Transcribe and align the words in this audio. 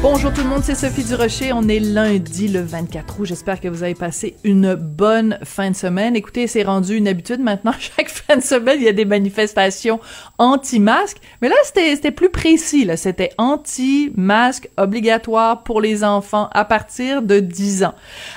Bonjour 0.00 0.32
tout 0.32 0.42
le 0.42 0.48
monde, 0.48 0.62
c'est 0.62 0.76
Sophie 0.76 1.02
Durocher. 1.02 1.52
On 1.52 1.66
est 1.68 1.80
lundi 1.80 2.46
le 2.46 2.60
24 2.60 3.18
août. 3.18 3.24
J'espère 3.24 3.60
que 3.60 3.66
vous 3.66 3.82
avez 3.82 3.96
passé 3.96 4.36
une 4.44 4.76
bonne 4.76 5.40
fin 5.42 5.72
de 5.72 5.74
semaine. 5.74 6.14
Écoutez, 6.14 6.46
c'est 6.46 6.62
rendu 6.62 6.94
une 6.96 7.08
habitude 7.08 7.40
maintenant. 7.40 7.72
Chaque 7.80 8.08
fin 8.08 8.36
de 8.36 8.42
semaine, 8.42 8.76
il 8.78 8.84
y 8.84 8.88
a 8.88 8.92
des 8.92 9.04
manifestations 9.04 9.98
anti-masques. 10.38 11.18
Mais 11.42 11.48
là, 11.48 11.56
c'était 11.64 12.12
plus 12.12 12.30
précis. 12.30 12.84
Là, 12.84 12.96
C'était 12.96 13.30
anti-masque 13.38 14.70
obligatoire 14.76 15.64
pour 15.64 15.80
les 15.80 16.04
enfants 16.04 16.48
à 16.52 16.64
partir 16.64 17.20
de 17.20 17.40
10 17.40 17.82
ans. 17.82 17.94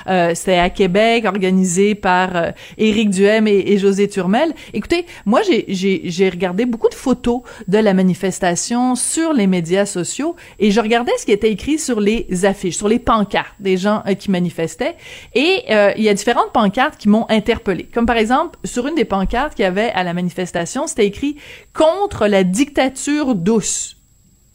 Euh, 0.08 0.34
c'était 0.34 0.58
à 0.58 0.68
Québec, 0.68 1.26
organisé 1.26 1.94
par 1.94 2.34
euh, 2.34 2.50
Éric 2.76 3.10
Duhem 3.10 3.46
et, 3.46 3.62
et, 3.68 3.78
José 3.78 4.08
Turmel. 4.08 4.52
Écoutez, 4.74 5.06
moi, 5.26 5.42
j'ai 5.68 6.28
regardé 6.28 6.66
beaucoup 6.66 6.88
de 6.88 6.94
photos 6.94 7.42
de 7.68 7.78
la 7.78 7.94
manifestation 7.94 8.96
sur 8.96 9.32
les 9.32 9.46
médias 9.46 9.86
sociaux 9.86 10.34
et 10.58 10.72
je 10.72 10.80
regardais 10.80 11.12
ce 11.18 11.24
qui 11.24 11.30
était 11.30 11.51
écrit 11.52 11.78
sur 11.78 12.00
les 12.00 12.44
affiches, 12.44 12.76
sur 12.76 12.88
les 12.88 12.98
pancartes 12.98 13.54
des 13.60 13.76
gens 13.76 14.02
euh, 14.06 14.14
qui 14.14 14.30
manifestaient. 14.30 14.96
Et 15.34 15.62
euh, 15.70 15.92
il 15.96 16.02
y 16.02 16.08
a 16.08 16.14
différentes 16.14 16.52
pancartes 16.52 16.96
qui 16.96 17.08
m'ont 17.08 17.26
interpellé. 17.28 17.84
Comme 17.84 18.06
par 18.06 18.16
exemple, 18.16 18.58
sur 18.64 18.86
une 18.86 18.94
des 18.94 19.04
pancartes 19.04 19.54
qu'il 19.54 19.62
y 19.62 19.66
avait 19.66 19.90
à 19.90 20.02
la 20.02 20.14
manifestation, 20.14 20.86
c'était 20.86 21.06
écrit 21.06 21.36
contre 21.72 22.26
la 22.26 22.44
dictature 22.44 23.34
douce. 23.34 23.96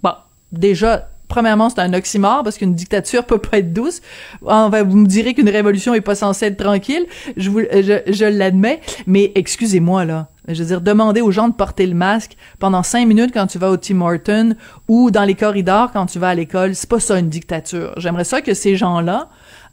Bon, 0.03 0.13
déjà, 0.51 1.09
premièrement, 1.27 1.69
c'est 1.69 1.79
un 1.79 1.93
oxymore 1.93 2.43
parce 2.43 2.57
qu'une 2.57 2.73
dictature 2.73 3.25
peut 3.25 3.37
pas 3.37 3.59
être 3.59 3.73
douce. 3.73 4.01
Enfin, 4.45 4.83
vous 4.83 4.97
me 4.97 5.07
direz 5.07 5.33
qu'une 5.33 5.49
révolution 5.49 5.93
est 5.93 6.01
pas 6.01 6.15
censée 6.15 6.47
être 6.47 6.57
tranquille. 6.57 7.05
Je 7.35 7.49
je, 7.49 8.11
je 8.11 8.25
l'admets. 8.25 8.81
Mais 9.05 9.31
excusez-moi, 9.35 10.05
là. 10.05 10.29
Je 10.47 10.63
veux 10.63 10.67
dire, 10.67 10.81
demander 10.81 11.21
aux 11.21 11.31
gens 11.31 11.49
de 11.49 11.53
porter 11.53 11.85
le 11.85 11.95
masque 11.95 12.37
pendant 12.59 12.83
cinq 12.83 13.05
minutes 13.05 13.31
quand 13.33 13.47
tu 13.47 13.57
vas 13.57 13.69
au 13.69 13.77
Tim 13.77 14.01
Horton 14.01 14.55
ou 14.87 15.11
dans 15.11 15.23
les 15.23 15.35
corridors 15.35 15.91
quand 15.91 16.05
tu 16.05 16.19
vas 16.19 16.29
à 16.29 16.35
l'école, 16.35 16.73
c'est 16.73 16.89
pas 16.89 16.99
ça 16.99 17.19
une 17.19 17.29
dictature. 17.29 17.93
J'aimerais 17.97 18.23
ça 18.23 18.41
que 18.41 18.53
ces 18.53 18.75
gens-là 18.75 19.29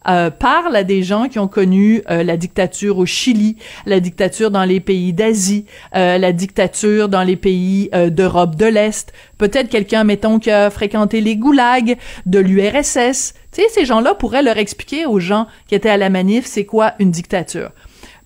euh, 0.06 0.30
parlent 0.30 0.76
à 0.76 0.84
des 0.84 1.02
gens 1.02 1.28
qui 1.28 1.38
ont 1.38 1.48
connu 1.48 2.02
euh, 2.10 2.22
la 2.22 2.36
dictature 2.36 2.98
au 2.98 3.06
Chili, 3.06 3.56
la 3.86 4.00
dictature 4.00 4.50
dans 4.50 4.64
les 4.64 4.80
pays 4.80 5.12
d'Asie, 5.14 5.64
euh, 5.94 6.18
la 6.18 6.32
dictature 6.32 7.08
dans 7.08 7.22
les 7.22 7.36
pays 7.36 7.88
d'Europe 8.10 8.56
de 8.56 8.66
l'Est, 8.66 9.12
peut-être 9.38 9.70
quelqu'un, 9.70 10.04
mettons, 10.04 10.38
qui 10.38 10.50
a 10.50 10.68
fréquenté 10.70 11.20
les 11.20 11.36
goulags 11.36 11.96
de 12.26 12.38
l'URSS. 12.38 13.34
Tu 13.52 13.62
sais, 13.62 13.68
ces 13.70 13.86
gens-là 13.86 14.14
pourraient 14.14 14.42
leur 14.42 14.58
expliquer 14.58 15.06
aux 15.06 15.20
gens 15.20 15.46
qui 15.68 15.74
étaient 15.74 15.88
à 15.88 15.96
la 15.96 16.10
manif 16.10 16.44
c'est 16.44 16.66
quoi 16.66 16.92
une 16.98 17.10
dictature. 17.10 17.70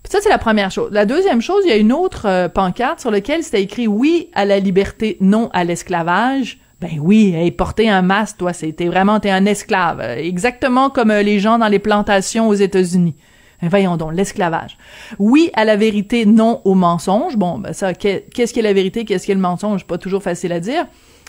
Ça, 0.08 0.20
c'est 0.22 0.30
la 0.30 0.38
première 0.38 0.70
chose. 0.70 0.88
La 0.90 1.04
deuxième 1.04 1.42
chose, 1.42 1.62
il 1.66 1.68
y 1.68 1.72
a 1.72 1.76
une 1.76 1.92
autre 1.92 2.26
euh, 2.26 2.48
pancarte 2.48 2.98
sur 2.98 3.10
laquelle 3.10 3.42
c'était 3.42 3.60
écrit 3.60 3.86
oui 3.86 4.30
à 4.32 4.46
la 4.46 4.58
liberté, 4.58 5.18
non 5.20 5.50
à 5.52 5.64
l'esclavage. 5.64 6.58
Ben 6.80 6.92
oui, 6.98 7.34
hey, 7.36 7.50
porter 7.50 7.90
un 7.90 8.00
masque, 8.00 8.38
toi, 8.38 8.54
c'était 8.54 8.86
vraiment, 8.86 9.20
t'es 9.20 9.28
un 9.28 9.44
esclave. 9.44 10.00
Euh, 10.00 10.16
exactement 10.16 10.88
comme 10.88 11.10
euh, 11.10 11.22
les 11.22 11.40
gens 11.40 11.58
dans 11.58 11.68
les 11.68 11.78
plantations 11.78 12.48
aux 12.48 12.54
États-Unis. 12.54 13.16
Ben 13.60 13.68
voyons 13.68 13.98
donc, 13.98 14.14
l'esclavage. 14.14 14.78
Oui 15.18 15.50
à 15.52 15.66
la 15.66 15.76
vérité, 15.76 16.24
non 16.24 16.62
au 16.64 16.74
mensonge. 16.74 17.36
Bon, 17.36 17.58
ben 17.58 17.74
ça, 17.74 17.92
qu'est-ce 17.92 18.54
qui 18.54 18.60
est 18.60 18.62
la 18.62 18.72
vérité, 18.72 19.04
qu'est-ce 19.04 19.26
qui 19.26 19.32
est 19.32 19.34
le 19.34 19.42
mensonge, 19.42 19.84
pas 19.84 19.98
toujours 19.98 20.22
facile 20.22 20.52
à 20.52 20.60
dire. 20.60 20.86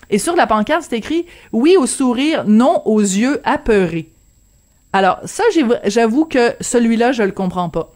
Et 0.09 0.19
sur 0.19 0.37
la 0.37 0.47
pancarte, 0.47 0.85
c'est 0.89 0.95
écrit 0.95 1.25
oui 1.51 1.75
au 1.75 1.85
sourire, 1.85 2.45
non 2.47 2.81
aux 2.85 3.01
yeux 3.01 3.41
apeurés. 3.43 4.13
Alors, 4.93 5.19
ça, 5.25 5.43
j'avoue 5.85 6.25
que 6.25 6.53
celui-là, 6.61 7.11
je 7.11 7.23
le 7.23 7.31
comprends 7.31 7.69
pas. 7.69 7.91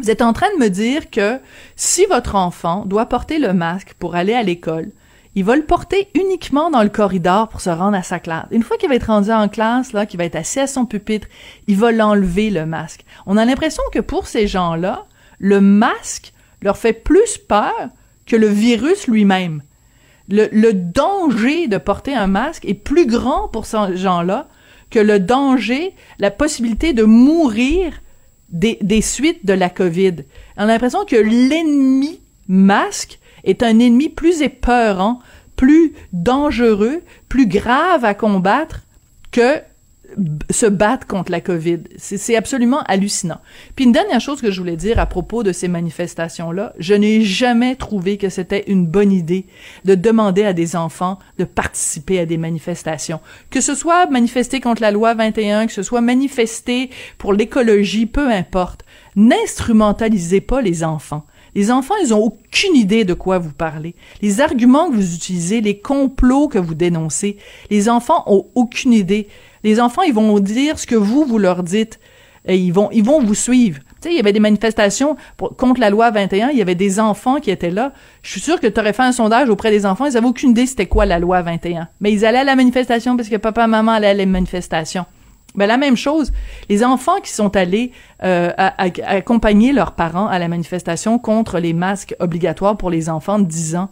Vous 0.00 0.10
êtes 0.10 0.22
en 0.22 0.32
train 0.32 0.46
de 0.54 0.62
me 0.62 0.70
dire 0.70 1.10
que 1.10 1.40
si 1.74 2.06
votre 2.06 2.36
enfant 2.36 2.84
doit 2.86 3.06
porter 3.06 3.38
le 3.38 3.52
masque 3.52 3.94
pour 3.98 4.14
aller 4.14 4.34
à 4.34 4.44
l'école, 4.44 4.92
il 5.34 5.44
va 5.44 5.56
le 5.56 5.64
porter 5.64 6.08
uniquement 6.14 6.70
dans 6.70 6.82
le 6.82 6.88
corridor 6.88 7.48
pour 7.48 7.60
se 7.60 7.70
rendre 7.70 7.96
à 7.96 8.02
sa 8.02 8.18
classe. 8.18 8.46
Une 8.50 8.62
fois 8.62 8.76
qu'il 8.76 8.88
va 8.88 8.94
être 8.94 9.08
rendu 9.08 9.30
en 9.30 9.48
classe, 9.48 9.92
là, 9.92 10.06
qu'il 10.06 10.18
va 10.18 10.24
être 10.24 10.36
assis 10.36 10.60
à 10.60 10.66
son 10.66 10.86
pupitre, 10.86 11.28
il 11.66 11.76
va 11.76 11.92
l'enlever 11.92 12.50
le 12.50 12.64
masque. 12.64 13.04
On 13.26 13.36
a 13.36 13.44
l'impression 13.44 13.82
que 13.92 13.98
pour 13.98 14.26
ces 14.26 14.46
gens-là, 14.46 15.06
le 15.38 15.60
masque 15.60 16.32
leur 16.62 16.76
fait 16.76 16.92
plus 16.92 17.38
peur 17.38 17.88
que 18.26 18.36
le 18.36 18.48
virus 18.48 19.06
lui-même. 19.06 19.62
Le, 20.28 20.48
le, 20.52 20.74
danger 20.74 21.68
de 21.68 21.78
porter 21.78 22.14
un 22.14 22.26
masque 22.26 22.64
est 22.66 22.74
plus 22.74 23.06
grand 23.06 23.48
pour 23.48 23.64
ces 23.64 23.96
gens-là 23.96 24.48
que 24.90 24.98
le 24.98 25.18
danger, 25.18 25.94
la 26.18 26.30
possibilité 26.30 26.92
de 26.92 27.04
mourir 27.04 27.92
des, 28.50 29.02
suites 29.02 29.44
de 29.44 29.52
la 29.52 29.70
COVID. 29.70 30.16
On 30.56 30.62
a 30.62 30.66
l'impression 30.66 31.04
que 31.04 31.16
l'ennemi 31.16 32.20
masque 32.48 33.18
est 33.44 33.62
un 33.62 33.78
ennemi 33.78 34.08
plus 34.08 34.42
épeurant, 34.42 35.20
plus 35.56 35.92
dangereux, 36.12 37.02
plus 37.28 37.46
grave 37.46 38.04
à 38.04 38.14
combattre 38.14 38.82
que 39.30 39.60
se 40.50 40.66
battre 40.66 41.06
contre 41.06 41.30
la 41.30 41.40
COVID. 41.40 41.80
C'est 41.96 42.36
absolument 42.36 42.82
hallucinant. 42.82 43.40
Puis 43.76 43.84
une 43.84 43.92
dernière 43.92 44.20
chose 44.20 44.40
que 44.40 44.50
je 44.50 44.60
voulais 44.60 44.76
dire 44.76 44.98
à 44.98 45.06
propos 45.06 45.42
de 45.42 45.52
ces 45.52 45.68
manifestations-là, 45.68 46.72
je 46.78 46.94
n'ai 46.94 47.22
jamais 47.22 47.76
trouvé 47.76 48.16
que 48.16 48.28
c'était 48.28 48.64
une 48.68 48.86
bonne 48.86 49.12
idée 49.12 49.46
de 49.84 49.94
demander 49.94 50.44
à 50.44 50.52
des 50.52 50.76
enfants 50.76 51.18
de 51.38 51.44
participer 51.44 52.18
à 52.18 52.26
des 52.26 52.38
manifestations. 52.38 53.20
Que 53.50 53.60
ce 53.60 53.74
soit 53.74 54.06
manifester 54.06 54.60
contre 54.60 54.82
la 54.82 54.90
loi 54.90 55.14
21, 55.14 55.66
que 55.66 55.72
ce 55.72 55.82
soit 55.82 56.00
manifester 56.00 56.90
pour 57.18 57.32
l'écologie, 57.32 58.06
peu 58.06 58.30
importe. 58.30 58.84
N'instrumentalisez 59.16 60.40
pas 60.40 60.62
les 60.62 60.84
enfants. 60.84 61.24
Les 61.54 61.70
enfants, 61.70 61.94
ils 62.02 62.14
ont 62.14 62.18
aucune 62.18 62.76
idée 62.76 63.04
de 63.04 63.14
quoi 63.14 63.38
vous 63.38 63.52
parlez. 63.52 63.94
Les 64.22 64.40
arguments 64.40 64.90
que 64.90 64.94
vous 64.94 65.14
utilisez, 65.14 65.60
les 65.60 65.78
complots 65.78 66.48
que 66.48 66.58
vous 66.58 66.74
dénoncez, 66.74 67.36
les 67.70 67.88
enfants 67.88 68.24
ont 68.26 68.46
aucune 68.54 68.92
idée. 68.92 69.28
Les 69.64 69.80
enfants, 69.80 70.02
ils 70.02 70.14
vont 70.14 70.38
dire 70.38 70.78
ce 70.78 70.86
que 70.86 70.94
vous, 70.94 71.24
vous 71.24 71.38
leur 71.38 71.62
dites. 71.62 71.98
Et 72.46 72.56
ils 72.56 72.72
vont, 72.72 72.90
vous 73.20 73.34
suivre. 73.34 73.80
Tu 74.00 74.08
sais, 74.08 74.10
il 74.10 74.16
y 74.16 74.20
avait 74.20 74.32
des 74.32 74.40
manifestations 74.40 75.16
contre 75.58 75.80
la 75.80 75.90
loi 75.90 76.10
21, 76.10 76.50
il 76.50 76.58
y 76.58 76.62
avait 76.62 76.74
des 76.74 76.98
enfants 76.98 77.40
qui 77.40 77.50
étaient 77.50 77.70
là. 77.70 77.92
Je 78.22 78.30
suis 78.30 78.40
sûre 78.40 78.60
que 78.60 78.66
tu 78.66 78.80
aurais 78.80 78.92
fait 78.92 79.02
un 79.02 79.12
sondage 79.12 79.50
auprès 79.50 79.70
des 79.70 79.84
enfants, 79.84 80.06
ils 80.06 80.16
avaient 80.16 80.26
aucune 80.26 80.50
idée 80.50 80.66
c'était 80.66 80.86
quoi 80.86 81.04
la 81.04 81.18
loi 81.18 81.42
21. 81.42 81.88
Mais 82.00 82.12
ils 82.12 82.24
allaient 82.24 82.38
à 82.38 82.44
la 82.44 82.56
manifestation 82.56 83.16
parce 83.16 83.28
que 83.28 83.36
papa 83.36 83.64
et 83.64 83.66
maman 83.66 83.92
allaient 83.92 84.06
à 84.06 84.14
la 84.14 84.24
manifestation. 84.24 85.04
Ben, 85.58 85.66
la 85.66 85.76
même 85.76 85.96
chose, 85.96 86.32
les 86.68 86.84
enfants 86.84 87.20
qui 87.20 87.32
sont 87.32 87.56
allés 87.56 87.90
euh, 88.22 88.52
accompagner 88.56 89.72
leurs 89.72 89.92
parents 89.92 90.28
à 90.28 90.38
la 90.38 90.46
manifestation 90.46 91.18
contre 91.18 91.58
les 91.58 91.72
masques 91.72 92.14
obligatoires 92.20 92.76
pour 92.76 92.90
les 92.90 93.08
enfants 93.08 93.40
de 93.40 93.44
10 93.44 93.74
ans. 93.74 93.90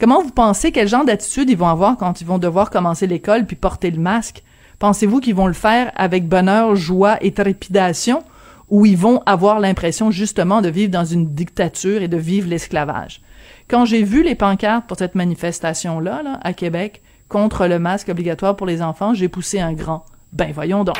Comment 0.00 0.22
vous 0.22 0.30
pensez 0.30 0.70
quel 0.70 0.86
genre 0.86 1.04
d'attitude 1.04 1.50
ils 1.50 1.56
vont 1.56 1.66
avoir 1.66 1.96
quand 1.96 2.20
ils 2.20 2.26
vont 2.26 2.38
devoir 2.38 2.70
commencer 2.70 3.08
l'école 3.08 3.46
puis 3.46 3.56
porter 3.56 3.90
le 3.90 4.00
masque? 4.00 4.44
Pensez-vous 4.78 5.18
qu'ils 5.18 5.34
vont 5.34 5.48
le 5.48 5.54
faire 5.54 5.90
avec 5.96 6.28
bonheur, 6.28 6.76
joie 6.76 7.18
et 7.20 7.34
trépidation 7.34 8.22
ou 8.68 8.86
ils 8.86 8.96
vont 8.96 9.20
avoir 9.26 9.58
l'impression 9.58 10.12
justement 10.12 10.62
de 10.62 10.68
vivre 10.68 10.92
dans 10.92 11.04
une 11.04 11.34
dictature 11.34 12.00
et 12.00 12.06
de 12.06 12.16
vivre 12.16 12.48
l'esclavage? 12.48 13.22
Quand 13.66 13.84
j'ai 13.84 14.04
vu 14.04 14.22
les 14.22 14.36
pancartes 14.36 14.86
pour 14.86 14.96
cette 14.96 15.16
manifestation-là, 15.16 16.22
là, 16.22 16.38
à 16.42 16.52
Québec, 16.52 17.02
contre 17.28 17.66
le 17.66 17.80
masque 17.80 18.08
obligatoire 18.08 18.54
pour 18.54 18.68
les 18.68 18.82
enfants, 18.82 19.14
j'ai 19.14 19.28
poussé 19.28 19.58
un 19.58 19.72
grand. 19.72 20.04
Ben 20.32 20.52
voyons 20.52 20.84
donc. 20.84 20.96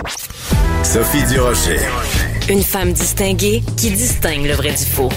Sophie 0.83 1.23
Durocher. 1.25 1.79
Une 2.49 2.63
femme 2.63 2.93
distinguée 2.93 3.63
qui 3.77 3.91
distingue 3.91 4.47
le 4.47 4.55
vrai 4.55 4.71
du 4.71 4.85
faux. 4.85 5.11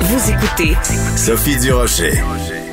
Vous 0.00 0.30
écoutez 0.30 0.76
Sophie 1.16 1.58
Durocher. 1.58 2.12
Et 2.12 2.63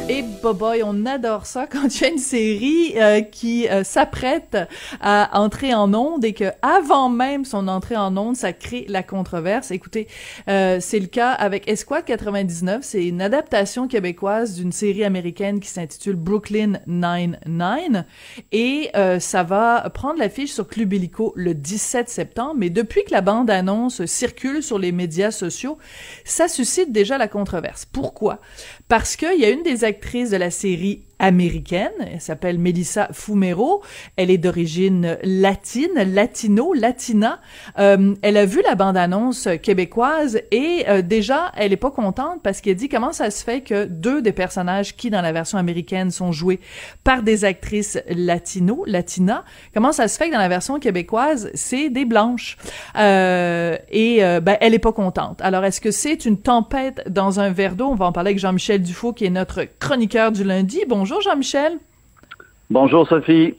on 0.43 1.05
adore 1.05 1.45
ça 1.45 1.67
quand 1.67 1.95
il 1.95 2.01
y 2.01 2.05
a 2.05 2.07
une 2.09 2.17
série 2.17 2.93
euh, 2.97 3.21
qui 3.21 3.67
euh, 3.67 3.83
s'apprête 3.83 4.57
à 4.99 5.39
entrer 5.39 5.73
en 5.73 5.93
onde 5.93 6.25
et 6.25 6.33
que 6.33 6.51
avant 6.61 7.09
même 7.09 7.45
son 7.45 7.67
entrée 7.67 7.95
en 7.95 8.15
onde, 8.17 8.35
ça 8.35 8.53
crée 8.53 8.85
la 8.87 9.03
controverse. 9.03 9.71
Écoutez, 9.71 10.07
euh, 10.47 10.77
c'est 10.79 10.99
le 10.99 11.07
cas 11.07 11.31
avec 11.31 11.67
Esquad 11.67 12.05
99. 12.05 12.81
C'est 12.83 13.05
une 13.05 13.21
adaptation 13.21 13.87
québécoise 13.87 14.55
d'une 14.55 14.71
série 14.71 15.03
américaine 15.03 15.59
qui 15.59 15.69
s'intitule 15.69 16.15
Brooklyn 16.15 16.79
Nine-Nine 16.87 18.05
et 18.51 18.91
ça 19.19 19.43
va 19.43 19.89
prendre 19.93 20.19
l'affiche 20.19 20.51
sur 20.51 20.67
Club 20.67 20.93
Illico 20.93 21.33
le 21.35 21.53
17 21.53 22.09
septembre. 22.09 22.55
Mais 22.57 22.69
depuis 22.69 23.03
que 23.03 23.11
la 23.11 23.21
bande-annonce 23.21 24.05
circule 24.05 24.63
sur 24.63 24.79
les 24.79 24.91
médias 24.91 25.31
sociaux, 25.31 25.77
ça 26.25 26.47
suscite 26.47 26.91
déjà 26.91 27.17
la 27.17 27.27
controverse. 27.27 27.85
Pourquoi? 27.85 28.39
Parce 28.91 29.15
qu'il 29.15 29.39
y 29.39 29.45
a 29.45 29.49
une 29.49 29.63
des 29.63 29.85
actrices 29.85 30.31
de 30.31 30.35
la 30.35 30.51
série 30.51 31.03
américaine. 31.21 31.91
Elle 32.11 32.19
s'appelle 32.19 32.57
Melissa 32.57 33.07
Fumero. 33.13 33.81
Elle 34.17 34.31
est 34.31 34.39
d'origine 34.39 35.17
latine, 35.23 35.93
latino, 35.95 36.73
latina. 36.73 37.39
Euh, 37.79 38.15
elle 38.23 38.37
a 38.37 38.45
vu 38.45 38.61
la 38.63 38.75
bande-annonce 38.75 39.47
québécoise 39.61 40.41
et 40.51 40.83
euh, 40.89 41.01
déjà, 41.01 41.51
elle 41.55 41.71
est 41.71 41.77
pas 41.77 41.91
contente 41.91 42.41
parce 42.43 42.59
qu'elle 42.59 42.75
dit 42.75 42.89
comment 42.89 43.13
ça 43.13 43.29
se 43.29 43.43
fait 43.43 43.61
que 43.61 43.85
deux 43.85 44.21
des 44.21 44.31
personnages 44.31 44.97
qui, 44.97 45.11
dans 45.11 45.21
la 45.21 45.31
version 45.31 45.59
américaine, 45.59 46.09
sont 46.09 46.31
joués 46.31 46.59
par 47.03 47.21
des 47.21 47.45
actrices 47.45 47.99
latino, 48.09 48.83
latina, 48.87 49.45
comment 49.73 49.91
ça 49.91 50.07
se 50.07 50.17
fait 50.17 50.27
que 50.27 50.33
dans 50.33 50.39
la 50.39 50.49
version 50.49 50.79
québécoise, 50.79 51.51
c'est 51.53 51.89
des 51.89 52.05
blanches? 52.05 52.57
Euh, 52.97 53.77
et 53.91 54.23
euh, 54.23 54.39
ben, 54.39 54.57
elle 54.59 54.73
est 54.73 54.79
pas 54.79 54.91
contente. 54.91 55.39
Alors, 55.41 55.63
est-ce 55.65 55.81
que 55.81 55.91
c'est 55.91 56.25
une 56.25 56.37
tempête 56.37 57.03
dans 57.07 57.39
un 57.39 57.51
verre 57.51 57.75
d'eau? 57.75 57.89
On 57.89 57.95
va 57.95 58.07
en 58.07 58.11
parler 58.11 58.29
avec 58.29 58.39
Jean-Michel 58.39 58.81
Dufault, 58.81 59.13
qui 59.13 59.25
est 59.25 59.29
notre 59.29 59.65
chroniqueur 59.79 60.31
du 60.31 60.43
lundi. 60.43 60.79
Bonjour. 60.87 61.10
Bonjour 61.11 61.29
Jean-Michel. 61.29 61.77
Bonjour 62.69 63.05
Sophie. 63.05 63.57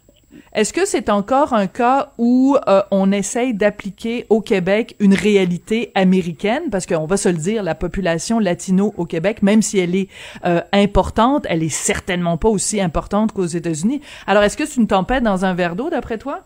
Est-ce 0.55 0.73
que 0.73 0.87
c'est 0.87 1.11
encore 1.11 1.53
un 1.53 1.67
cas 1.67 2.13
où 2.17 2.57
euh, 2.67 2.81
on 2.91 3.13
essaye 3.13 3.53
d'appliquer 3.53 4.25
au 4.31 4.41
Québec 4.41 4.97
une 5.01 5.13
réalité 5.13 5.93
américaine? 5.95 6.71
Parce 6.71 6.87
qu'on 6.87 7.05
va 7.05 7.19
se 7.19 7.29
le 7.29 7.35
dire, 7.35 7.63
la 7.63 7.75
population 7.75 8.39
latino 8.39 8.95
au 8.97 9.05
Québec, 9.05 9.43
même 9.43 9.61
si 9.61 9.79
elle 9.79 9.95
est 9.95 10.09
euh, 10.47 10.63
importante, 10.73 11.45
elle 11.51 11.63
est 11.63 11.69
certainement 11.69 12.39
pas 12.39 12.49
aussi 12.49 12.81
importante 12.81 13.33
qu'aux 13.33 13.45
États-Unis. 13.45 14.01
Alors, 14.27 14.43
est-ce 14.45 14.57
que 14.57 14.65
c'est 14.65 14.81
une 14.81 14.87
tempête 14.87 15.23
dans 15.23 15.45
un 15.45 15.53
verre 15.53 15.77
d'eau, 15.77 15.91
d'après 15.91 16.17
toi? 16.17 16.41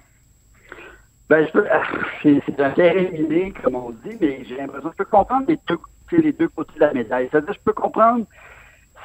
Ben, 1.31 1.47
je 1.47 1.53
peux, 1.53 1.67
c'est 2.25 2.61
un 2.61 2.71
terrain 2.71 3.05
comme 3.63 3.77
on 3.77 3.91
dit, 4.05 4.17
mais 4.21 4.43
j'ai 4.49 4.57
l'impression 4.57 4.89
que 4.89 4.95
je 4.99 5.05
peux 5.05 5.11
comprendre 5.17 5.45
les 5.47 5.59
deux, 5.69 5.79
les 6.21 6.33
deux 6.33 6.49
côtés 6.49 6.75
de 6.75 6.81
la 6.81 6.93
médaille. 6.93 7.29
C'est-à-dire, 7.31 7.55
je 7.55 7.61
peux 7.65 7.75
comprendre 7.75 8.25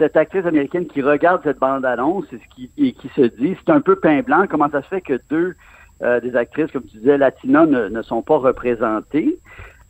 cette 0.02 0.18
actrice 0.18 0.48
américaine 0.48 0.88
qui 0.88 1.04
regarde 1.04 1.42
cette 1.44 1.60
bande-annonce 1.60 2.26
et, 2.34 2.40
qui, 2.56 2.72
et 2.76 2.94
qui 2.94 3.08
se 3.10 3.22
dit, 3.22 3.56
c'est 3.64 3.72
un 3.72 3.82
peu 3.82 3.96
pain 3.96 4.22
blanc, 4.22 4.46
comment 4.50 4.68
ça 4.72 4.82
se 4.82 4.88
fait 4.88 5.02
que 5.02 5.20
deux 5.30 5.54
euh, 6.02 6.20
des 6.20 6.36
actrices, 6.36 6.72
comme 6.72 6.86
tu 6.86 6.98
disais, 6.98 7.20
latinas, 7.20 7.68
ne, 7.68 8.02
sont 8.02 8.24
pas 8.24 8.38
représentées? 8.38 9.38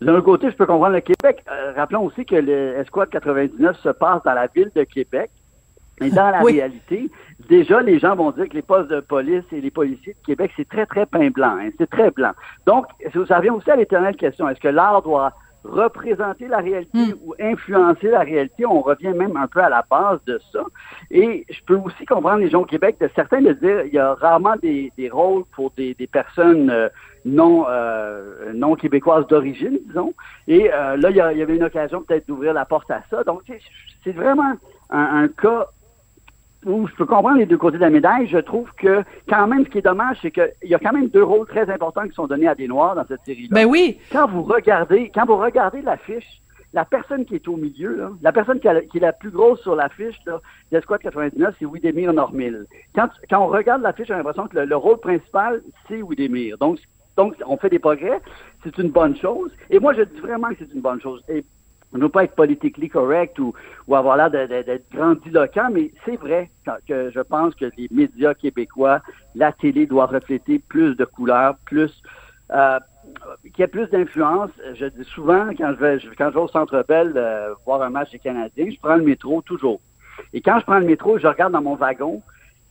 D'un 0.02 0.22
côté, 0.22 0.52
je 0.52 0.56
peux 0.58 0.66
comprendre 0.66 0.96
le 0.96 1.00
Québec. 1.00 1.46
Euh, 1.50 1.72
rappelons 1.78 2.04
aussi 2.04 2.26
que 2.26 2.36
le 2.36 2.78
Escouade 2.80 3.10
99 3.10 3.78
se 3.80 3.90
passe 3.90 4.22
dans 4.24 4.34
la 4.34 4.48
ville 4.48 4.70
de 4.76 4.84
Québec. 4.84 5.32
Mais 6.02 6.10
dans 6.10 6.30
la 6.30 6.42
réalité, 6.42 7.10
déjà, 7.48 7.82
les 7.82 8.00
gens 8.00 8.16
vont 8.16 8.32
dire 8.32 8.50
que 8.50 8.56
les 8.56 8.64
postes 8.64 8.90
de 8.90 9.00
police 9.00 9.46
et 9.54 9.62
les 9.62 9.72
policiers 9.72 10.14
de 10.14 10.26
Québec, 10.26 10.52
c'est 10.58 10.68
très, 10.68 10.88
très 10.88 11.06
pain 11.06 11.30
blanc. 11.30 11.56
Hein, 11.62 11.70
c'est 11.78 11.90
très 11.90 12.12
blanc. 12.12 12.32
Donc, 12.66 12.88
ça 13.28 13.38
revient 13.38 13.52
aussi 13.52 13.72
à 13.72 13.78
l'éternelle 13.78 14.18
question. 14.18 14.50
Est-ce 14.50 14.60
que 14.60 14.68
l'art 14.68 15.04
doit 15.04 15.32
représenter 15.64 16.48
la 16.48 16.58
réalité 16.58 16.98
hmm. 16.98 17.14
ou 17.24 17.36
influencer 17.40 18.10
la 18.10 18.22
réalité. 18.22 18.66
On 18.66 18.82
revient 18.82 19.14
même 19.16 19.38
un 19.38 19.48
peu 19.48 19.60
à 19.60 19.70
la 19.70 19.86
base 19.90 20.20
de 20.26 20.40
ça. 20.52 20.64
Et 21.10 21.46
je 21.50 21.60
peux 21.66 21.76
aussi 21.76 22.06
comprendre 22.06 22.40
les 22.40 22.50
gens 22.50 22.62
au 22.62 22.66
Québec 22.66 22.98
de 23.00 23.10
certains 23.16 23.42
de 23.42 23.54
dire 23.54 23.86
il 23.86 23.94
y 23.94 24.00
a 24.00 24.14
rarement 24.14 24.56
des, 24.62 24.92
des 24.98 25.10
rôles 25.10 25.44
pour 25.56 25.72
des, 25.72 25.94
des 25.94 26.08
personnes 26.08 26.70
euh, 26.70 26.90
non 27.26 27.66
euh, 27.70 28.52
non 28.54 28.76
québécoises 28.76 29.28
d'origine, 29.28 29.80
disons. 29.88 30.14
Et 30.48 30.74
euh, 30.74 30.98
là, 30.98 31.10
il 31.10 31.16
y, 31.16 31.22
avait 31.22 31.56
une 31.56 31.64
occasion 31.64 32.02
peut-être 32.02 32.28
d'ouvrir 32.28 32.54
la 32.54 32.66
porte 32.66 32.90
à 32.90 33.04
ça. 33.10 33.24
Donc, 33.24 33.44
c'est 34.04 34.12
vraiment 34.12 34.54
un, 34.90 35.24
un 35.24 35.28
cas 35.28 35.68
où 36.66 36.88
je 36.88 36.96
peux 36.96 37.06
comprendre 37.06 37.40
les 37.40 37.46
deux 37.46 37.58
côtés 37.58 37.78
de 37.78 37.82
la 37.82 37.90
médaille, 37.90 38.28
je 38.28 38.38
trouve 38.38 38.72
que 38.78 39.04
quand 39.28 39.48
même, 39.48 39.66
ce 39.66 39.70
qui 39.70 39.80
est 39.80 39.84
dommage, 39.84 40.18
c'est 40.22 40.32
qu'il 40.32 40.52
y 40.64 40.76
a 40.76 40.80
quand 40.80 40.94
même 40.94 41.08
deux 41.08 41.24
rôles 41.24 41.48
très 41.48 41.70
importants 41.70 42.08
qui 42.08 42.14
sont 42.14 42.28
donnés 42.28 42.48
à 42.48 42.56
des 42.56 42.68
Noirs 42.68 42.96
dans 42.96 43.06
cette 43.08 43.24
série-là. 43.26 43.50
Ben 43.52 43.66
oui. 43.66 43.98
Quand 44.12 44.28
vous 44.28 44.44
regardez, 44.44 45.12
quand 45.14 45.26
vous 45.26 45.38
regardez 45.38 45.82
l'affiche, 45.82 46.42
la 46.74 46.86
personne 46.86 47.26
qui 47.26 47.36
est 47.36 47.48
au 47.48 47.58
milieu, 47.58 47.96
là, 47.96 48.12
la 48.22 48.32
personne 48.32 48.60
qui, 48.60 48.68
est 48.68 49.00
la 49.00 49.14
plus 49.14 49.32
grosse 49.32 49.62
sur 49.62 49.76
l'affiche 49.76 50.18
d'Esquad 50.72 51.02
99, 51.02 51.56
c'est 51.60 51.66
Widemir 51.66 52.14
Normil. 52.14 52.66
Quand, 52.96 53.10
quand 53.30 53.44
on 53.44 53.48
regarde 53.48 53.82
l'affiche, 53.82 54.08
j'ai 54.08 54.14
l'impression 54.14 54.48
que 54.48 54.58
le, 54.58 54.76
rôle 54.76 55.00
principal, 55.00 55.62
c'est 55.88 56.02
Widemir. 56.02 56.58
Donc, 56.58 56.80
donc, 57.18 57.36
on 57.46 57.58
fait 57.58 57.70
des 57.70 57.80
progrès. 57.80 58.22
C'est 58.64 58.78
une 58.78 58.90
bonne 58.90 59.18
chose. 59.18 59.52
Et 59.70 59.80
moi, 59.80 59.94
je 59.94 60.04
dis 60.04 60.20
vraiment 60.20 60.50
que 60.50 60.56
c'est 60.60 60.74
une 60.74 60.82
bonne 60.82 61.02
chose. 61.02 61.22
Et 61.28 61.44
on 61.94 61.98
ne 61.98 62.08
pas 62.08 62.24
être 62.24 62.36
politiquement 62.36 62.88
correct 62.88 63.38
ou, 63.40 63.54
ou 63.88 63.96
avoir 63.96 64.18
l'air 64.18 64.32
d'être 64.32 64.90
grandiloquent, 64.92 65.70
mais 65.72 65.92
c'est 66.06 66.16
vrai 66.16 66.50
que 66.88 67.12
je 67.12 67.20
pense 67.20 67.54
que 67.56 67.66
les 67.78 67.88
médias 67.92 68.34
québécois, 68.34 69.02
la 69.36 69.52
télé 69.52 69.86
doit 69.86 70.06
refléter 70.06 70.60
plus 70.60 70.96
de 70.96 71.06
couleurs, 71.06 71.56
plus 71.66 71.92
euh, 72.52 72.80
qu'il 73.44 73.60
y 73.60 73.64
ait 73.64 73.68
plus 73.68 73.88
d'influence. 73.90 74.52
Je 74.76 74.86
dis 74.86 75.04
souvent, 75.06 75.50
quand 75.58 75.74
je 75.74 75.80
vais, 75.80 76.00
quand 76.18 76.30
je 76.30 76.36
vais 76.36 76.42
au 76.42 76.48
Centre 76.48 76.86
Bell 76.88 77.14
euh, 77.16 77.54
voir 77.66 77.82
un 77.82 77.90
match 77.90 78.12
des 78.12 78.20
Canadiens, 78.20 78.70
je 78.70 78.80
prends 78.80 78.96
le 78.96 79.04
métro 79.04 79.42
toujours. 79.42 79.82
Et 80.34 80.42
quand 80.42 80.60
je 80.60 80.66
prends 80.66 80.80
le 80.80 80.86
métro, 80.86 81.18
je 81.18 81.28
regarde 81.28 81.54
dans 81.54 81.62
mon 81.62 81.76
wagon 81.76 82.22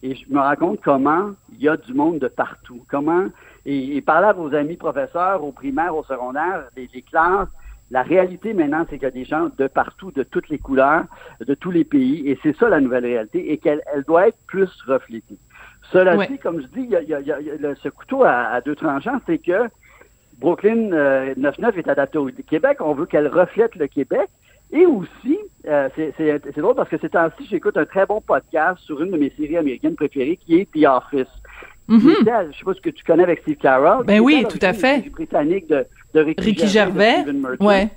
et 0.02 0.14
je 0.14 0.24
me 0.30 0.56
compte 0.56 0.80
comment 0.82 1.32
il 1.52 1.60
y 1.60 1.68
a 1.68 1.76
du 1.76 1.92
monde 1.92 2.20
de 2.20 2.28
partout. 2.28 2.84
Comment 2.90 3.26
et, 3.66 3.98
et 3.98 4.04
à 4.06 4.32
vos 4.32 4.54
amis 4.54 4.76
professeurs 4.76 5.44
au 5.44 5.52
primaire, 5.52 5.94
au 5.94 6.04
secondaire, 6.04 6.68
les 6.76 7.02
classes, 7.02 7.48
la 7.90 8.02
réalité 8.02 8.54
maintenant, 8.54 8.86
c'est 8.88 8.96
qu'il 8.96 9.04
y 9.04 9.06
a 9.06 9.10
des 9.10 9.24
gens 9.24 9.50
de 9.58 9.66
partout, 9.66 10.12
de 10.12 10.22
toutes 10.22 10.48
les 10.48 10.58
couleurs, 10.58 11.04
de 11.40 11.54
tous 11.54 11.70
les 11.70 11.84
pays, 11.84 12.28
et 12.28 12.38
c'est 12.42 12.56
ça 12.56 12.68
la 12.68 12.80
nouvelle 12.80 13.04
réalité, 13.04 13.52
et 13.52 13.58
qu'elle 13.58 13.82
elle 13.92 14.04
doit 14.04 14.28
être 14.28 14.38
plus 14.46 14.70
reflétée. 14.86 15.38
Cela 15.92 16.16
dit, 16.26 16.38
comme 16.38 16.60
je 16.60 16.66
dis, 16.68 16.88
il 16.88 16.90
y 16.90 17.14
a, 17.14 17.74
ce 17.82 17.88
couteau 17.88 18.22
à, 18.24 18.60
deux 18.60 18.76
tranchants, 18.76 19.20
c'est 19.26 19.38
que 19.38 19.68
Brooklyn 20.38 20.90
99 20.90 21.74
euh, 21.74 21.78
est 21.78 21.88
adapté 21.88 22.18
au 22.18 22.30
Québec. 22.48 22.78
On 22.80 22.94
veut 22.94 23.06
qu'elle 23.06 23.26
reflète 23.26 23.74
le 23.74 23.88
Québec. 23.88 24.28
Et 24.72 24.86
aussi, 24.86 25.38
euh, 25.66 25.88
c'est 25.96 26.58
drôle 26.58 26.76
parce 26.76 26.88
que 26.88 26.96
c'est 27.00 27.16
ainsi 27.16 27.44
j'écoute 27.50 27.76
un 27.76 27.86
très 27.86 28.06
bon 28.06 28.20
podcast 28.20 28.78
sur 28.84 29.02
une 29.02 29.10
de 29.10 29.16
mes 29.16 29.30
séries 29.30 29.56
américaines 29.56 29.96
préférées 29.96 30.36
qui 30.36 30.60
est 30.60 30.70
The 30.70 30.86
Office. 30.86 31.26
Mm-hmm. 31.88 32.52
Je 32.52 32.58
sais 32.58 32.64
pas 32.64 32.74
ce 32.74 32.80
que 32.80 32.90
tu 32.90 33.02
connais 33.02 33.24
avec 33.24 33.40
Steve 33.40 33.56
Carroll. 33.56 34.06
Ben 34.06 34.20
oui, 34.20 34.46
tout 34.48 34.60
à 34.62 34.72
fait. 34.72 35.10
britannique 35.10 35.66
de, 35.66 35.84
de 36.14 36.20
Ricky, 36.20 36.66
Gervais? 36.66 37.24
ouais. 37.60 37.88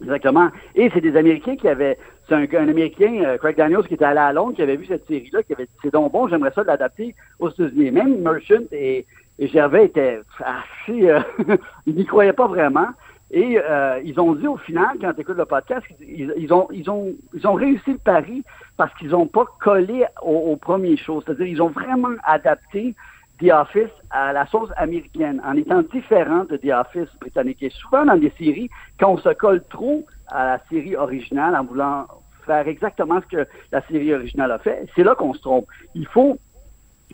Exactement. 0.00 0.48
Et 0.74 0.90
c'est 0.92 1.00
des 1.00 1.16
Américains 1.16 1.56
qui 1.56 1.68
avaient. 1.68 1.98
C'est 2.28 2.34
un, 2.34 2.46
un, 2.58 2.68
Américain, 2.68 3.22
euh, 3.24 3.36
Craig 3.36 3.56
Daniels, 3.56 3.86
qui 3.86 3.94
était 3.94 4.04
allé 4.04 4.18
à 4.18 4.32
Londres, 4.32 4.54
qui 4.54 4.62
avait 4.62 4.76
vu 4.76 4.86
cette 4.86 5.06
série-là, 5.06 5.42
qui 5.42 5.52
avait 5.52 5.64
dit 5.64 5.70
c'est 5.82 5.92
donc 5.92 6.12
bon, 6.12 6.26
j'aimerais 6.26 6.52
ça 6.54 6.64
l'adapter 6.64 7.14
aux 7.38 7.50
États-Unis. 7.50 7.90
Même 7.90 8.20
Merchant 8.20 8.64
et, 8.72 9.06
et 9.38 9.48
Gervais 9.48 9.86
étaient 9.86 10.20
assez. 10.40 11.10
Euh, 11.10 11.20
ils 11.86 11.94
n'y 11.94 12.06
croyaient 12.06 12.32
pas 12.32 12.46
vraiment. 12.46 12.88
Et 13.30 13.58
euh, 13.58 14.00
ils 14.04 14.18
ont 14.20 14.34
dit 14.34 14.46
au 14.46 14.56
final, 14.56 14.96
quand 15.00 15.12
tu 15.12 15.22
écoutes 15.22 15.36
le 15.36 15.44
podcast, 15.44 15.84
ils, 16.00 16.32
ils, 16.36 16.52
ont, 16.52 16.68
ils, 16.72 16.88
ont, 16.88 17.12
ils 17.34 17.46
ont 17.46 17.54
réussi 17.54 17.92
le 17.92 17.98
pari 17.98 18.44
parce 18.76 18.94
qu'ils 18.94 19.10
n'ont 19.10 19.26
pas 19.26 19.44
collé 19.60 20.04
aux, 20.22 20.56
premières 20.56 20.98
choses. 20.98 21.24
C'est-à-dire 21.26 21.46
ils 21.46 21.62
ont 21.62 21.68
vraiment 21.68 22.14
adapté 22.24 22.94
The 23.40 23.50
Office 23.50 23.90
à 24.10 24.32
la 24.32 24.46
sauce 24.46 24.70
américaine, 24.76 25.40
en 25.44 25.56
étant 25.56 25.82
différent 25.82 26.44
de 26.44 26.56
The 26.56 26.70
Office 26.72 27.08
britannique. 27.20 27.62
Et 27.62 27.70
souvent 27.70 28.04
dans 28.04 28.16
des 28.16 28.32
séries, 28.38 28.70
quand 28.98 29.10
on 29.10 29.18
se 29.18 29.30
colle 29.30 29.62
trop 29.70 30.06
à 30.28 30.46
la 30.46 30.58
série 30.70 30.96
originale 30.96 31.56
en 31.56 31.64
voulant 31.64 32.06
faire 32.46 32.68
exactement 32.68 33.20
ce 33.22 33.36
que 33.36 33.48
la 33.72 33.80
série 33.86 34.14
originale 34.14 34.52
a 34.52 34.58
fait, 34.58 34.86
c'est 34.94 35.02
là 35.02 35.14
qu'on 35.14 35.34
se 35.34 35.40
trompe. 35.40 35.66
Il 35.94 36.06
faut 36.06 36.38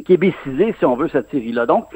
québéciser, 0.04 0.74
si 0.78 0.84
on 0.84 0.96
veut, 0.96 1.08
cette 1.08 1.30
série-là. 1.30 1.66
Donc, 1.66 1.86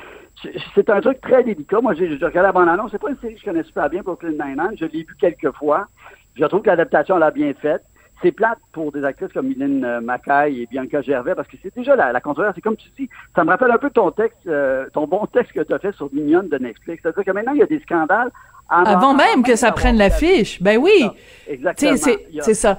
c'est 0.74 0.90
un 0.90 1.00
truc 1.00 1.20
très 1.20 1.44
délicat. 1.44 1.80
Moi, 1.80 1.94
j'ai 1.94 2.08
regardé 2.08 2.40
la 2.40 2.52
bande-annonce. 2.52 2.90
C'est 2.90 3.00
pas 3.00 3.10
une 3.10 3.18
série 3.18 3.34
que 3.34 3.40
je 3.40 3.44
connais 3.44 3.62
super 3.62 3.88
bien, 3.88 4.02
Brooklyn 4.02 4.32
Nine-Nine. 4.32 4.76
Je 4.76 4.86
l'ai 4.86 5.04
vu 5.04 5.14
quelques 5.18 5.52
fois. 5.52 5.86
Je 6.34 6.44
trouve 6.46 6.62
que 6.62 6.68
l'adaptation, 6.68 7.16
elle 7.16 7.22
a 7.22 7.30
bien 7.30 7.52
faite 7.54 7.84
c'est 8.22 8.32
plate 8.32 8.58
pour 8.72 8.92
des 8.92 9.04
actrices 9.04 9.32
comme 9.32 9.48
Mylène 9.48 9.84
euh, 9.84 10.00
Mackay 10.00 10.54
et 10.54 10.66
Bianca 10.66 11.02
Gervais 11.02 11.34
parce 11.34 11.48
que 11.48 11.56
c'est 11.62 11.74
déjà 11.74 11.96
la, 11.96 12.12
la 12.12 12.20
controverse. 12.20 12.54
C'est 12.54 12.60
comme 12.60 12.76
tu 12.76 12.88
dis, 12.98 13.08
ça 13.34 13.44
me 13.44 13.50
rappelle 13.50 13.70
un 13.70 13.78
peu 13.78 13.90
ton 13.90 14.10
texte, 14.10 14.46
euh, 14.46 14.86
ton 14.92 15.06
bon 15.06 15.26
texte 15.32 15.52
que 15.52 15.60
tu 15.60 15.72
as 15.72 15.78
fait 15.78 15.94
sur 15.94 16.12
Mignonne 16.12 16.48
de 16.48 16.58
Netflix. 16.58 17.02
C'est-à-dire 17.02 17.24
que 17.24 17.30
maintenant, 17.32 17.52
il 17.52 17.58
y 17.58 17.62
a 17.62 17.66
des 17.66 17.80
scandales 17.80 18.30
avant, 18.68 19.14
même 19.14 19.42
que 19.42 19.56
ça 19.56 19.72
prenne 19.72 19.98
l'affiche. 19.98 20.62
Ben 20.62 20.78
oui. 20.78 21.06
Exactement. 21.46 21.96
C'est 22.40 22.54
ça. 22.54 22.78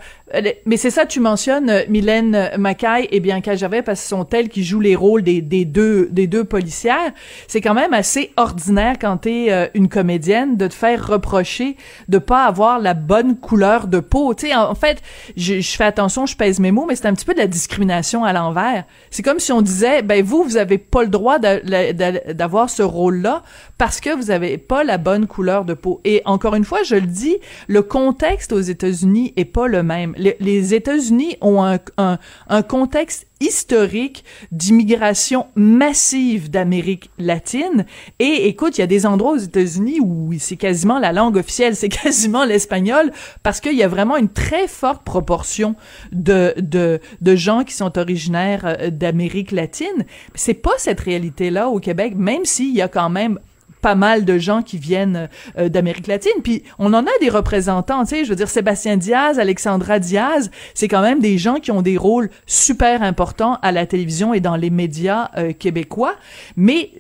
Mais 0.66 0.78
c'est 0.78 0.90
ça, 0.90 1.06
tu 1.06 1.20
mentionnes 1.20 1.70
euh, 1.70 1.84
Mylène 1.88 2.34
euh, 2.34 2.58
Mackay 2.58 3.08
et 3.12 3.20
Bianca 3.20 3.56
Gervais 3.56 3.84
parce 3.84 4.00
que 4.00 4.04
ce 4.04 4.10
sont 4.10 4.28
elles 4.32 4.50
qui 4.50 4.64
jouent 4.64 4.80
les 4.80 4.96
rôles 4.96 5.22
des, 5.22 5.40
des 5.40 5.66
deux 5.66 6.08
des 6.12 6.26
deux 6.26 6.44
policières. 6.44 7.12
C'est 7.48 7.62
quand 7.62 7.76
même 7.76 7.94
assez 7.94 8.32
ordinaire 8.36 8.96
quand 9.00 9.18
t'es 9.18 9.48
euh, 9.52 9.68
une 9.76 9.88
comédienne 9.88 10.58
de 10.58 10.66
te 10.66 10.74
faire 10.74 11.08
reprocher 11.08 11.78
de 12.08 12.18
pas 12.18 12.46
avoir 12.46 12.80
la 12.80 12.96
bonne 12.96 13.38
couleur 13.38 13.88
de 13.88 14.00
peau. 14.00 14.34
Tu 14.34 14.48
sais, 14.48 14.56
en, 14.56 14.74
fait, 14.74 15.02
je, 15.38 15.60
je, 15.62 15.76
fais 15.78 15.84
attention, 15.84 16.26
je 16.26 16.36
pèse 16.36 16.60
mes 16.60 16.72
mots, 16.72 16.88
mais 16.88 16.96
c'est 16.96 17.06
un 17.06 17.14
petit 17.14 17.26
peu 17.26 17.36
de 17.36 17.40
la 17.40 17.48
discrimination 17.48 18.24
à 18.24 18.34
l'envers. 18.34 18.86
C'est 19.12 19.22
comme 19.22 19.40
si 19.40 19.52
on 19.52 19.62
disait, 19.62 20.02
ben 20.02 20.24
vous, 20.24 20.44
vous 20.44 20.58
avez 20.58 20.80
pas 20.80 21.04
le 21.04 21.10
droit 21.10 21.38
d'avoir 21.38 22.72
ce 22.72 22.82
rôle-là 22.82 23.44
parce 23.78 24.00
que 24.00 24.16
vous 24.16 24.32
avez 24.32 24.58
pas 24.58 24.84
la 24.84 24.98
bonne 24.98 25.28
couleur 25.28 25.66
de 25.66 25.74
peau. 25.74 26.02
Et 26.04 26.22
encore 26.26 26.56
une 26.56 26.64
fois, 26.64 26.84
je 26.84 26.96
le 26.96 27.08
dis, 27.08 27.38
le 27.68 27.82
contexte 27.82 28.52
aux 28.54 28.62
États-Unis 28.62 29.34
est 29.36 29.46
pas 29.46 29.68
le 29.68 29.84
même. 29.84 30.16
Les, 30.18 30.74
États-Unis 30.74 31.38
ont 31.42 31.64
un 31.64 32.62
contexte 32.64 33.28
historique 33.42 34.24
d'immigration 34.52 35.48
massive 35.56 36.50
d'Amérique 36.50 37.12
latine. 37.18 37.86
Et 38.20 38.48
écoute, 38.48 38.78
il 38.78 38.82
y 38.82 38.84
a 38.84 38.88
des 38.88 39.06
endroits 39.06 39.34
aux 39.34 39.38
États-Unis 39.38 40.00
où 40.02 40.32
c'est 40.40 40.56
quasiment 40.56 41.00
la 41.00 41.12
langue 41.12 41.38
officielle, 41.38 41.76
c'est 41.76 41.90
quasiment 41.90 42.46
l'espagnol, 42.46 43.12
parce 43.44 43.60
qu'il 43.60 43.76
y 43.76 43.84
a 43.84 43.88
vraiment 43.88 44.18
une 44.18 44.30
très 44.30 44.68
forte 44.68 45.04
proportion 45.04 45.76
de, 46.12 46.54
de, 46.58 47.00
de 47.22 47.36
gens 47.36 47.64
qui 47.64 47.74
sont 47.74 47.98
originaires 47.98 48.64
euh, 48.66 48.90
d'Amérique 48.90 49.52
latine. 49.52 50.06
C'est 50.34 50.54
pas 50.54 50.74
cette 50.78 51.02
réalité-là 51.02 51.70
au 51.70 51.80
Québec, 51.80 52.14
même 52.16 52.46
s'il 52.46 52.74
y 52.74 52.82
a 52.82 52.88
quand 52.88 53.10
même 53.10 53.40
pas 53.86 53.94
mal 53.94 54.26
de 54.26 54.40
gens 54.40 54.64
qui 54.64 54.80
viennent 54.80 55.30
euh, 55.60 55.70
d'Amérique 55.70 56.08
latine. 56.08 56.42
Puis 56.44 56.64
on 56.80 56.92
en 56.96 57.04
a 57.04 57.20
des 57.22 57.30
représentants, 57.30 58.02
tu 58.04 58.16
sais, 58.16 58.26
je 58.26 58.30
veux 58.32 58.36
dire 58.36 58.50
Sébastien 58.50 58.98
Diaz, 58.98 59.38
Alexandra 59.38 60.00
Diaz, 60.00 60.50
c'est 60.74 60.88
quand 60.88 61.04
même 61.04 61.20
des 61.20 61.38
gens 61.38 61.58
qui 61.58 61.70
ont 61.70 61.84
des 61.84 61.96
rôles 61.96 62.32
super 62.48 63.04
importants 63.04 63.60
à 63.62 63.72
la 63.72 63.86
télévision 63.86 64.34
et 64.34 64.40
dans 64.40 64.56
les 64.56 64.72
médias 64.72 65.30
euh, 65.38 65.54
québécois. 65.54 66.16
Mais 66.58 66.94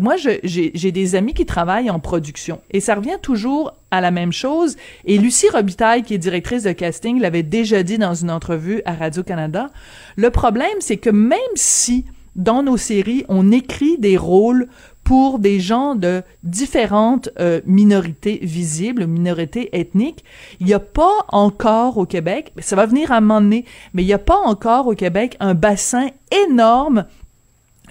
moi, 0.00 0.16
j'ai 0.16 0.90
des 0.90 1.14
amis 1.14 1.32
qui 1.32 1.46
travaillent 1.46 1.90
en 1.90 2.00
production 2.00 2.60
et 2.72 2.80
ça 2.80 2.96
revient 2.96 3.18
toujours 3.22 3.74
à 3.92 4.00
la 4.00 4.10
même 4.10 4.32
chose. 4.32 4.74
Et 5.04 5.18
Lucie 5.18 5.48
Robitaille, 5.48 6.02
qui 6.02 6.14
est 6.14 6.18
directrice 6.18 6.64
de 6.64 6.72
casting, 6.72 7.20
l'avait 7.20 7.44
déjà 7.44 7.84
dit 7.84 7.98
dans 7.98 8.14
une 8.14 8.32
entrevue 8.32 8.82
à 8.84 8.94
Radio-Canada. 8.94 9.70
Le 10.16 10.30
problème, 10.30 10.80
c'est 10.80 10.96
que 10.96 11.10
même 11.10 11.38
si 11.54 12.04
dans 12.34 12.62
nos 12.62 12.76
séries, 12.76 13.24
on 13.28 13.52
écrit 13.52 13.98
des 13.98 14.16
rôles 14.16 14.68
pour 15.04 15.38
des 15.38 15.60
gens 15.60 15.94
de 15.94 16.22
différentes 16.42 17.28
euh, 17.40 17.60
minorités 17.66 18.38
visibles, 18.42 19.06
minorités 19.06 19.68
ethniques. 19.78 20.24
Il 20.60 20.66
n'y 20.66 20.74
a 20.74 20.80
pas 20.80 21.26
encore 21.28 21.98
au 21.98 22.06
Québec, 22.06 22.52
ça 22.58 22.76
va 22.76 22.86
venir 22.86 23.10
à 23.12 23.16
un 23.16 23.20
moment 23.20 23.40
donné, 23.40 23.64
mais 23.94 24.02
il 24.02 24.06
n'y 24.06 24.12
a 24.12 24.18
pas 24.18 24.38
encore 24.38 24.86
au 24.86 24.94
Québec 24.94 25.36
un 25.40 25.54
bassin 25.54 26.08
énorme 26.46 27.06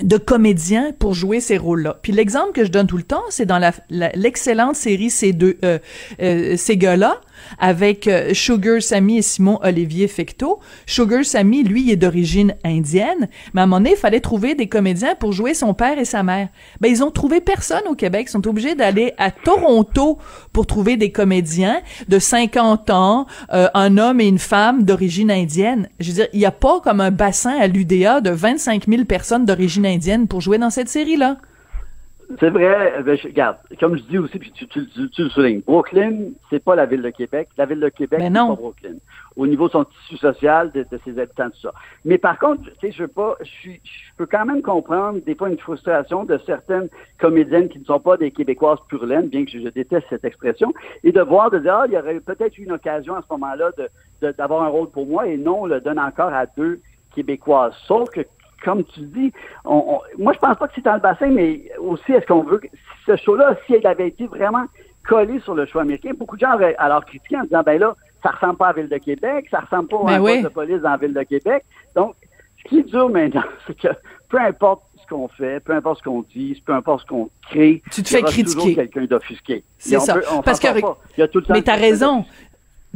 de 0.02 0.18
comédiens 0.18 0.94
pour 0.98 1.14
jouer 1.14 1.40
ces 1.40 1.58
rôles-là. 1.58 2.00
Puis 2.02 2.12
l'exemple 2.12 2.54
que 2.54 2.64
je 2.64 2.72
donne 2.72 2.88
tout 2.88 2.98
le 2.98 3.04
temps, 3.04 3.24
c'est 3.30 3.46
dans 3.46 3.60
l'excellente 3.90 4.76
série 4.76 5.10
Ces 5.10 5.34
deux, 5.34 5.58
euh, 5.64 5.80
euh, 6.22 6.56
ces 6.58 6.78
gars-là, 6.78 7.22
avec 7.60 8.08
euh, 8.08 8.34
Sugar 8.34 8.82
Sammy 8.82 9.18
et 9.18 9.22
Simon 9.22 9.60
Olivier 9.64 10.08
Fecteau. 10.08 10.60
Sugar 10.86 11.26
Sammy, 11.26 11.64
lui, 11.64 11.84
il 11.84 11.92
est 11.92 11.96
d'origine 11.96 12.56
indienne, 12.64 13.30
mais 13.54 13.62
à 13.62 13.64
un 13.64 13.68
moment 13.68 13.80
donné, 13.80 13.92
il 13.92 13.98
fallait 13.98 14.20
trouver 14.20 14.56
des 14.56 14.68
comédiens 14.68 15.16
pour 15.16 15.32
jouer 15.32 15.54
son 15.54 15.74
père 15.74 16.00
et 16.00 16.06
sa 16.06 16.24
mère. 16.24 16.50
Ben, 16.80 16.90
ils 16.90 17.04
ont 17.04 17.12
trouvé 17.12 17.42
personne 17.42 17.84
au 17.90 17.96
Québec. 17.96 18.28
Ils 18.28 18.32
sont 18.32 18.48
obligés 18.48 18.76
d'aller 18.76 19.14
à 19.18 19.32
Toronto 19.32 20.18
pour 20.54 20.66
trouver 20.66 20.98
des 20.98 21.12
comédiens 21.12 21.82
de 22.08 22.20
50 22.20 22.90
ans, 22.90 23.26
euh, 23.54 23.68
un 23.74 23.98
homme 23.98 24.22
et 24.22 24.28
une 24.28 24.40
femme 24.40 24.84
d'origine 24.84 25.32
indienne. 25.32 25.90
Je 26.00 26.10
veux 26.10 26.16
dire, 26.16 26.28
il 26.34 26.40
n'y 26.40 26.46
a 26.46 26.52
pas 26.52 26.80
comme 26.82 27.02
un 27.02 27.12
bassin 27.12 27.56
à 27.60 27.68
l'UDA 27.68 28.22
de 28.22 28.30
25 28.30 28.88
000 28.88 29.06
personnes 29.06 29.46
d'origine 29.46 29.86
indienne 29.86 30.28
pour 30.28 30.42
jouer 30.42 30.58
dans 30.58 30.70
cette 30.70 30.90
série-là. 30.90 31.38
C'est 32.40 32.50
vrai, 32.50 33.02
ben, 33.04 33.18
regarde, 33.24 33.58
comme 33.80 33.98
je 33.98 34.04
dis 34.04 34.18
aussi, 34.18 34.40
puis 34.40 34.52
tu, 34.52 34.68
tu, 34.68 34.88
tu, 34.88 35.24
le 35.24 35.30
soulignes, 35.30 35.62
Brooklyn, 35.62 36.32
c'est 36.50 36.64
pas 36.64 36.76
la 36.76 36.86
ville 36.86 37.02
de 37.02 37.10
Québec. 37.10 37.50
La 37.58 37.66
ville 37.66 37.80
de 37.80 37.90
Québec, 37.90 38.20
c'est 38.22 38.34
pas 38.34 38.56
Brooklyn. 38.56 38.96
Au 39.36 39.48
niveau 39.48 39.68
de 39.68 39.72
son 39.72 39.86
tissu 39.86 40.18
social, 40.18 40.72
de, 40.72 40.86
ses 41.04 41.20
habitants, 41.20 41.50
tout 41.50 41.62
ça. 41.62 41.74
Mais 42.06 42.18
par 42.18 42.38
contre, 42.38 42.64
tu 42.64 42.72
sais, 42.82 42.92
je 42.92 43.04
veux 43.04 43.08
pas, 43.08 43.38
je, 43.42 43.72
je 43.72 44.16
peux 44.18 44.26
quand 44.26 44.46
même 44.46 44.62
comprendre 44.62 45.20
des 45.26 45.36
fois 45.36 45.50
une 45.50 45.58
frustration 45.58 46.24
de 46.24 46.40
certaines 46.46 46.90
comédiennes 47.20 47.70
qui 47.70 47.80
ne 47.80 47.86
sont 47.86 48.00
pas 48.00 48.18
des 48.18 48.32
Québécoises 48.32 48.80
pur 48.88 49.06
laine, 49.06 49.28
bien 49.28 49.46
que 49.46 49.52
je, 49.52 49.70
déteste 49.70 50.08
cette 50.10 50.26
expression, 50.26 50.74
et 51.04 51.12
de 51.12 51.22
voir, 51.22 51.52
de 51.52 51.60
dire, 51.60 51.76
ah, 51.76 51.86
il 51.88 51.94
y 51.94 51.98
aurait 51.98 52.20
peut-être 52.20 52.58
une 52.58 52.72
occasion 52.72 53.16
à 53.16 53.22
ce 53.22 53.28
moment-là 53.34 53.72
de, 53.78 54.32
d'avoir 54.32 54.64
un 54.64 54.68
rôle 54.68 54.90
pour 54.90 55.06
moi, 55.06 55.28
et 55.28 55.38
non, 55.38 55.64
on 55.64 55.66
le 55.66 55.82
donne 55.82 56.00
encore 56.00 56.34
à 56.34 56.46
deux 56.46 56.82
Québécoises. 57.16 57.74
Sauf 57.88 58.10
que 58.10 58.22
comme 58.64 58.84
tu 58.84 59.02
dis, 59.02 59.32
on, 59.66 60.00
moi 60.18 60.34
je 60.34 60.40
pense 60.40 60.58
pas 60.58 60.68
que 60.68 60.74
c'est 60.76 60.86
dans 60.86 60.94
le 60.94 61.00
bassin, 61.00 61.28
mais 61.28 61.64
aussi 61.80 62.12
est-ce 62.12 62.26
qu'on 62.26 62.44
veut 62.44 62.60
que 62.60 62.68
ce 63.06 63.16
show-là, 63.16 63.56
si 63.66 63.74
il 63.74 63.88
avait 63.88 64.08
été 64.08 64.28
vraiment 64.28 64.66
collé 65.08 65.40
sur 65.40 65.56
le 65.56 65.66
show 65.66 65.80
américain, 65.80 66.12
beaucoup 66.18 66.36
de 66.36 66.42
gens 66.42 66.54
auraient 66.54 66.76
alors 66.78 67.06
critiqué 67.06 67.38
en 67.38 67.44
disant 67.44 67.64
ben 67.66 67.80
là, 67.80 67.96
ça 68.24 68.32
ressemble 68.32 68.58
pas 68.58 68.68
à 68.68 68.74
la 68.74 68.82
ville 68.82 68.90
de 68.90 68.98
Québec, 68.98 69.48
ça 69.50 69.60
ressemble 69.60 69.90
pas 69.90 69.98
à 70.08 70.16
un 70.16 70.20
poste 70.20 70.44
de 70.44 70.50
police 70.50 70.82
dans 70.82 70.92
la 70.92 70.98
ville 70.98 71.14
de 71.14 71.24
Québec. 71.24 71.64
Donc, 71.96 72.16
ce 72.58 72.70
qui 72.70 72.80
est 72.80 72.84
dur 72.84 73.10
maintenant, 73.10 73.44
c'est 73.68 73.78
que 73.78 73.88
peu 74.30 74.40
importe 74.40 74.84
ce 75.02 75.08
qu'on 75.08 75.28
fait, 75.28 75.60
peu 75.60 75.74
importe 75.74 76.00
ce 76.00 76.04
qu'on 76.04 76.22
dit, 76.22 76.62
peu 76.66 76.74
importe 76.74 77.02
ce 77.02 77.08
qu'on 77.08 77.30
crée, 77.50 77.82
tu 77.92 78.04
te 78.04 78.10
fais 78.10 78.22
critiquer. 78.22 78.76
quelqu'un 78.76 79.06
d'offusqué. 79.06 79.64
C'est 79.78 80.00
ça. 80.00 80.16
Parce 80.46 80.60
que, 80.60 80.68
mais 81.52 81.62
t'as 81.62 81.76
raison. 81.76 82.26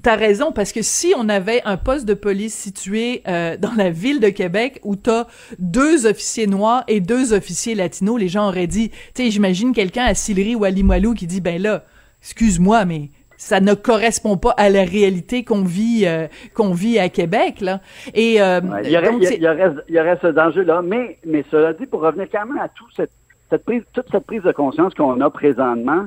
T'as 0.05 0.17
raison, 0.17 0.51
parce 0.51 0.71
que 0.71 0.83
si 0.83 1.15
on 1.17 1.29
avait 1.29 1.63
un 1.65 1.77
poste 1.77 2.07
de 2.07 2.13
police 2.13 2.53
situé 2.53 3.23
euh, 3.27 3.57
dans 3.57 3.73
la 3.75 3.89
ville 3.89 4.19
de 4.19 4.29
Québec 4.29 4.79
où 4.83 4.95
t'as 4.95 5.25
deux 5.57 6.05
officiers 6.05 6.45
noirs 6.45 6.83
et 6.87 6.99
deux 6.99 7.33
officiers 7.33 7.73
latinos, 7.73 8.19
les 8.19 8.27
gens 8.27 8.47
auraient 8.47 8.67
dit, 8.67 8.91
tu 8.91 9.23
sais, 9.23 9.31
j'imagine 9.31 9.73
quelqu'un 9.73 10.03
à 10.03 10.13
Sillery 10.13 10.53
ou 10.53 10.63
à 10.63 10.69
Limoilou 10.69 11.15
qui 11.15 11.25
dit, 11.25 11.41
ben 11.41 11.59
là, 11.59 11.85
excuse-moi, 12.21 12.85
mais 12.85 13.09
ça 13.35 13.59
ne 13.61 13.73
correspond 13.73 14.37
pas 14.37 14.53
à 14.57 14.69
la 14.69 14.83
réalité 14.83 15.43
qu'on 15.43 15.63
vit 15.63 16.03
euh, 16.05 16.27
qu'on 16.53 16.71
vit 16.71 16.99
à 16.99 17.09
Québec 17.09 17.59
là. 17.61 17.79
Et 18.13 18.39
euh, 18.39 18.61
il, 18.83 18.91
y 18.91 18.97
aurait, 18.97 19.09
il, 19.19 19.41
y 19.41 19.49
aurait, 19.49 19.73
il 19.89 19.95
y 19.95 19.99
aurait 19.99 20.19
ce 20.21 20.27
danger 20.27 20.65
là 20.65 20.83
mais 20.83 21.17
mais 21.25 21.43
cela 21.49 21.73
dit 21.73 21.87
pour 21.87 22.01
revenir 22.01 22.27
quand 22.31 22.45
même 22.45 22.59
à 22.59 22.69
tout 22.69 22.85
cette, 22.95 23.11
cette 23.49 23.65
prise 23.65 23.81
toute 23.93 24.05
cette 24.11 24.27
prise 24.27 24.43
de 24.43 24.51
conscience 24.51 24.93
qu'on 24.93 25.19
a 25.19 25.31
présentement 25.31 26.05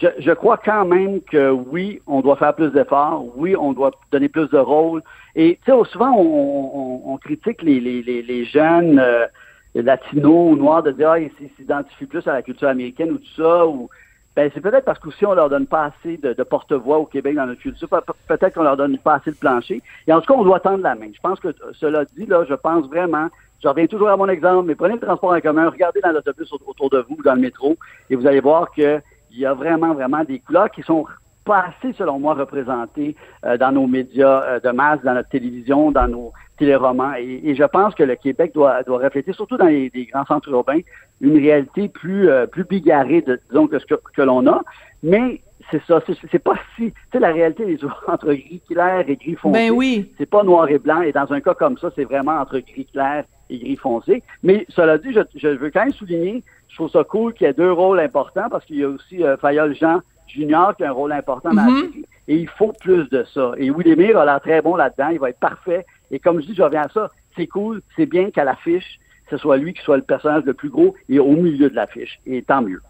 je, 0.00 0.32
crois 0.32 0.58
quand 0.58 0.84
même 0.84 1.20
que 1.22 1.50
oui, 1.50 2.00
on 2.06 2.20
doit 2.20 2.36
faire 2.36 2.54
plus 2.54 2.70
d'efforts, 2.70 3.24
oui, 3.36 3.56
on 3.56 3.72
doit 3.72 3.90
donner 4.12 4.28
plus 4.28 4.48
de 4.50 4.58
rôles. 4.58 5.02
Et 5.34 5.58
tu 5.64 5.72
sais, 5.72 5.90
souvent 5.90 6.12
on, 6.16 7.16
critique 7.18 7.62
les, 7.62 8.44
jeunes 8.44 8.98
euh, 8.98 9.26
latinos 9.74 10.52
ou 10.52 10.56
noirs 10.56 10.82
de 10.82 10.92
dire 10.92 11.10
ah, 11.10 11.18
ils 11.18 11.30
s'identifient 11.56 12.06
plus 12.06 12.26
à 12.28 12.32
la 12.32 12.42
culture 12.42 12.68
américaine 12.68 13.12
ou 13.12 13.18
tout 13.18 13.42
ça. 13.42 13.66
Ou 13.66 13.88
ben 14.34 14.50
c'est 14.54 14.60
peut-être 14.60 14.84
parce 14.84 14.98
qu'aussi 14.98 15.24
on 15.24 15.34
leur 15.34 15.48
donne 15.48 15.66
pas 15.66 15.84
assez 15.84 16.18
de, 16.18 16.34
de 16.34 16.42
porte-voix 16.42 16.98
au 16.98 17.06
Québec 17.06 17.34
dans 17.34 17.46
notre 17.46 17.60
culture. 17.60 17.88
peut-être 18.28 18.54
qu'on 18.54 18.62
leur 18.62 18.76
donne 18.76 18.98
pas 18.98 19.14
assez 19.14 19.30
de 19.30 19.36
plancher. 19.36 19.82
Et 20.06 20.12
en 20.12 20.20
tout 20.20 20.32
cas, 20.32 20.38
on 20.38 20.44
doit 20.44 20.60
tendre 20.60 20.82
la 20.82 20.94
main. 20.94 21.08
Je 21.14 21.20
pense 21.20 21.40
que 21.40 21.48
cela 21.72 22.04
dit 22.04 22.26
là, 22.26 22.44
je 22.48 22.54
pense 22.54 22.86
vraiment. 22.86 23.28
Je 23.62 23.68
reviens 23.68 23.86
toujours 23.86 24.10
à 24.10 24.16
mon 24.18 24.28
exemple, 24.28 24.68
mais 24.68 24.74
prenez 24.74 24.94
le 24.94 25.00
transport 25.00 25.32
en 25.32 25.40
commun, 25.40 25.70
regardez 25.70 26.00
dans 26.02 26.12
l'autobus 26.12 26.52
autour 26.52 26.90
de 26.90 26.98
vous, 27.08 27.16
dans 27.24 27.34
le 27.34 27.40
métro, 27.40 27.76
et 28.10 28.16
vous 28.16 28.26
allez 28.26 28.40
voir 28.40 28.70
que 28.70 29.00
il 29.30 29.38
y 29.38 29.46
a 29.46 29.54
vraiment, 29.54 29.94
vraiment 29.94 30.24
des 30.24 30.38
couleurs 30.38 30.70
qui 30.70 30.82
sont 30.82 31.04
pas 31.46 31.66
assez, 31.68 31.94
selon 31.94 32.18
moi, 32.18 32.34
représentées 32.34 33.16
euh, 33.44 33.56
dans 33.56 33.72
nos 33.72 33.86
médias 33.86 34.42
euh, 34.42 34.60
de 34.60 34.70
masse, 34.70 35.00
dans 35.02 35.14
notre 35.14 35.30
télévision, 35.30 35.92
dans 35.92 36.08
nos 36.08 36.32
téléromans. 36.58 37.14
Et, 37.18 37.54
je 37.54 37.64
pense 37.64 37.94
que 37.94 38.02
le 38.02 38.16
Québec 38.16 38.52
doit, 38.52 38.82
doit 38.82 38.98
refléter, 38.98 39.32
surtout 39.32 39.56
dans 39.56 39.66
les, 39.66 39.90
grands 40.12 40.26
centres 40.26 40.50
urbains, 40.50 40.80
une 41.20 41.38
réalité 41.38 41.88
plus, 41.88 42.28
euh, 42.28 42.46
plus 42.46 42.64
bigarrée, 42.64 43.22
de, 43.22 43.40
disons, 43.48 43.68
que 43.68 43.78
ce 43.78 43.86
que, 43.86 44.22
l'on 44.22 44.46
a. 44.46 44.62
Mais 45.02 45.40
c'est 45.70 45.82
ça, 45.84 46.00
c'est 46.30 46.38
pas 46.38 46.56
si, 46.74 46.92
tu 46.92 46.94
sais, 47.12 47.20
la 47.20 47.32
réalité 47.32 47.72
est 47.72 47.84
entre 48.08 48.32
gris 48.32 48.62
clair 48.68 49.04
et 49.08 49.16
gris 49.16 49.36
foncé. 49.36 49.58
Ben 49.58 49.70
oui. 49.70 50.12
C'est 50.18 50.28
pas 50.28 50.42
noir 50.42 50.68
et 50.68 50.78
blanc. 50.78 51.00
Et 51.02 51.12
dans 51.12 51.32
un 51.32 51.40
cas 51.40 51.54
comme 51.54 51.78
ça, 51.78 51.90
c'est 51.94 52.04
vraiment 52.04 52.38
entre 52.40 52.58
gris 52.58 52.86
clair 52.92 53.24
et 53.50 53.58
gris 53.58 53.76
foncé. 53.76 54.22
Mais 54.42 54.66
cela 54.68 54.98
dit, 54.98 55.12
je, 55.12 55.20
je 55.36 55.48
veux 55.48 55.70
quand 55.70 55.84
même 55.84 55.92
souligner 55.92 56.42
je 56.68 56.74
trouve 56.74 56.90
ça 56.90 57.04
cool 57.04 57.32
qu'il 57.32 57.46
y 57.46 57.50
ait 57.50 57.54
deux 57.54 57.72
rôles 57.72 58.00
importants 58.00 58.48
parce 58.50 58.64
qu'il 58.64 58.76
y 58.76 58.84
a 58.84 58.88
aussi 58.88 59.22
euh, 59.22 59.36
Fayol 59.36 59.74
Jean 59.74 60.00
Junior 60.26 60.76
qui 60.76 60.84
a 60.84 60.88
un 60.88 60.92
rôle 60.92 61.12
important 61.12 61.50
dans 61.50 61.64
la 61.64 61.70
mhm. 61.70 62.04
Et 62.28 62.36
il 62.36 62.48
faut 62.48 62.72
plus 62.80 63.08
de 63.08 63.24
ça. 63.32 63.52
Et 63.56 63.70
Willemire 63.70 64.18
a 64.18 64.24
l'air 64.24 64.40
très 64.40 64.60
bon 64.60 64.74
là-dedans. 64.74 65.10
Il 65.10 65.20
va 65.20 65.30
être 65.30 65.38
parfait. 65.38 65.86
Et 66.10 66.18
comme 66.18 66.40
je 66.40 66.46
dis, 66.46 66.54
je 66.56 66.62
reviens 66.62 66.82
à 66.82 66.88
ça. 66.88 67.10
C'est 67.36 67.46
cool. 67.46 67.82
C'est 67.94 68.06
bien 68.06 68.30
qu'à 68.30 68.42
l'affiche, 68.42 68.98
ce 69.30 69.36
soit 69.36 69.56
lui 69.56 69.74
qui 69.74 69.82
soit 69.82 69.96
le 69.96 70.02
personnage 70.02 70.44
le 70.44 70.54
plus 70.54 70.68
gros 70.68 70.94
et 71.08 71.20
au 71.20 71.32
milieu 71.32 71.70
de 71.70 71.74
l'affiche. 71.74 72.18
Et 72.26 72.42
tant 72.42 72.62
mieux. 72.62 72.80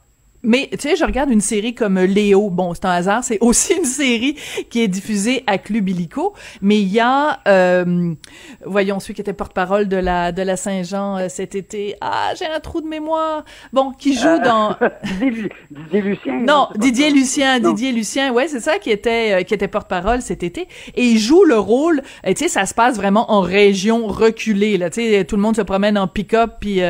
Mais 0.47 0.69
tu 0.71 0.79
sais, 0.79 0.95
je 0.95 1.05
regarde 1.05 1.29
une 1.31 1.41
série 1.41 1.75
comme 1.75 1.99
Léo. 1.99 2.51
Bon, 2.51 2.73
c'est 2.73 2.85
un 2.85 2.91
hasard, 2.91 3.25
c'est 3.25 3.39
aussi 3.41 3.75
une 3.75 3.85
série 3.85 4.37
qui 4.71 4.81
est 4.81 4.87
diffusée 4.87 5.43
à 5.49 5.59
Club 5.59 5.89
Illico. 5.89 6.35
Mais 6.63 6.79
il 6.81 6.87
y 6.87 7.01
a, 7.01 7.41
euh, 7.49 8.15
voyons, 8.65 9.01
celui 9.01 9.15
qui 9.15 9.21
était 9.21 9.33
porte-parole 9.33 9.89
de 9.89 9.97
la 9.97 10.31
de 10.31 10.43
la 10.43 10.57
Saint-Jean 10.57 11.19
euh, 11.19 11.27
cet 11.29 11.57
été. 11.57 11.97
Ah, 12.01 12.31
j'ai 12.39 12.47
un 12.47 12.61
trou 12.61 12.81
de 12.81 12.87
mémoire. 12.87 13.45
Bon, 13.73 13.91
qui 13.91 14.15
joue 14.15 14.29
euh, 14.29 14.45
dans 14.45 14.77
Didier 15.21 16.01
Lucien. 16.01 16.41
Non, 16.47 16.69
Didier 16.77 17.11
Lucien, 17.11 17.59
Didier 17.59 17.91
Lucien. 17.91 18.33
Ouais, 18.33 18.47
c'est 18.47 18.61
ça 18.61 18.79
qui 18.79 18.91
était 18.91 19.45
qui 19.45 19.53
était 19.53 19.67
porte-parole 19.67 20.23
cet 20.23 20.45
été. 20.45 20.69
Et 20.95 21.07
il 21.07 21.19
joue 21.19 21.43
le 21.43 21.59
rôle. 21.59 22.03
Tu 22.25 22.37
sais, 22.37 22.49
ça 22.49 22.67
se 22.67 22.75
passe 22.75 22.97
vraiment 22.97 23.33
en 23.33 23.41
région 23.41 24.07
reculée. 24.07 24.79
Là, 24.79 24.91
tu 24.91 25.01
sais, 25.01 25.25
tout 25.25 25.35
le 25.35 25.43
monde 25.43 25.57
se 25.57 25.63
promène 25.63 25.99
en 25.99 26.07
pick-up, 26.07 26.53
puis 26.61 26.81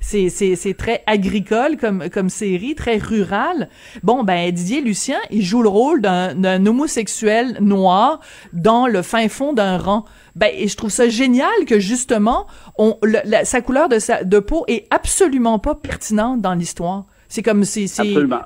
c'est 0.00 0.30
c'est 0.30 0.56
c'est 0.56 0.74
très 0.74 1.04
agricole 1.06 1.76
comme 1.76 2.10
comme 2.10 2.28
série, 2.28 2.74
très 2.74 3.03
rural. 3.04 3.68
Bon, 4.02 4.24
ben 4.24 4.50
Didier 4.50 4.80
Lucien, 4.80 5.18
il 5.30 5.42
joue 5.42 5.62
le 5.62 5.68
rôle 5.68 6.00
d'un 6.00 6.66
homosexuel 6.66 7.58
noir 7.60 8.20
dans 8.52 8.86
le 8.86 9.02
fin 9.02 9.28
fond 9.28 9.52
d'un 9.52 9.78
rang. 9.78 10.04
Ben, 10.34 10.50
et 10.52 10.66
je 10.66 10.76
trouve 10.76 10.90
ça 10.90 11.08
génial 11.08 11.64
que 11.66 11.78
justement, 11.78 12.46
on, 12.78 12.98
sa 13.44 13.60
couleur 13.60 13.88
de, 13.88 13.98
sa, 13.98 14.24
de 14.24 14.38
peau 14.38 14.64
est 14.66 14.86
absolument 14.90 15.58
pas 15.58 15.74
pertinente 15.74 16.40
dans 16.40 16.54
l'histoire. 16.54 17.06
C'est 17.28 17.42
comme 17.42 17.64
c'est 17.64 17.86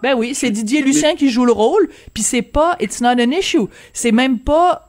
ben 0.03 0.15
oui, 0.17 0.35
c'est 0.35 0.50
Didier 0.50 0.81
Lucien 0.81 1.15
qui 1.15 1.29
joue 1.29 1.45
le 1.45 1.53
rôle, 1.53 1.88
puis 2.15 2.23
c'est 2.23 2.43
pas 2.43 2.77
it's 2.81 3.00
not 3.00 3.21
an 3.21 3.31
issue. 3.31 3.67
C'est 3.93 4.12
même 4.12 4.38
pas 4.38 4.88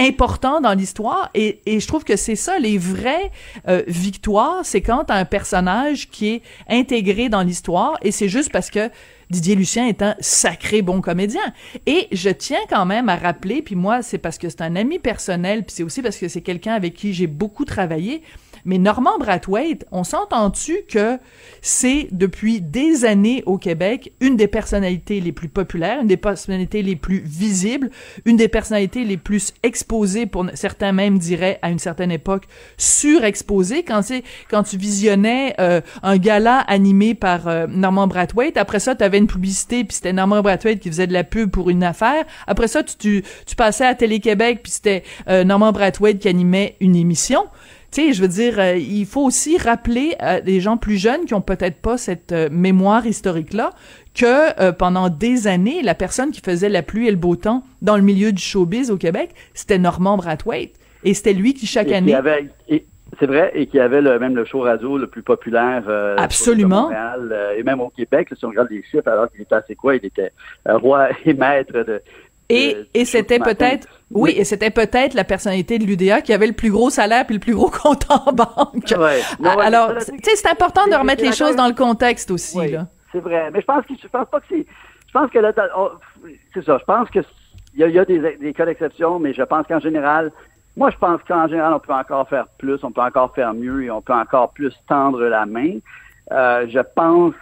important 0.00 0.60
dans 0.60 0.72
l'histoire 0.72 1.30
et, 1.34 1.60
je 1.66 1.86
trouve 1.86 2.04
que 2.04 2.16
c'est 2.16 2.36
ça 2.36 2.58
les 2.58 2.78
vraies 2.78 3.30
euh, 3.68 3.82
victoires 3.86 4.60
c'est 4.64 4.80
quand 4.80 5.04
t'as 5.04 5.16
un 5.16 5.24
personnage 5.24 6.10
qui 6.10 6.28
est 6.28 6.42
intégré 6.68 7.28
dans 7.28 7.42
l'histoire 7.42 7.98
et 8.02 8.10
c'est 8.10 8.28
juste 8.28 8.50
parce 8.50 8.70
que 8.70 8.90
Didier 9.30 9.54
Lucien 9.54 9.86
est 9.86 10.02
un 10.02 10.16
sacré 10.18 10.82
bon 10.82 11.00
comédien. 11.00 11.54
Et 11.86 12.08
je 12.10 12.30
tiens 12.30 12.58
quand 12.68 12.84
même 12.84 13.08
à 13.08 13.14
rappeler 13.14 13.62
puis 13.62 13.76
moi 13.76 14.02
c'est 14.02 14.18
parce 14.18 14.38
que 14.38 14.48
c'est 14.48 14.60
un 14.60 14.74
ami 14.74 14.98
personnel 14.98 15.64
puis 15.64 15.72
c'est 15.76 15.82
aussi 15.84 16.02
parce 16.02 16.16
que 16.16 16.26
c'est 16.26 16.40
quelqu'un 16.40 16.74
avec 16.74 16.94
qui 16.94 17.14
j'ai 17.14 17.28
beaucoup 17.28 17.64
travaillé 17.64 18.22
mais 18.64 18.78
Normand 18.78 19.18
Brathwaite, 19.18 19.86
on 19.90 20.04
s'entend-tu 20.04 20.80
que 20.88 21.18
c'est 21.62 22.08
depuis 22.12 22.60
des 22.60 23.04
années 23.04 23.42
au 23.46 23.58
Québec 23.58 24.12
une 24.20 24.36
des 24.36 24.48
personnalités 24.48 25.20
les 25.20 25.32
plus 25.32 25.48
populaires, 25.48 26.00
une 26.00 26.06
des 26.06 26.16
personnalités 26.16 26.82
les 26.82 26.96
plus 26.96 27.20
visibles, 27.20 27.90
une 28.24 28.36
des 28.36 28.48
personnalités 28.48 29.04
les 29.04 29.16
plus 29.16 29.52
exposées, 29.62 30.26
pour 30.26 30.46
certains 30.54 30.92
même 30.92 31.18
diraient 31.18 31.58
à 31.62 31.70
une 31.70 31.78
certaine 31.78 32.10
époque 32.10 32.44
surexposées. 32.76 33.84
Quand 33.84 34.62
tu 34.62 34.76
visionnais 34.76 35.54
euh, 35.60 35.80
un 36.02 36.16
gala 36.16 36.58
animé 36.60 37.14
par 37.14 37.48
euh, 37.48 37.66
Normand 37.68 38.06
Brathwaite, 38.06 38.56
après 38.56 38.80
ça 38.80 38.94
tu 38.94 39.04
avais 39.04 39.18
une 39.18 39.26
publicité 39.26 39.84
puis 39.84 39.96
c'était 39.96 40.12
Normand 40.12 40.42
Brathwaite 40.42 40.80
qui 40.80 40.88
faisait 40.88 41.06
de 41.06 41.12
la 41.12 41.24
pub 41.24 41.50
pour 41.50 41.70
une 41.70 41.84
affaire. 41.84 42.24
Après 42.46 42.68
ça 42.68 42.82
tu 42.82 43.22
passais 43.56 43.86
à 43.86 43.94
Télé 43.94 44.20
Québec 44.20 44.60
puis 44.62 44.72
c'était 44.72 45.02
euh, 45.28 45.44
Normand 45.44 45.72
Brathwaite 45.72 46.18
qui 46.18 46.28
animait 46.28 46.76
une 46.80 46.96
émission 46.96 47.46
tu 47.92 48.02
sais, 48.02 48.12
je 48.12 48.22
veux 48.22 48.28
dire, 48.28 48.58
euh, 48.58 48.76
il 48.76 49.04
faut 49.06 49.22
aussi 49.24 49.58
rappeler 49.58 50.14
à 50.20 50.40
des 50.40 50.60
gens 50.60 50.76
plus 50.76 50.96
jeunes 50.96 51.24
qui 51.24 51.34
ont 51.34 51.40
peut-être 51.40 51.80
pas 51.80 51.98
cette 51.98 52.32
euh, 52.32 52.48
mémoire 52.50 53.06
historique-là 53.06 53.70
que 54.14 54.60
euh, 54.60 54.72
pendant 54.72 55.08
des 55.08 55.46
années, 55.46 55.82
la 55.82 55.94
personne 55.94 56.30
qui 56.30 56.40
faisait 56.40 56.68
la 56.68 56.82
pluie 56.82 57.08
et 57.08 57.10
le 57.10 57.16
beau 57.16 57.36
temps 57.36 57.64
dans 57.82 57.96
le 57.96 58.02
milieu 58.02 58.32
du 58.32 58.42
showbiz 58.42 58.90
au 58.90 58.96
Québec, 58.96 59.30
c'était 59.54 59.78
Normand 59.78 60.16
Brathwaite. 60.16 60.74
Et 61.04 61.14
c'était 61.14 61.32
lui 61.32 61.54
qui, 61.54 61.66
chaque 61.66 61.88
Et 61.88 61.94
année... 61.94 62.12
qui 62.12 62.14
avait, 62.14 62.48
et- 62.68 62.86
c'est 63.18 63.26
vrai, 63.26 63.50
et 63.54 63.66
qui 63.66 63.80
avait 63.80 64.00
le, 64.00 64.20
même 64.20 64.36
le 64.36 64.44
show 64.44 64.60
radio 64.60 64.96
le 64.96 65.08
plus 65.08 65.22
populaire 65.22 65.82
euh, 65.88 66.14
Absolument. 66.16 66.82
Montréal, 66.82 67.28
euh, 67.32 67.54
et 67.58 67.64
même 67.64 67.80
au 67.80 67.88
Québec, 67.90 68.28
si 68.38 68.44
on 68.44 68.50
regarde 68.50 68.70
les 68.70 68.84
chiffres, 68.84 69.08
alors 69.08 69.28
qu'il 69.32 69.40
était 69.40 69.56
assez 69.56 69.74
quoi, 69.74 69.96
il 69.96 70.04
était 70.04 70.30
euh, 70.68 70.76
roi 70.76 71.08
et 71.24 71.34
maître 71.34 71.72
de... 71.72 72.00
Et, 72.48 72.74
de- 72.74 72.88
et 72.94 73.04
c'était 73.04 73.40
peut-être, 73.40 73.99
oui, 74.12 74.32
Mais- 74.34 74.40
et 74.40 74.44
c'était 74.44 74.70
peut-être 74.70 75.14
la 75.14 75.24
personnalité 75.24 75.78
de 75.78 75.84
l'UDA 75.84 76.20
qui 76.20 76.32
avait 76.32 76.46
le 76.46 76.52
plus 76.52 76.70
gros 76.70 76.90
salaire 76.90 77.24
puis 77.26 77.34
le 77.34 77.40
plus 77.40 77.54
gros 77.54 77.70
compte 77.82 78.06
en 78.10 78.32
banque. 78.32 78.92
Ouais. 78.98 79.20
Non, 79.38 79.54
ouais, 79.56 79.64
Alors, 79.64 79.92
tu 79.98 80.00
sais, 80.22 80.36
c'est 80.36 80.48
important 80.50 80.86
de 80.86 80.94
remettre 80.94 81.22
les 81.22 81.32
choses 81.32 81.56
dans 81.56 81.68
le 81.68 81.74
contexte 81.74 82.30
aussi, 82.30 82.58
Oui, 82.58 82.76
c'est 83.12 83.20
vrai. 83.20 83.50
Mais 83.52 83.60
je 83.60 83.66
pense 83.66 83.84
que 83.86 83.94
je 84.00 84.08
pense 84.08 84.28
pas 84.28 84.40
que 84.40 84.46
c'est. 84.50 84.66
Je 85.06 85.12
pense 85.12 85.30
que 85.30 85.38
là, 85.38 85.52
oh, 85.76 85.90
c'est 86.54 86.64
ça. 86.64 86.78
Je 86.78 86.84
pense 86.84 87.10
que 87.10 87.18
il 87.74 87.80
y 87.80 87.84
a, 87.84 87.88
il 87.88 87.94
y 87.94 87.98
a 87.98 88.04
des, 88.04 88.18
des 88.40 88.52
cas 88.52 88.64
d'exception, 88.66 89.18
mais 89.20 89.32
je 89.32 89.42
pense 89.42 89.66
qu'en 89.66 89.78
général, 89.80 90.32
moi, 90.76 90.90
je 90.90 90.96
pense 90.98 91.20
qu'en 91.26 91.46
général, 91.48 91.72
on 91.74 91.78
peut 91.80 91.92
encore 91.92 92.28
faire 92.28 92.46
plus, 92.58 92.78
on 92.82 92.90
peut 92.92 93.00
encore 93.00 93.32
faire 93.34 93.52
mieux 93.54 93.84
et 93.84 93.90
on 93.90 94.00
peut 94.02 94.12
encore 94.12 94.50
plus 94.52 94.72
tendre 94.88 95.22
la 95.24 95.46
main. 95.46 95.78
Euh, 96.32 96.66
je 96.68 96.78
pense 96.94 97.34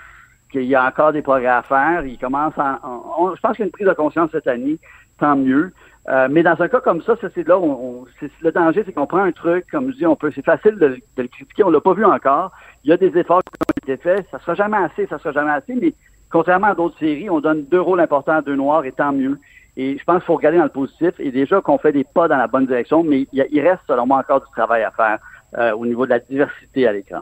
qu'il 0.50 0.64
y 0.64 0.74
a 0.74 0.84
encore 0.86 1.12
des 1.12 1.20
progrès 1.22 1.46
à 1.48 1.62
faire. 1.62 2.04
Il 2.06 2.18
commence 2.18 2.54
à, 2.58 2.80
on- 2.84 3.24
on- 3.24 3.34
je 3.36 3.40
pense 3.40 3.52
qu'il 3.56 3.60
y 3.60 3.62
a 3.64 3.66
une 3.66 3.72
prise 3.72 3.86
de 3.86 3.92
conscience 3.92 4.30
cette 4.32 4.46
année, 4.46 4.78
tant 5.18 5.36
mieux. 5.36 5.72
Euh, 6.08 6.26
mais 6.30 6.42
dans 6.42 6.60
un 6.60 6.68
cas 6.68 6.80
comme 6.80 7.02
ça, 7.02 7.16
ça 7.20 7.28
c'est 7.34 7.46
là 7.46 7.58
on, 7.58 8.06
c'est- 8.18 8.30
le 8.40 8.50
danger, 8.50 8.82
c'est 8.86 8.92
qu'on 8.94 9.06
prend 9.06 9.18
un 9.18 9.32
truc, 9.32 9.66
comme 9.70 9.90
je 9.92 9.96
dis, 9.98 10.06
on 10.06 10.16
peut, 10.16 10.30
c'est 10.34 10.44
facile 10.44 10.76
de, 10.76 10.88
de 11.16 11.22
le 11.22 11.28
critiquer, 11.28 11.64
on 11.64 11.70
l'a 11.70 11.82
pas 11.82 11.92
vu 11.92 12.04
encore. 12.04 12.50
Il 12.84 12.90
y 12.90 12.92
a 12.94 12.96
des 12.96 13.14
efforts 13.18 13.42
qui 13.42 13.90
ont 13.90 13.92
été 13.92 14.02
faits, 14.02 14.26
ça 14.30 14.38
sera 14.38 14.54
jamais 14.54 14.78
assez, 14.78 15.06
ça 15.06 15.18
sera 15.18 15.32
jamais 15.32 15.50
assez, 15.50 15.74
mais 15.74 15.92
contrairement 16.30 16.68
à 16.68 16.74
d'autres 16.74 16.98
séries, 16.98 17.28
on 17.28 17.40
donne 17.40 17.64
deux 17.64 17.80
rôles 17.80 18.00
importants 18.00 18.36
à 18.38 18.42
deux 18.42 18.56
noirs 18.56 18.84
et 18.86 18.92
tant 18.92 19.12
mieux. 19.12 19.38
Et 19.76 19.98
je 19.98 20.04
pense 20.04 20.16
qu'il 20.16 20.24
faut 20.26 20.36
regarder 20.36 20.58
dans 20.58 20.64
le 20.64 20.70
positif 20.70 21.12
et 21.18 21.30
déjà 21.30 21.60
qu'on 21.60 21.78
fait 21.78 21.92
des 21.92 22.04
pas 22.04 22.26
dans 22.26 22.38
la 22.38 22.46
bonne 22.46 22.66
direction, 22.66 23.04
mais 23.04 23.26
il 23.32 23.60
reste 23.60 23.82
selon 23.86 24.06
moi 24.06 24.18
encore 24.18 24.40
du 24.40 24.50
travail 24.52 24.82
à 24.84 24.90
faire 24.90 25.18
euh, 25.58 25.72
au 25.72 25.84
niveau 25.84 26.04
de 26.06 26.10
la 26.10 26.18
diversité 26.20 26.88
à 26.88 26.92
l'écran. 26.92 27.20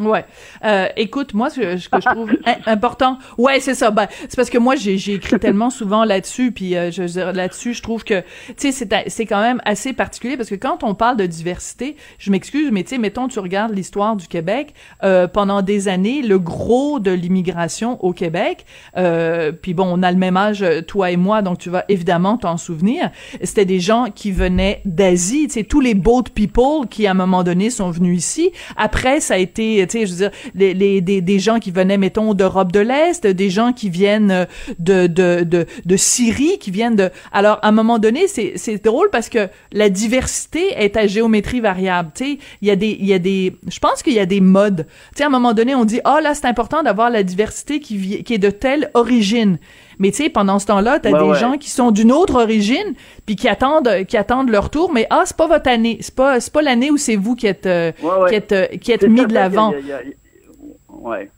Ouais. 0.00 0.24
Euh, 0.64 0.88
écoute, 0.96 1.34
moi, 1.34 1.50
ce, 1.50 1.60
que 1.60 2.00
je 2.00 2.10
trouve 2.10 2.32
im- 2.46 2.56
important, 2.66 3.16
ouais, 3.38 3.60
c'est 3.60 3.76
ça. 3.76 3.92
Ben, 3.92 4.08
c'est 4.22 4.34
parce 4.34 4.50
que 4.50 4.58
moi, 4.58 4.74
j'ai, 4.74 4.98
j'ai 4.98 5.14
écrit 5.14 5.38
tellement 5.38 5.70
souvent 5.70 6.04
là-dessus, 6.04 6.50
puis 6.50 6.76
euh, 6.76 6.90
je 6.90 7.04
là-dessus, 7.30 7.74
je 7.74 7.82
trouve 7.82 8.02
que, 8.02 8.20
tu 8.48 8.54
sais, 8.56 8.72
c'est, 8.72 8.88
c'est 9.08 9.24
quand 9.24 9.40
même 9.40 9.60
assez 9.64 9.92
particulier 9.92 10.36
parce 10.36 10.48
que 10.48 10.56
quand 10.56 10.82
on 10.82 10.96
parle 10.96 11.16
de 11.16 11.26
diversité, 11.26 11.94
je 12.18 12.32
m'excuse, 12.32 12.70
mais 12.72 12.82
tu 12.82 12.90
sais, 12.90 12.98
mettons, 12.98 13.28
tu 13.28 13.38
regardes 13.38 13.72
l'histoire 13.72 14.16
du 14.16 14.26
Québec 14.26 14.74
euh, 15.04 15.28
pendant 15.28 15.62
des 15.62 15.86
années, 15.86 16.22
le 16.22 16.40
gros 16.40 16.98
de 16.98 17.12
l'immigration 17.12 18.04
au 18.04 18.12
Québec, 18.12 18.64
euh, 18.96 19.52
puis 19.52 19.74
bon, 19.74 19.86
on 19.86 20.02
a 20.02 20.10
le 20.10 20.18
même 20.18 20.36
âge, 20.36 20.62
euh, 20.64 20.80
toi 20.82 21.12
et 21.12 21.16
moi, 21.16 21.40
donc 21.40 21.58
tu 21.58 21.70
vas 21.70 21.84
évidemment 21.88 22.36
t'en 22.36 22.56
souvenir. 22.56 23.12
C'était 23.44 23.64
des 23.64 23.78
gens 23.78 24.06
qui 24.12 24.32
venaient 24.32 24.80
d'Asie, 24.84 25.46
tu 25.46 25.54
sais, 25.54 25.62
tous 25.62 25.80
les 25.80 25.94
boat 25.94 26.24
people 26.34 26.88
qui 26.90 27.06
à 27.06 27.12
un 27.12 27.14
moment 27.14 27.44
donné 27.44 27.70
sont 27.70 27.92
venus 27.92 28.18
ici. 28.18 28.50
Après, 28.76 29.20
ça 29.20 29.34
a 29.34 29.36
été 29.38 29.83
tu 29.86 29.98
sais, 29.98 30.06
je 30.06 30.12
veux 30.12 30.18
dire, 30.18 30.30
les, 30.54 30.74
les, 30.74 31.00
des, 31.00 31.20
des 31.20 31.38
gens 31.38 31.58
qui 31.58 31.70
venaient, 31.70 31.98
mettons, 31.98 32.34
d'Europe 32.34 32.72
de 32.72 32.80
l'Est, 32.80 33.26
des 33.26 33.50
gens 33.50 33.72
qui 33.72 33.90
viennent 33.90 34.30
euh, 34.30 34.44
de, 34.78 35.06
de, 35.06 35.44
de, 35.44 35.66
de 35.84 35.96
Syrie, 35.96 36.58
qui 36.58 36.70
viennent 36.70 36.96
de... 36.96 37.10
Alors, 37.32 37.58
à 37.62 37.68
un 37.68 37.72
moment 37.72 37.98
donné, 37.98 38.26
c'est, 38.28 38.82
drôle 38.84 39.08
parce 39.10 39.28
que 39.28 39.48
la 39.72 39.88
diversité 39.88 40.72
est 40.76 40.96
à 40.96 41.06
géométrie 41.06 41.60
variable, 41.60 42.10
tu 42.14 42.24
sais. 42.24 42.38
Il 42.60 42.68
y 42.68 42.70
a 42.70 42.76
des... 42.76 42.96
Y 43.00 43.12
a 43.12 43.18
des 43.18 43.56
je 43.68 43.78
pense 43.78 44.02
qu'il 44.02 44.14
y 44.14 44.20
a 44.20 44.26
des 44.26 44.40
modes. 44.40 44.86
Tu 44.86 45.18
sais, 45.18 45.24
à 45.24 45.26
un 45.26 45.30
moment 45.30 45.54
donné, 45.54 45.74
on 45.74 45.84
dit, 45.84 46.00
ah, 46.04 46.20
là, 46.20 46.34
c'est 46.34 46.46
important 46.46 46.82
d'avoir 46.82 47.10
la 47.10 47.22
diversité 47.22 47.80
qui, 47.80 48.22
qui 48.22 48.34
est 48.34 48.38
de 48.38 48.50
telle 48.50 48.90
origine. 48.94 49.58
Mais 49.98 50.10
tu 50.10 50.24
sais, 50.24 50.28
pendant 50.30 50.58
ce 50.58 50.66
temps-là, 50.66 50.98
t'as 50.98 51.10
Ouais, 51.12 51.18
des 51.18 51.28
ouais. 51.30 51.38
gens 51.38 51.56
qui 51.58 51.70
sont 51.70 51.90
d'une 51.90 52.12
autre 52.12 52.34
origine, 52.42 52.94
puis 53.26 53.36
qui 53.36 53.48
attendent, 53.48 54.04
qui 54.08 54.16
attendent 54.16 54.50
leur 54.50 54.70
tour. 54.70 54.92
Mais 54.92 55.06
ah, 55.10 55.22
c'est 55.24 55.36
pas 55.36 55.46
votre 55.46 55.68
année, 55.68 55.98
c'est 56.00 56.14
pas, 56.14 56.40
c'est 56.40 56.52
pas 56.52 56.62
l'année 56.62 56.90
où 56.90 56.96
c'est 56.96 57.16
vous 57.16 57.34
qui 57.36 57.46
êtes, 57.46 57.66
euh, 57.66 57.92
Ouais, 58.02 58.28
qui 58.28 58.34
êtes, 58.34 58.52
euh, 58.52 58.66
qui 58.80 58.92
êtes 58.92 59.02
C'est 59.02 59.08
mis 59.08 59.24
de 59.26 59.32
l'avant. 59.34 59.72
qu'il 59.72 59.86
y 59.86 59.92
a- 59.92 60.02
il 60.02 60.08
y 60.08 60.10
a- 60.10 60.10
il 60.10 60.10
y 60.10 60.12
a- 60.12 61.08
Ouais. 61.08 61.30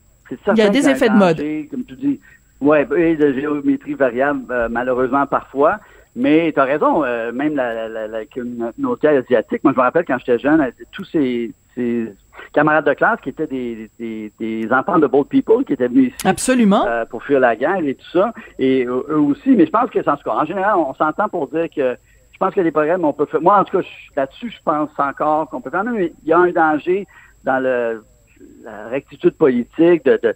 Il 0.52 0.58
y 0.58 0.62
a 0.62 0.68
des 0.70 0.88
effets 0.88 1.08
de 1.08 1.14
mode. 1.14 1.36
Comme 1.70 1.84
tu 1.84 1.94
dis. 1.96 2.20
Ouais, 2.60 2.86
et 2.96 3.16
de 3.16 3.32
géométrie 3.34 3.94
variable, 3.94 4.44
euh, 4.50 4.68
malheureusement, 4.70 5.26
parfois. 5.26 5.78
Mais 6.18 6.50
tu 6.52 6.58
as 6.58 6.64
raison, 6.64 7.04
euh, 7.04 7.30
même 7.30 7.54
la, 7.54 7.74
la, 7.74 7.88
la, 7.88 8.06
la 8.08 8.24
communauté 8.24 9.08
asiatique, 9.08 9.62
moi 9.62 9.72
je 9.74 9.78
me 9.78 9.82
rappelle 9.84 10.04
quand 10.06 10.16
j'étais 10.18 10.38
jeune, 10.38 10.62
euh, 10.62 10.70
tous 10.90 11.04
ces, 11.04 11.52
ces 11.76 12.12
camarades 12.52 12.86
de 12.86 12.94
classe 12.94 13.20
qui 13.20 13.28
étaient 13.28 13.46
des, 13.46 13.90
des, 13.98 14.32
des 14.40 14.72
enfants 14.72 14.98
de 14.98 15.06
boat 15.06 15.24
people 15.30 15.64
qui 15.64 15.74
étaient 15.74 15.88
venus 15.88 16.08
ici 16.14 16.26
Absolument. 16.26 16.84
euh, 16.86 17.04
pour 17.04 17.22
fuir 17.22 17.38
la 17.38 17.54
guerre 17.54 17.84
et 17.84 17.94
tout 17.94 18.10
ça, 18.12 18.32
et 18.58 18.84
euh, 18.86 19.04
eux 19.10 19.20
aussi. 19.20 19.50
Mais 19.54 19.66
je 19.66 19.70
pense 19.70 19.88
que, 19.90 19.98
en 19.98 20.16
tout 20.16 20.24
cas, 20.24 20.36
en 20.36 20.44
général, 20.44 20.74
on 20.76 20.94
s'entend 20.94 21.28
pour 21.28 21.46
dire 21.48 21.68
que 21.74 21.96
je 22.32 22.38
pense 22.38 22.50
qu'il 22.52 22.58
y 22.58 22.60
a 22.60 22.64
des 22.64 22.72
progrès, 22.72 22.98
mais 22.98 23.04
on 23.04 23.12
peut 23.12 23.26
faire. 23.26 23.40
Moi, 23.40 23.58
en 23.58 23.64
tout 23.64 23.78
cas, 23.78 23.86
là-dessus, 24.16 24.50
je 24.50 24.58
pense 24.64 24.90
encore 24.98 25.48
qu'on 25.48 25.60
peut 25.60 25.70
faire. 25.70 25.84
Mais 25.84 26.12
il 26.22 26.28
y 26.28 26.32
a 26.32 26.38
un 26.38 26.50
danger 26.50 27.06
dans 27.44 27.62
le, 27.62 28.04
la 28.64 28.88
rectitude 28.88 29.34
politique 29.36 30.04
de, 30.04 30.18
de, 30.22 30.34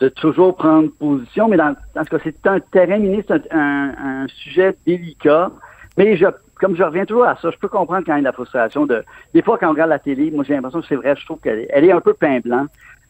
de 0.00 0.08
toujours 0.08 0.56
prendre 0.56 0.90
position, 0.98 1.48
mais 1.48 1.56
dans, 1.56 1.74
dans 1.94 2.04
ce 2.04 2.10
cas, 2.10 2.18
c'est 2.24 2.46
un 2.46 2.60
terrain 2.60 2.98
mini, 2.98 3.22
c'est 3.26 3.52
un, 3.52 3.58
un, 3.58 4.22
un 4.24 4.26
sujet 4.28 4.76
délicat. 4.86 5.50
Mais 5.98 6.16
je, 6.16 6.26
comme 6.60 6.76
je 6.76 6.82
reviens 6.82 7.04
toujours 7.04 7.24
à 7.24 7.36
ça, 7.36 7.50
je 7.50 7.58
peux 7.58 7.68
comprendre 7.68 8.04
quand 8.06 8.14
il 8.14 8.18
y 8.18 8.20
a 8.20 8.22
la 8.22 8.32
frustration 8.32 8.86
de. 8.86 9.04
Des 9.34 9.42
fois, 9.42 9.58
quand 9.58 9.68
on 9.68 9.72
regarde 9.72 9.90
la 9.90 9.98
télé, 9.98 10.30
moi 10.30 10.44
j'ai 10.44 10.54
l'impression 10.54 10.80
que 10.80 10.86
c'est 10.86 10.96
vrai, 10.96 11.14
je 11.16 11.24
trouve 11.24 11.40
qu'elle 11.40 11.60
est, 11.60 11.68
elle 11.70 11.84
est 11.84 11.92
un 11.92 12.00
peu 12.00 12.14
pain 12.14 12.40
blanc. 12.40 12.66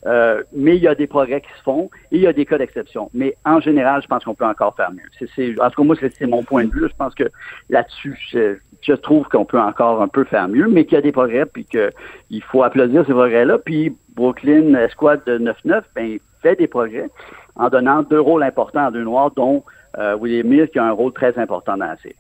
Euh, 0.06 0.42
mais 0.54 0.76
il 0.76 0.82
y 0.82 0.88
a 0.88 0.94
des 0.94 1.06
progrès 1.06 1.42
qui 1.42 1.50
se 1.58 1.62
font 1.62 1.90
et 2.10 2.16
il 2.16 2.22
y 2.22 2.26
a 2.26 2.32
des 2.32 2.46
cas 2.46 2.56
d'exception. 2.56 3.10
Mais 3.12 3.36
en 3.44 3.60
général, 3.60 4.00
je 4.00 4.06
pense 4.06 4.24
qu'on 4.24 4.34
peut 4.34 4.46
encore 4.46 4.74
faire 4.74 4.90
mieux. 4.90 5.02
C'est, 5.18 5.28
c'est, 5.36 5.60
en 5.60 5.68
tout 5.68 5.82
cas, 5.82 5.86
moi, 5.86 5.96
c'est, 6.00 6.26
mon 6.26 6.42
point 6.42 6.64
de 6.64 6.70
vue. 6.70 6.88
Je 6.88 6.96
pense 6.96 7.14
que 7.14 7.24
là-dessus, 7.68 8.18
je, 8.32 8.56
je 8.80 8.94
trouve 8.94 9.28
qu'on 9.28 9.44
peut 9.44 9.60
encore 9.60 10.00
un 10.00 10.08
peu 10.08 10.24
faire 10.24 10.48
mieux, 10.48 10.68
mais 10.68 10.86
qu'il 10.86 10.94
y 10.94 10.98
a 10.98 11.02
des 11.02 11.12
progrès 11.12 11.44
puis 11.44 11.66
qu'il 11.66 12.42
faut 12.44 12.62
applaudir 12.62 13.04
ces 13.04 13.12
progrès-là. 13.12 13.58
Puis 13.58 13.94
Brooklyn 14.14 14.88
Squad 14.88 15.22
de 15.26 15.38
9-9 15.38 15.82
ben, 15.94 16.18
fait 16.40 16.56
des 16.56 16.66
progrès 16.66 17.10
en 17.56 17.68
donnant 17.68 18.02
deux 18.02 18.20
rôles 18.20 18.42
importants 18.42 18.86
à 18.86 18.90
deux 18.90 19.04
noirs, 19.04 19.32
dont 19.32 19.64
euh, 19.98 20.16
William 20.16 20.46
Mills 20.46 20.68
qui 20.68 20.78
a 20.78 20.84
un 20.84 20.92
rôle 20.92 21.12
très 21.12 21.38
important 21.38 21.76
dans 21.76 21.86
la 21.86 21.96
série. 21.98 22.16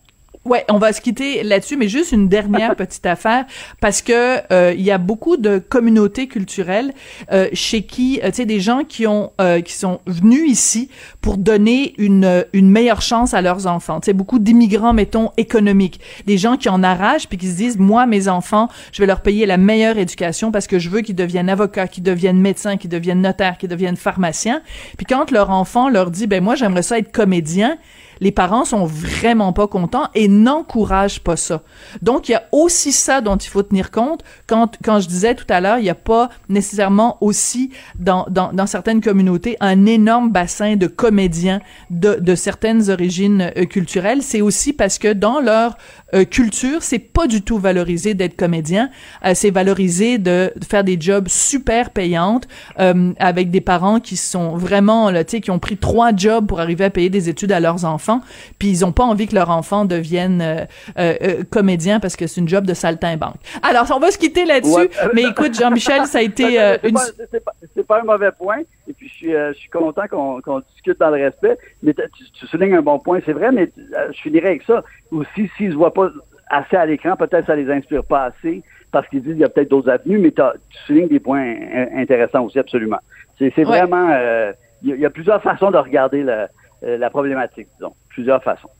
Ouais, 0.46 0.64
on 0.70 0.78
va 0.78 0.94
se 0.94 1.02
quitter 1.02 1.42
là-dessus, 1.42 1.76
mais 1.76 1.88
juste 1.88 2.12
une 2.12 2.26
dernière 2.26 2.74
petite 2.76 3.04
affaire 3.04 3.44
parce 3.78 4.00
que 4.00 4.38
euh, 4.50 4.72
il 4.74 4.80
y 4.80 4.90
a 4.90 4.96
beaucoup 4.96 5.36
de 5.36 5.58
communautés 5.58 6.28
culturelles 6.28 6.94
euh, 7.30 7.48
chez 7.52 7.82
qui, 7.82 8.20
euh, 8.24 8.30
tu 8.30 8.36
sais, 8.36 8.46
des 8.46 8.58
gens 8.58 8.84
qui 8.84 9.06
ont 9.06 9.32
euh, 9.38 9.60
qui 9.60 9.74
sont 9.74 10.00
venus 10.06 10.50
ici 10.50 10.88
pour 11.20 11.36
donner 11.36 11.92
une 11.98 12.46
une 12.54 12.70
meilleure 12.70 13.02
chance 13.02 13.34
à 13.34 13.42
leurs 13.42 13.66
enfants. 13.66 14.00
Tu 14.00 14.06
sais, 14.06 14.12
beaucoup 14.14 14.38
d'immigrants, 14.38 14.94
mettons, 14.94 15.30
économiques, 15.36 16.00
des 16.24 16.38
gens 16.38 16.56
qui 16.56 16.70
en 16.70 16.82
arrachent 16.82 17.28
puis 17.28 17.36
qui 17.36 17.48
se 17.48 17.56
disent, 17.56 17.78
moi, 17.78 18.06
mes 18.06 18.26
enfants, 18.26 18.70
je 18.92 19.02
vais 19.02 19.06
leur 19.06 19.20
payer 19.20 19.44
la 19.44 19.58
meilleure 19.58 19.98
éducation 19.98 20.50
parce 20.50 20.66
que 20.66 20.78
je 20.78 20.88
veux 20.88 21.02
qu'ils 21.02 21.16
deviennent 21.16 21.50
avocats, 21.50 21.86
qu'ils 21.86 22.02
deviennent 22.02 22.40
médecins, 22.40 22.78
qu'ils 22.78 22.88
deviennent 22.88 23.20
notaires, 23.20 23.58
qu'ils 23.58 23.68
deviennent 23.68 23.98
pharmaciens. 23.98 24.62
Puis 24.96 25.04
quand 25.04 25.30
leur 25.30 25.50
enfant 25.50 25.90
leur 25.90 26.10
dit, 26.10 26.26
ben 26.26 26.42
moi, 26.42 26.54
j'aimerais 26.54 26.82
ça 26.82 26.96
être 26.96 27.12
comédien 27.12 27.76
les 28.20 28.32
parents 28.32 28.64
sont 28.64 28.84
vraiment 28.84 29.52
pas 29.52 29.66
contents 29.66 30.08
et 30.14 30.28
n'encouragent 30.28 31.20
pas 31.20 31.36
ça. 31.36 31.62
Donc, 32.02 32.28
il 32.28 32.32
y 32.32 32.34
a 32.34 32.44
aussi 32.52 32.92
ça 32.92 33.20
dont 33.20 33.36
il 33.36 33.48
faut 33.48 33.62
tenir 33.62 33.90
compte. 33.90 34.22
Quand, 34.46 34.76
quand 34.84 35.00
je 35.00 35.08
disais 35.08 35.34
tout 35.34 35.46
à 35.48 35.60
l'heure, 35.60 35.78
il 35.78 35.84
n'y 35.84 35.90
a 35.90 35.94
pas 35.94 36.28
nécessairement 36.48 37.18
aussi 37.20 37.70
dans, 37.98 38.26
dans, 38.30 38.52
dans, 38.52 38.66
certaines 38.66 39.00
communautés 39.00 39.56
un 39.60 39.86
énorme 39.86 40.30
bassin 40.30 40.76
de 40.76 40.86
comédiens 40.86 41.60
de, 41.90 42.16
de 42.20 42.34
certaines 42.34 42.90
origines 42.90 43.52
euh, 43.56 43.64
culturelles. 43.64 44.22
C'est 44.22 44.40
aussi 44.40 44.72
parce 44.72 44.98
que 44.98 45.12
dans 45.12 45.40
leur 45.40 45.76
euh, 46.14 46.24
culture, 46.24 46.82
c'est 46.82 46.98
pas 46.98 47.26
du 47.26 47.42
tout 47.42 47.58
valorisé 47.58 48.14
d'être 48.14 48.36
comédien. 48.36 48.90
Euh, 49.24 49.32
c'est 49.34 49.50
valorisé 49.50 50.18
de, 50.18 50.52
faire 50.68 50.84
des 50.84 51.00
jobs 51.00 51.28
super 51.28 51.90
payantes 51.90 52.46
avec 53.18 53.50
des 53.50 53.60
parents 53.60 54.00
qui 54.00 54.16
sont 54.16 54.56
vraiment, 54.56 55.12
tu 55.12 55.24
sais, 55.28 55.40
qui 55.40 55.50
ont 55.50 55.58
pris 55.58 55.76
trois 55.76 56.14
jobs 56.14 56.46
pour 56.46 56.60
arriver 56.60 56.84
à 56.84 56.90
payer 56.90 57.10
des 57.10 57.28
études 57.28 57.52
à 57.52 57.60
leurs 57.60 57.84
enfants, 57.84 58.09
puis 58.58 58.68
ils 58.68 58.84
ont 58.84 58.92
pas 58.92 59.04
envie 59.04 59.26
que 59.26 59.34
leurs 59.34 59.50
enfants 59.50 59.84
deviennent 59.84 60.66
comédiens 61.50 62.00
parce 62.00 62.16
que 62.16 62.26
c'est 62.26 62.40
une 62.40 62.48
job 62.48 62.64
de 62.66 62.74
saltimbanque. 62.74 63.36
Alors, 63.62 63.86
on 63.94 64.00
va 64.00 64.10
se 64.10 64.18
quitter 64.18 64.44
là-dessus. 64.44 64.88
Mais 65.14 65.22
écoute, 65.22 65.54
Jean-Michel, 65.54 66.06
ça 66.06 66.18
a 66.18 66.22
été 66.22 66.44
une... 66.84 66.96
C'est 67.74 67.86
pas, 67.86 68.00
un 68.00 68.04
mauvais 68.04 68.30
point. 68.32 68.60
Et 68.88 68.92
puis, 68.92 69.08
je 69.08 69.14
suis, 69.14 69.32
je 69.32 69.52
suis 69.54 69.70
content 69.70 70.02
qu'on 70.08 70.60
discute 70.74 70.98
dans 70.98 71.10
le 71.10 71.22
respect. 71.22 71.58
Mais 71.82 71.94
tu, 71.94 72.24
tu 72.32 72.46
soulignes 72.46 72.74
un 72.74 72.82
bon 72.82 72.98
point, 72.98 73.20
c'est 73.24 73.32
vrai, 73.32 73.52
mais 73.52 73.70
je 73.76 74.20
finirai 74.20 74.48
avec 74.48 74.62
ça. 74.62 74.82
Aussi, 75.10 75.50
s'ils 75.56 75.72
se 75.72 75.76
voient 75.76 75.94
pas 75.94 76.10
assez 76.50 76.76
à 76.76 76.86
l'écran, 76.86 77.16
peut-être 77.16 77.46
ça 77.46 77.56
les 77.56 77.70
inspire 77.70 78.04
pas 78.04 78.24
assez 78.24 78.62
parce 78.90 79.08
qu'ils 79.08 79.22
disent 79.22 79.32
qu'il 79.32 79.40
y 79.40 79.44
a 79.44 79.48
peut-être 79.48 79.70
d'autres 79.70 79.90
avenues, 79.90 80.18
mais 80.18 80.32
tu 80.32 80.42
soulignes 80.86 81.08
des 81.08 81.20
points 81.20 81.54
intéressants 81.94 82.44
aussi, 82.44 82.58
absolument. 82.58 82.98
C'est 83.38 83.62
vraiment, 83.62 84.10
euh, 84.10 84.52
il 84.82 84.96
y, 84.96 85.06
a 85.06 85.10
plusieurs 85.10 85.42
façons 85.42 85.70
de 85.70 85.78
regarder 85.78 86.22
la, 86.22 86.32
euh, 86.32 86.46
la 86.82 87.10
problématique, 87.10 87.68
disons, 87.78 87.94
plusieurs 88.08 88.42
façons. 88.42 88.70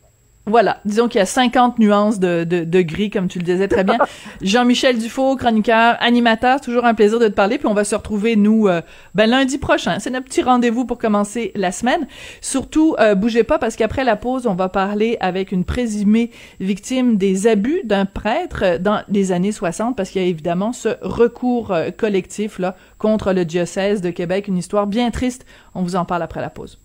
Voilà, 0.47 0.81
disons 0.85 1.07
qu'il 1.07 1.19
y 1.19 1.23
a 1.23 1.27
50 1.27 1.79
nuances 1.79 2.19
de, 2.19 2.45
de, 2.45 2.65
de, 2.65 2.83
gris, 2.83 3.11
comme 3.11 3.29
tu 3.29 3.39
le 3.39 3.45
disais 3.45 3.69
très 3.69 3.85
bien. 3.85 3.99
Jean-Michel 4.43 4.99
Dufault, 4.99 5.37
chroniqueur, 5.37 5.97
animateur, 6.01 6.61
toujours 6.61 6.87
un 6.87 6.95
plaisir 6.95 7.21
de 7.21 7.29
te 7.29 7.35
parler, 7.35 7.59
puis 7.59 7.69
on 7.69 7.75
va 7.75 7.85
se 7.85 7.95
retrouver, 7.95 8.37
nous, 8.37 8.67
euh, 8.67 8.81
ben, 9.15 9.29
lundi 9.29 9.59
prochain. 9.59 9.99
C'est 10.01 10.11
notre 10.11 10.25
petit 10.25 10.43
rendez-vous 10.43 10.87
pour 10.87 10.99
commencer 10.99 11.53
la 11.55 11.71
semaine. 11.73 12.09
Surtout, 12.41 12.97
euh, 12.99 13.15
bougez 13.15 13.45
pas, 13.45 13.59
parce 13.59 13.77
qu'après 13.77 14.03
la 14.03 14.17
pause, 14.17 14.47
on 14.47 14.55
va 14.55 14.69
parler 14.69 15.19
avec 15.21 15.53
une 15.53 15.65
présumée 15.65 16.31
victime 16.59 17.17
des 17.17 17.47
abus 17.47 17.83
d'un 17.85 18.07
prêtre 18.07 18.79
dans 18.81 19.03
les 19.09 19.33
années 19.33 19.53
60, 19.53 19.95
parce 19.97 20.11
qu'il 20.11 20.23
y 20.23 20.25
a 20.25 20.29
évidemment 20.29 20.73
ce 20.73 20.89
recours 21.03 21.71
euh, 21.71 21.91
collectif 21.91 22.59
là 22.59 22.75
contre 22.99 23.33
le 23.33 23.45
diocèse 23.45 24.01
de 24.01 24.11
Québec, 24.11 24.49
une 24.49 24.59
histoire 24.59 24.87
bien 24.87 25.11
triste. 25.11 25.45
On 25.75 25.83
vous 25.83 25.97
en 25.97 26.07
parle 26.07 26.23
après 26.23 26.41
la 26.41 26.51
pause. 26.51 26.81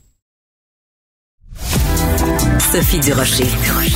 Sophie 2.60 3.00
Durocher. 3.00 3.48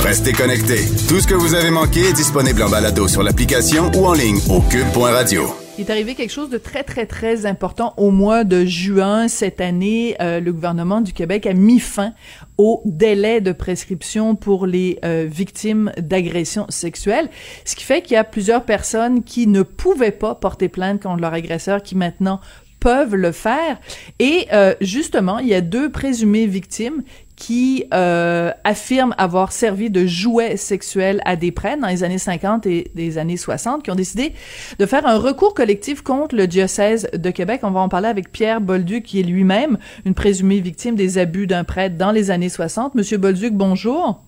Restez 0.02 0.32
connectés. 0.32 0.86
Tout 1.08 1.20
ce 1.20 1.26
que 1.26 1.34
vous 1.34 1.54
avez 1.54 1.70
manqué 1.70 2.00
est 2.00 2.12
disponible 2.12 2.62
en 2.62 2.70
balado 2.70 3.08
sur 3.08 3.22
l'application 3.22 3.90
ou 3.94 4.06
en 4.06 4.14
ligne 4.14 4.38
au 4.48 4.60
cube.radio. 4.60 5.54
Il 5.78 5.86
est 5.86 5.90
arrivé 5.90 6.14
quelque 6.14 6.32
chose 6.32 6.50
de 6.50 6.58
très, 6.58 6.82
très, 6.82 7.06
très 7.06 7.46
important. 7.46 7.94
Au 7.96 8.10
mois 8.10 8.44
de 8.44 8.66
juin 8.66 9.28
cette 9.28 9.62
année, 9.62 10.14
euh, 10.20 10.38
le 10.38 10.52
gouvernement 10.52 11.00
du 11.00 11.14
Québec 11.14 11.46
a 11.46 11.54
mis 11.54 11.80
fin 11.80 12.12
au 12.58 12.82
délai 12.84 13.40
de 13.40 13.52
prescription 13.52 14.34
pour 14.34 14.66
les 14.66 14.98
euh, 15.06 15.26
victimes 15.26 15.90
d'agressions 15.96 16.66
sexuelles, 16.68 17.30
ce 17.64 17.74
qui 17.76 17.84
fait 17.84 18.02
qu'il 18.02 18.12
y 18.12 18.16
a 18.16 18.24
plusieurs 18.24 18.66
personnes 18.66 19.22
qui 19.22 19.46
ne 19.46 19.62
pouvaient 19.62 20.10
pas 20.10 20.34
porter 20.34 20.68
plainte 20.68 21.02
contre 21.02 21.22
leur 21.22 21.32
agresseur 21.32 21.82
qui 21.82 21.96
maintenant 21.96 22.40
peuvent 22.80 23.14
le 23.14 23.32
faire. 23.32 23.78
Et 24.18 24.46
euh, 24.52 24.74
justement, 24.80 25.38
il 25.38 25.48
y 25.48 25.54
a 25.54 25.60
deux 25.60 25.90
présumées 25.90 26.46
victimes 26.46 27.02
qui 27.36 27.84
euh, 27.94 28.50
affirment 28.64 29.14
avoir 29.16 29.52
servi 29.52 29.88
de 29.88 30.04
jouet 30.04 30.58
sexuel 30.58 31.22
à 31.24 31.36
des 31.36 31.52
prêtres 31.52 31.80
dans 31.80 31.88
les 31.88 32.04
années 32.04 32.18
50 32.18 32.66
et 32.66 32.90
des 32.94 33.16
années 33.16 33.38
60, 33.38 33.82
qui 33.82 33.90
ont 33.90 33.94
décidé 33.94 34.34
de 34.78 34.84
faire 34.84 35.06
un 35.06 35.16
recours 35.16 35.54
collectif 35.54 36.02
contre 36.02 36.34
le 36.34 36.46
diocèse 36.46 37.08
de 37.14 37.30
Québec. 37.30 37.60
On 37.62 37.70
va 37.70 37.80
en 37.80 37.88
parler 37.88 38.08
avec 38.08 38.30
Pierre 38.30 38.60
Bolduc, 38.60 39.04
qui 39.04 39.20
est 39.20 39.22
lui-même 39.24 39.78
une 40.04 40.14
présumée 40.14 40.60
victime 40.60 40.96
des 40.96 41.16
abus 41.16 41.46
d'un 41.46 41.64
prêtre 41.64 41.96
dans 41.96 42.12
les 42.12 42.30
années 42.30 42.50
60. 42.50 42.94
Monsieur 42.94 43.16
Bolduc, 43.16 43.54
bonjour. 43.54 44.22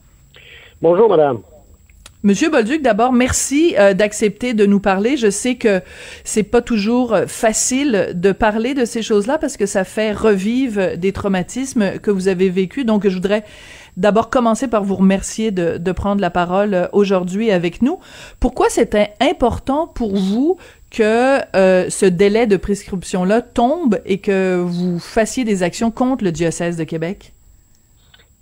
Bonjour, 0.81 1.11
madame. 1.11 1.41
Monsieur 2.25 2.51
Bolduc, 2.51 2.83
d'abord, 2.83 3.13
merci 3.13 3.75
euh, 3.77 3.95
d'accepter 3.95 4.55
de 4.55 4.65
nous 4.65 4.79
parler. 4.79 5.17
Je 5.17 5.29
sais 5.29 5.57
que 5.57 5.81
c'est 6.23 6.45
pas 6.45 6.63
toujours 6.63 7.15
euh, 7.15 7.27
facile 7.27 8.13
de 8.15 8.31
parler 8.31 8.75
de 8.75 8.85
ces 8.85 9.03
choses-là 9.03 9.39
parce 9.39 9.57
que 9.57 9.67
ça 9.67 9.83
fait 9.83 10.13
revivre 10.13 10.97
des 10.97 11.11
traumatismes 11.11 11.99
que 11.99 12.13
vous 12.13 12.29
avez 12.29 12.49
vécus. 12.49 12.87
Donc, 12.87 13.09
je 13.09 13.15
voudrais 13.15 13.43
d'abord 13.97 14.31
commencer 14.31 14.69
par 14.69 14.85
vous 14.85 14.95
remercier 14.95 15.51
de, 15.51 15.93
prendre 15.93 16.21
la 16.21 16.31
parole 16.31 16.75
euh, 16.75 16.87
aujourd'hui 16.93 17.51
avec 17.51 17.83
nous. 17.83 17.99
Pourquoi 18.39 18.69
c'était 18.69 19.15
important 19.21 19.89
pour 19.89 20.15
vous 20.15 20.59
que 20.93 21.39
ce 21.55 22.07
délai 22.07 22.47
de 22.47 22.57
prescription-là 22.57 23.41
tombe 23.41 23.99
et 24.05 24.19
que 24.19 24.63
vous 24.65 25.01
fassiez 25.01 25.43
des 25.43 25.63
actions 25.65 25.91
contre 25.91 26.23
le 26.23 26.31
diocèse 26.31 26.77
de 26.77 26.85
Québec? 26.85 27.33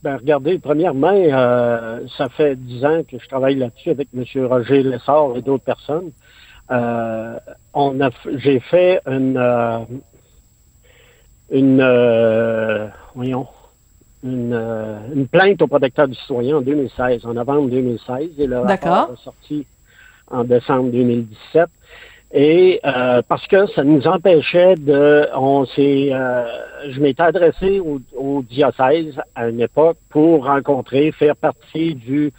Ben, 0.02 0.16
regardez, 0.16 0.58
premièrement, 0.58 1.12
euh, 1.12 2.00
ça 2.16 2.30
fait 2.30 2.56
dix 2.56 2.84
ans 2.86 3.02
que 3.06 3.18
je 3.18 3.28
travaille 3.28 3.56
là-dessus 3.56 3.90
avec 3.90 4.08
M. 4.16 4.24
Roger 4.46 4.82
Lessard 4.82 5.36
et 5.36 5.42
d'autres 5.42 5.64
personnes. 5.64 6.12
Euh, 6.70 7.38
on 7.74 8.00
a, 8.00 8.10
j'ai 8.36 8.60
fait 8.60 9.02
une, 9.06 9.36
euh, 9.36 9.80
une, 11.50 11.80
euh, 11.82 12.86
voyons, 13.14 13.46
une, 14.22 14.54
euh, 14.54 14.98
une, 15.14 15.26
plainte 15.26 15.60
au 15.60 15.66
protecteur 15.66 16.08
du 16.08 16.14
citoyen 16.14 16.58
en 16.58 16.60
2016, 16.62 17.26
en 17.26 17.34
novembre 17.34 17.68
2016, 17.68 18.30
et 18.38 18.46
le 18.46 18.60
rapport 18.60 19.10
est 19.12 19.24
sorti 19.24 19.66
en 20.30 20.44
décembre 20.44 20.90
2017. 20.92 21.68
Et 22.32 22.80
euh, 22.84 23.22
parce 23.28 23.46
que 23.48 23.66
ça 23.68 23.82
nous 23.82 24.06
empêchait 24.06 24.76
de, 24.76 25.26
on 25.34 25.64
s'est, 25.66 26.10
euh, 26.12 26.44
je 26.88 27.00
m'étais 27.00 27.22
adressé 27.22 27.80
au, 27.80 28.00
au, 28.16 28.42
diocèse 28.42 29.20
à 29.34 29.48
une 29.48 29.60
époque 29.60 29.96
pour 30.10 30.46
rencontrer, 30.46 31.10
faire 31.10 31.34
partie 31.34 31.96
du 31.96 32.32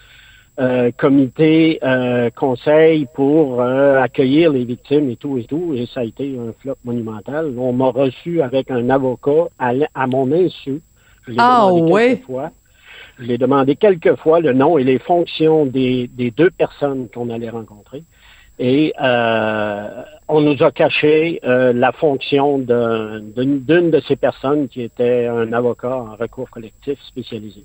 euh, 0.60 0.92
comité 0.98 1.80
euh, 1.82 2.30
conseil 2.30 3.08
pour 3.16 3.62
euh, 3.62 4.02
accueillir 4.02 4.52
les 4.52 4.64
victimes 4.64 5.10
et 5.10 5.18
tout 5.18 5.38
et 5.38 5.44
tout. 5.44 5.74
Et 5.76 5.88
ça 5.88 6.02
a 6.02 6.04
été 6.04 6.38
un 6.38 6.54
flop 6.62 6.76
monumental. 6.86 7.54
On 7.58 7.74
m'a 7.74 7.90
reçu 7.90 8.42
avec 8.42 8.72
un 8.72 8.90
avocat 8.90 9.48
à, 9.60 9.72
à 9.94 10.08
mon 10.08 10.32
insu. 10.32 10.82
Je 11.26 11.32
l'ai 11.32 11.38
ah, 11.40 11.68
demandé 11.68 11.92
ouais. 11.92 12.08
quelques 12.10 12.26
fois. 12.26 12.52
Je 13.20 13.24
l'ai 13.26 13.38
demandé 13.38 13.76
quelques 13.76 14.16
fois 14.18 14.40
le 14.40 14.54
nom 14.54 14.78
et 14.78 14.84
les 14.84 15.00
fonctions 15.00 15.66
des, 15.66 16.10
des 16.14 16.32
deux 16.32 16.50
personnes 16.52 17.08
qu'on 17.14 17.30
allait 17.30 17.50
rencontrer. 17.50 18.04
Et 18.64 18.94
euh, 19.02 20.04
on 20.28 20.42
nous 20.42 20.62
a 20.62 20.70
caché 20.70 21.40
euh, 21.44 21.74
la 21.74 21.92
fonction 21.94 22.60
d'une 22.60 23.64
de 23.66 24.02
ces 24.08 24.16
personnes 24.16 24.68
qui 24.68 24.84
était 24.84 25.26
un 25.26 25.52
avocat 25.52 25.98
en 25.98 26.16
recours 26.16 26.48
collectif 26.52 27.00
spécialisé. 27.08 27.64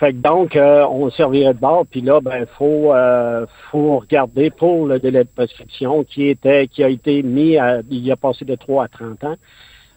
Fait 0.00 0.12
que 0.12 0.18
donc, 0.18 0.56
euh, 0.56 0.84
on 0.90 1.08
servirait 1.10 1.54
de 1.54 1.60
bord, 1.60 1.86
puis 1.88 2.00
là, 2.00 2.20
ben, 2.20 2.46
faut, 2.58 2.92
euh, 2.92 3.46
faut 3.70 4.00
regarder 4.00 4.50
pour 4.50 4.88
le 4.88 4.98
délai 4.98 5.22
de 5.22 5.28
prescription 5.28 6.02
qui 6.02 6.30
était, 6.30 6.66
qui 6.66 6.82
a 6.82 6.88
été 6.88 7.22
mis 7.22 7.56
à, 7.56 7.82
il 7.88 8.10
a 8.10 8.16
passé 8.16 8.44
de 8.44 8.56
3 8.56 8.86
à 8.86 8.88
30 8.88 9.22
ans. 9.22 9.36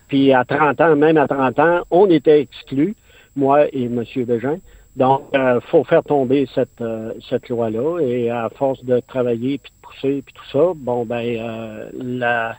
Puis 0.08 0.32
à 0.34 0.46
30 0.46 0.82
ans, 0.82 0.96
même 0.96 1.18
à 1.18 1.28
30 1.28 1.60
ans, 1.60 1.82
on 1.90 2.08
était 2.12 2.42
exclus, 2.42 2.96
moi 3.36 3.66
et 3.74 3.86
M. 3.86 4.04
Bégin. 4.18 4.60
Donc, 4.96 5.24
il 5.34 5.60
faut 5.68 5.84
faire 5.84 6.04
tomber 6.04 6.48
cette, 6.56 6.84
cette 7.30 7.50
loi-là. 7.50 8.00
Et 8.00 8.30
à 8.30 8.50
force 8.50 8.84
de 8.86 9.02
travailler 9.02 9.58
puis 9.58 9.72
puis 10.02 10.34
tout 10.34 10.50
ça, 10.52 10.74
bon, 10.76 11.06
ben, 11.06 11.26
euh, 11.26 11.90
la, 11.94 12.58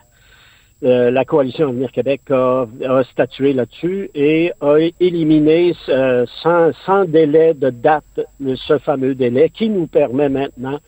euh, 0.83 1.11
la 1.11 1.25
coalition 1.25 1.69
Avenir 1.69 1.91
Québec 1.91 2.21
a, 2.29 2.65
statué 3.11 3.53
là-dessus 3.53 4.09
et 4.13 4.51
a 4.61 4.77
éliminé 4.99 5.73
euh, 5.89 6.25
sans, 6.41 6.71
sans, 6.85 7.05
délai 7.05 7.53
de 7.53 7.69
date 7.69 8.21
ce 8.39 8.77
fameux 8.79 9.15
délai 9.15 9.49
qui 9.49 9.69
nous 9.69 9.87
permet 9.87 10.29
maintenant 10.29 10.79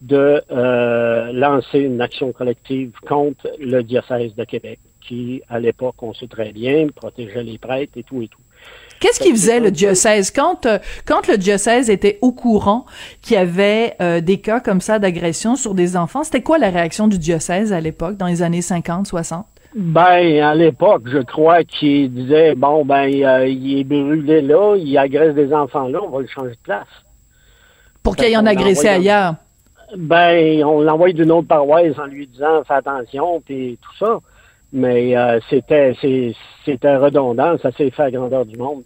de 0.00 0.42
lancer 1.32 1.78
une 1.80 2.00
action 2.00 2.32
collective 2.32 2.92
contre 3.08 3.48
le 3.58 3.82
diocèse 3.82 4.34
de 4.34 4.44
Québec 4.44 4.78
qui, 5.00 5.42
à 5.48 5.58
l'époque, 5.58 6.02
on 6.02 6.12
sait 6.12 6.26
très 6.26 6.52
bien, 6.52 6.88
protégeait 6.94 7.42
les 7.42 7.58
prêtres 7.58 7.92
et 7.96 8.02
tout 8.02 8.20
et 8.20 8.28
tout. 8.28 8.43
Qu'est-ce 9.00 9.20
qu'il 9.20 9.32
faisait 9.32 9.60
le 9.60 9.70
diocèse? 9.70 10.30
Quand 10.30 10.66
euh, 10.66 10.78
quand 11.06 11.26
le 11.28 11.36
diocèse 11.36 11.90
était 11.90 12.18
au 12.22 12.32
courant 12.32 12.86
qu'il 13.22 13.34
y 13.34 13.38
avait 13.38 13.94
euh, 14.00 14.20
des 14.20 14.38
cas 14.38 14.60
comme 14.60 14.80
ça 14.80 14.98
d'agression 14.98 15.56
sur 15.56 15.74
des 15.74 15.96
enfants 15.96 16.24
C'était 16.24 16.42
quoi 16.42 16.58
la 16.58 16.70
réaction 16.70 17.08
du 17.08 17.18
diocèse 17.18 17.72
à 17.72 17.80
l'époque 17.80 18.16
dans 18.16 18.26
les 18.26 18.42
années 18.42 18.62
50, 18.62 19.06
60 19.06 19.46
ben, 19.74 20.40
à 20.40 20.54
l'époque, 20.54 21.02
je 21.06 21.18
crois 21.18 21.64
qu'il 21.64 22.14
disait 22.14 22.54
bon 22.54 22.84
ben 22.84 23.12
euh, 23.24 23.48
il 23.48 23.80
est 23.80 23.84
brûlé 23.84 24.40
là, 24.40 24.76
il 24.76 24.96
agresse 24.96 25.34
des 25.34 25.52
enfants 25.52 25.88
là, 25.88 25.98
on 26.00 26.10
va 26.10 26.20
le 26.20 26.28
changer 26.28 26.52
de 26.52 26.62
place. 26.62 26.86
Pour 28.02 28.14
qu'il 28.14 28.30
y 28.30 28.36
en 28.36 28.46
agressé 28.46 28.86
ailleurs. 28.86 29.34
Ben, 29.96 30.62
on 30.64 30.80
l'envoie 30.80 31.12
d'une 31.12 31.32
autre 31.32 31.48
paroisse 31.48 31.98
en 31.98 32.06
lui 32.06 32.28
disant 32.28 32.62
fais 32.66 32.74
attention 32.74 33.42
puis 33.44 33.76
tout 33.82 34.06
ça. 34.06 34.20
Mais 34.74 35.16
euh, 35.16 35.40
c'était 35.48 35.94
c'était 36.64 36.96
redondant, 36.96 37.56
ça 37.58 37.72
s'est 37.72 37.90
fait 37.90 38.02
à 38.02 38.10
grandeur 38.10 38.44
du 38.44 38.58
monde 38.58 38.84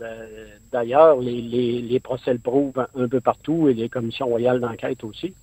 d'ailleurs, 0.72 1.16
les, 1.20 1.40
les, 1.40 1.83
les 1.83 2.01
procès 2.01 2.33
le 2.33 2.38
prouvent 2.38 2.87
un 2.96 3.09
peu 3.09 3.20
partout 3.20 3.68
et 3.68 3.74
les 3.74 3.88
commissions 3.88 4.27
royales 4.27 4.61
d'enquête 4.61 5.03
aussi. 5.05 5.35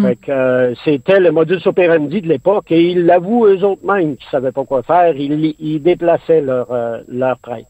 Fait 0.00 0.16
que 0.16 0.32
euh, 0.32 0.74
c'était 0.86 1.20
le 1.20 1.32
modus 1.32 1.66
operandi 1.66 2.22
de 2.22 2.28
l'époque 2.28 2.72
et 2.72 2.92
ils 2.92 3.04
l'avouent 3.04 3.44
eux 3.46 3.62
autres 3.62 3.84
mêmes 3.84 4.16
qu'ils 4.16 4.30
savaient 4.30 4.50
pas 4.50 4.64
quoi 4.64 4.82
faire. 4.82 5.14
Ils, 5.14 5.54
ils 5.58 5.82
déplaçaient 5.82 6.40
leur, 6.40 6.72
euh, 6.72 7.00
leur 7.08 7.38
prêtre. 7.38 7.68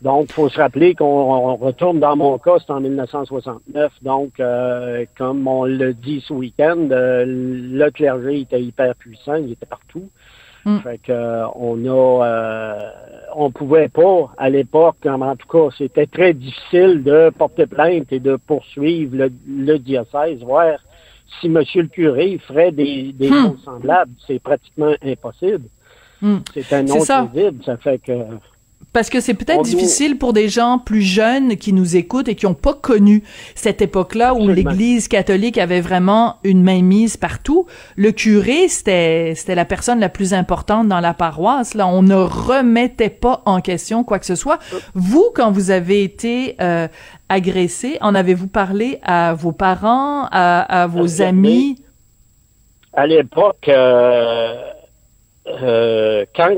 Donc, 0.00 0.26
il 0.30 0.32
faut 0.32 0.48
se 0.48 0.58
rappeler 0.58 0.96
qu'on 0.96 1.54
retourne 1.54 2.00
dans 2.00 2.16
mon 2.16 2.36
cas, 2.38 2.56
c'est 2.58 2.72
en 2.72 2.80
1969. 2.80 3.92
Donc, 4.02 4.40
euh, 4.40 5.04
comme 5.16 5.46
on 5.46 5.64
le 5.64 5.94
dit 5.94 6.20
ce 6.26 6.32
week-end, 6.32 6.88
euh, 6.90 7.24
le 7.26 7.88
clergé 7.92 8.40
était 8.40 8.60
hyper 8.60 8.96
puissant, 8.96 9.36
il 9.36 9.52
était 9.52 9.66
partout. 9.66 10.10
Mm. 10.64 10.78
Fait 10.78 10.98
que 10.98 11.12
euh, 11.12 11.46
on 11.54 11.84
a, 11.86 12.26
euh, 12.26 12.80
on 13.34 13.50
pouvait 13.50 13.88
pas 13.88 14.32
à 14.36 14.48
l'époque, 14.48 15.04
en 15.06 15.36
tout 15.36 15.48
cas, 15.48 15.74
c'était 15.76 16.06
très 16.06 16.34
difficile 16.34 17.02
de 17.02 17.30
porter 17.36 17.66
plainte 17.66 18.12
et 18.12 18.20
de 18.20 18.36
poursuivre 18.36 19.16
le, 19.16 19.32
le 19.48 19.78
diocèse, 19.78 20.40
voir 20.40 20.78
si 21.40 21.48
Monsieur 21.48 21.82
le 21.82 21.88
curé 21.88 22.38
ferait 22.46 22.72
des, 22.72 23.12
des 23.12 23.28
choses 23.28 23.62
semblables. 23.64 24.12
C'est 24.26 24.38
pratiquement 24.40 24.92
impossible. 25.02 25.68
Hmm. 26.20 26.38
C'est 26.54 26.72
un 26.72 26.82
nom 26.82 27.00
ça. 27.00 27.28
visible, 27.32 27.64
ça 27.64 27.76
fait 27.78 27.98
que. 27.98 28.12
Parce 28.92 29.08
que 29.08 29.20
c'est 29.20 29.32
peut-être 29.32 29.58
nous- 29.58 29.64
difficile 29.64 30.18
pour 30.18 30.34
des 30.34 30.50
gens 30.50 30.78
plus 30.78 31.00
jeunes 31.00 31.56
qui 31.56 31.72
nous 31.72 31.96
écoutent 31.96 32.28
et 32.28 32.34
qui 32.34 32.44
n'ont 32.44 32.52
pas 32.52 32.74
connu 32.74 33.22
cette 33.54 33.80
époque-là 33.80 34.34
où 34.34 34.48
l'Église 34.48 35.08
catholique 35.08 35.56
avait 35.56 35.80
vraiment 35.80 36.36
une 36.44 36.62
mainmise 36.62 37.16
partout. 37.16 37.66
Le 37.96 38.10
curé, 38.12 38.68
c'était 38.68 39.32
c'était 39.34 39.54
la 39.54 39.64
personne 39.64 39.98
la 39.98 40.10
plus 40.10 40.34
importante 40.34 40.88
dans 40.88 41.00
la 41.00 41.14
paroisse. 41.14 41.72
Là, 41.72 41.86
on 41.86 42.02
ne 42.02 42.14
remettait 42.14 43.08
pas 43.08 43.40
en 43.46 43.62
question 43.62 44.04
quoi 44.04 44.18
que 44.18 44.26
ce 44.26 44.34
soit. 44.34 44.58
Vous, 44.94 45.30
quand 45.34 45.50
vous 45.50 45.70
avez 45.70 46.02
été 46.02 46.56
euh, 46.60 46.86
agressé, 47.30 47.96
en 48.02 48.14
avez-vous 48.14 48.48
parlé 48.48 48.98
à 49.02 49.32
vos 49.32 49.52
parents, 49.52 50.26
à, 50.30 50.82
à 50.82 50.86
vos 50.86 51.04
Regardez. 51.04 51.22
amis? 51.22 51.82
À 52.92 53.06
l'époque, 53.06 53.68
euh, 53.68 54.54
euh, 55.46 56.26
quand 56.36 56.50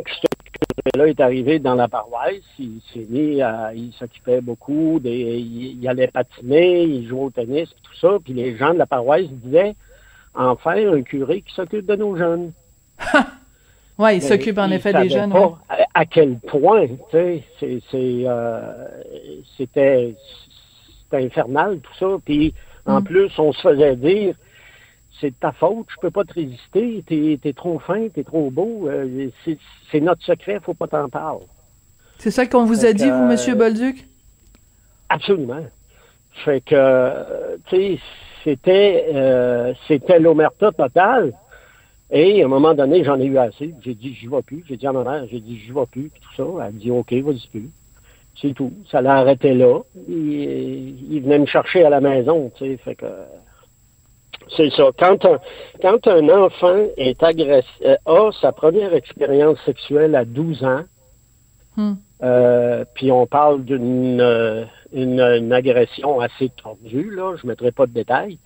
curé-là 0.65 1.09
est 1.11 1.21
arrivé 1.21 1.59
dans 1.59 1.75
la 1.75 1.89
paroisse, 1.89 2.35
il 2.59 2.81
s'est 2.93 3.07
mis 3.09 3.41
à, 3.43 3.73
il 3.75 3.93
s'occupait 3.93 4.41
beaucoup, 4.41 4.99
des, 5.01 5.39
il, 5.39 5.81
il 5.81 5.89
allait 5.89 6.09
patiner, 6.09 6.83
il 6.85 7.07
jouait 7.09 7.23
au 7.25 7.31
tennis, 7.31 7.69
tout 7.83 7.95
ça, 8.01 8.19
puis 8.23 8.33
les 8.33 8.57
gens 8.57 8.73
de 8.75 8.79
la 8.79 8.87
paroisse 8.87 9.27
disaient, 9.31 9.75
enfin, 10.35 10.77
un 10.93 11.03
curé 11.03 11.43
qui 11.43 11.55
s'occupe 11.55 11.87
de 11.87 11.97
nos 11.97 12.17
jeunes. 12.17 12.53
Ouais, 13.97 14.17
il 14.17 14.23
s'occupe 14.23 14.59
en 14.59 14.73
effet 14.73 14.93
des 14.93 15.09
jeunes. 15.09 15.31
pas 15.31 15.47
ouais. 15.47 15.55
à, 15.69 16.01
à 16.01 16.05
quel 16.05 16.39
point, 16.41 16.89
tu 16.89 16.95
sais, 17.13 17.45
c'est, 17.61 17.81
c'est, 17.93 18.23
euh, 18.27 18.89
c'était, 19.57 20.17
c'était 21.05 21.25
infernal 21.25 21.79
tout 21.79 21.95
ça. 22.01 22.17
Puis 22.25 22.53
en 22.87 23.01
Mm. 23.01 23.05
plus, 23.05 23.39
on 23.39 23.53
se 23.53 23.61
faisait 23.61 23.95
dire, 23.95 24.35
c'est 25.21 25.31
de 25.31 25.37
ta 25.41 25.53
faute, 25.53 25.87
je 25.91 26.01
peux 26.01 26.11
pas 26.11 26.25
te 26.25 26.35
résister, 26.35 27.05
t'es, 27.07 27.39
t'es 27.41 27.53
trop 27.53 27.79
fin, 27.79 28.09
t'es 28.09 28.25
trop 28.25 28.51
beau, 28.51 28.89
euh, 28.89 29.29
c'est, 29.91 30.01
notre 30.01 30.23
secret, 30.25 30.61
faut 30.63 30.75
pas 30.75 30.89
t'en 30.89 31.09
parler. 31.09 31.45
C'est 32.19 32.31
ça 32.31 32.47
qu'on 32.47 32.65
vous 32.65 32.81
a 32.85 32.89
Fait 32.89 32.95
dit, 32.95 33.05
que, 33.05 33.11
vous, 33.11 33.27
Monsieur 33.27 33.55
euh, 33.55 33.57
Bolduc? 33.57 34.07
Absolument. 35.09 35.65
Fait 36.45 36.61
que, 36.61 36.75
euh, 36.75 37.57
tu 37.67 37.77
sais, 37.77 37.99
c'était, 38.43 39.07
euh, 39.15 39.73
c'était 39.87 40.19
l'omerta 40.19 40.73
totale. 40.73 41.33
Et 42.11 42.43
à 42.43 42.45
un 42.45 42.49
moment 42.49 42.75
donné, 42.75 43.03
j'en 43.03 43.19
ai 43.19 43.25
eu 43.25 43.39
assez. 43.39 43.75
J'ai 43.83 43.95
dit, 43.95 44.15
j'y 44.15 44.27
vais 44.27 44.43
plus. 44.43 44.65
J'ai 44.69 44.77
dit 44.77 44.87
à 44.87 44.93
ma 44.93 45.05
mère, 45.05 45.27
j'ai 45.31 45.41
dit, 45.41 45.59
j'y 45.59 45.73
vais 45.73 45.87
plus, 45.91 46.11
puis 46.11 46.21
tout 46.21 46.35
ça. 46.37 46.65
Elle 46.67 46.69
a 46.69 46.71
dit, 46.71 46.91
OK, 46.91 47.13
vas-y 47.13 47.49
plus. 47.49 47.71
C'est 48.41 48.53
tout. 48.53 48.73
Ça 48.91 49.01
l'a 49.01 49.17
arrêté 49.17 49.55
là. 49.55 49.81
Il, 50.09 51.13
il 51.13 51.23
venait 51.23 51.39
me 51.39 51.47
chercher 51.47 51.85
à 51.85 51.91
la 51.91 52.01
maison, 52.01 52.53
tu 52.57 52.65
sais. 52.65 52.77
Fait 52.77 52.95
que, 52.95 53.07
c'est 54.57 54.71
ça. 54.71 54.91
Quand 54.99 55.25
un, 55.25 55.39
quand 55.83 56.07
un 56.07 56.29
enfant 56.29 56.87
est 56.97 57.23
agressé, 57.23 57.67
euh, 57.85 57.97
a 58.07 58.31
sa 58.41 58.53
première 58.53 58.95
expérience 58.95 59.59
sexuelle 59.65 60.15
à 60.15 60.25
12 60.25 60.65
ans, 60.65 60.83
Hmm. 61.77 61.95
euh, 62.23 62.85
puis 62.95 63.11
on 63.11 63.27
parle 63.27 63.65
d'une 63.65 64.21
euh, 64.21 64.65
une, 64.93 65.19
une 65.21 65.53
agression 65.53 66.21
assez 66.21 66.49
tordue, 66.63 67.11
là, 67.11 67.35
je 67.37 67.45
ne 67.45 67.49
mettrai 67.51 67.73
pas 67.73 67.87
de 67.87 67.93
détails, 67.93 68.39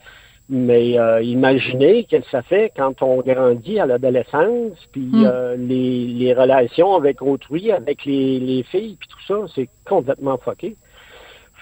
mais 0.48 0.98
euh, 0.98 1.20
imaginez 1.20 2.04
que 2.04 2.16
ça 2.30 2.40
fait 2.40 2.72
quand 2.74 3.02
on 3.02 3.20
grandit 3.20 3.80
à 3.80 3.84
l'adolescence, 3.84 4.78
puis 4.92 5.10
Hmm. 5.12 5.26
euh, 5.26 5.56
les, 5.56 6.06
les 6.06 6.32
relations 6.32 6.94
avec 6.94 7.20
autrui, 7.20 7.70
avec 7.70 8.06
les, 8.06 8.40
les 8.40 8.62
filles, 8.62 8.96
puis 8.98 9.08
tout 9.10 9.22
ça, 9.26 9.52
c'est 9.54 9.68
complètement 9.86 10.38
fucké. 10.38 10.76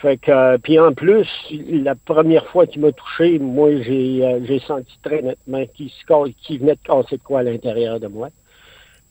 Fait 0.02 0.18
que, 0.18 0.30
euh, 0.30 0.58
puis 0.58 0.78
en 0.78 0.92
plus, 0.92 1.26
la 1.50 1.94
première 1.94 2.46
fois 2.48 2.66
qu'il 2.66 2.82
m'a 2.82 2.92
touché, 2.92 3.38
moi, 3.38 3.70
j'ai 3.80 4.24
euh, 4.24 4.40
j'ai 4.44 4.58
senti 4.60 4.92
très 5.02 5.22
nettement 5.22 5.64
qu'il 5.74 5.88
se 5.90 6.30
qu'il 6.42 6.60
venait 6.60 6.74
de 6.74 6.80
casser 6.84 7.16
de 7.16 7.22
quoi 7.22 7.40
à 7.40 7.42
l'intérieur 7.42 7.98
de 7.98 8.06
moi. 8.06 8.28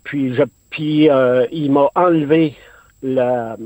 Puis, 0.04 0.36
je, 0.36 0.44
puis 0.70 1.10
euh, 1.10 1.48
il 1.52 1.72
m'a 1.72 1.90
enlevé 1.96 2.56
la 3.02 3.58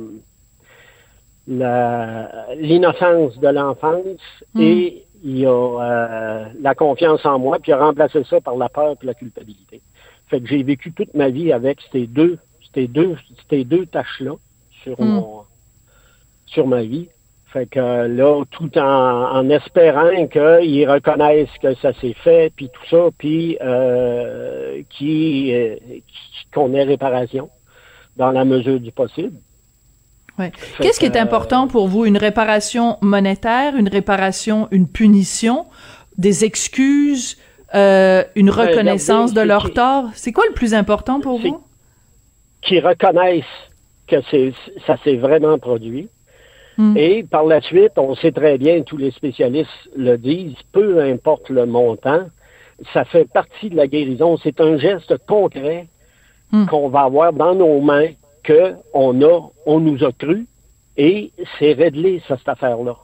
la- 1.48 2.46
l'innocence 2.56 3.38
de 3.40 3.48
l'enfance 3.48 4.22
Mm. 4.54 4.62
et 4.62 5.04
il 5.24 5.46
a 5.46 5.50
euh, 5.50 6.46
la 6.62 6.76
confiance 6.76 7.26
en 7.26 7.40
moi, 7.40 7.58
puis 7.60 7.72
il 7.72 7.74
a 7.74 7.80
remplacé 7.86 8.24
ça 8.24 8.40
par 8.40 8.56
la 8.56 8.70
peur 8.70 8.96
et 9.02 9.06
la 9.06 9.14
culpabilité. 9.14 9.82
Fait 10.28 10.40
que 10.40 10.48
j'ai 10.48 10.64
vécu 10.64 10.92
toute 10.94 11.14
ma 11.16 11.30
vie 11.30 11.52
avec 11.52 11.80
ces 11.92 12.08
deux, 12.08 12.38
ces 12.74 12.88
deux, 12.88 13.16
ces 13.50 13.64
deux 13.66 13.86
tâches-là 13.88 14.36
sur 14.84 15.00
Mm. 15.02 15.06
mon 15.06 15.42
sur 16.54 16.68
ma 16.68 16.82
vie. 16.82 17.08
Fait 17.52 17.66
que 17.66 18.06
là, 18.06 18.44
tout 18.52 18.78
en, 18.78 19.38
en 19.38 19.50
espérant 19.50 20.28
qu'ils 20.28 20.88
reconnaissent 20.88 21.58
que 21.62 21.74
ça 21.76 21.94
s'est 22.00 22.16
fait, 22.24 22.54
puis 22.56 22.70
tout 22.70 22.88
ça, 22.90 23.10
puis 23.18 23.58
euh, 23.60 24.84
euh, 25.02 25.76
qu'on 26.54 26.74
ait 26.76 26.84
réparation 26.84 27.50
dans 28.18 28.32
la 28.32 28.46
mesure 28.46 28.80
du 28.80 28.92
possible. 28.92 29.38
Ouais. 30.38 30.52
Qu'est-ce 30.80 31.00
qui 31.00 31.08
est 31.08 31.18
important 31.18 31.68
pour 31.68 31.88
vous? 31.88 32.06
Une 32.06 32.18
réparation 32.18 32.98
monétaire, 33.02 33.76
une 33.76 33.90
réparation, 33.90 34.68
une 34.70 34.88
punition, 34.88 35.66
des 36.18 36.46
excuses, 36.46 37.38
euh, 37.74 38.24
une 38.36 38.52
Ben, 38.52 38.68
reconnaissance 38.68 39.34
de 39.34 39.42
leur 39.42 39.74
tort? 39.74 40.06
C'est 40.14 40.32
quoi 40.32 40.46
le 40.48 40.54
plus 40.54 40.76
important 40.76 41.20
pour 41.20 41.40
vous? 41.40 41.62
Qui 42.62 42.80
reconnaissent 42.80 43.44
que 44.08 44.18
ça 44.86 44.98
s'est 45.04 45.18
vraiment 45.18 45.58
produit. 45.58 46.10
Hmm. 46.80 46.98
Et 46.98 47.24
par 47.24 47.44
la 47.44 47.62
suite, 47.62 47.94
on 47.98 48.16
sait 48.16 48.32
très 48.32 48.58
bien, 48.58 48.82
tous 48.82 48.98
les 48.98 49.12
spécialistes 49.12 49.70
le 49.96 50.18
disent, 50.18 50.56
peu 50.72 51.02
importe 51.02 51.50
le 51.50 51.68
montant, 51.68 52.24
ça 52.94 53.06
fait 53.06 53.30
partie 53.32 53.70
de 53.70 53.76
la 53.76 53.86
guérison. 53.86 54.38
C'est 54.38 54.60
un 54.60 54.78
geste 54.78 55.16
concret 55.28 55.88
Hmm. 56.52 56.66
qu'on 56.66 56.90
va 56.90 57.02
avoir 57.02 57.32
dans 57.32 57.54
nos 57.54 57.80
mains, 57.80 58.10
que 58.44 58.74
on 58.94 59.22
a, 59.22 59.52
on 59.68 59.80
nous 59.80 60.04
a 60.04 60.12
cru, 60.12 60.48
et 60.98 61.32
c'est 61.60 61.74
réglé, 61.74 62.24
ça, 62.28 62.38
cette 62.38 62.50
affaire-là. 62.50 62.98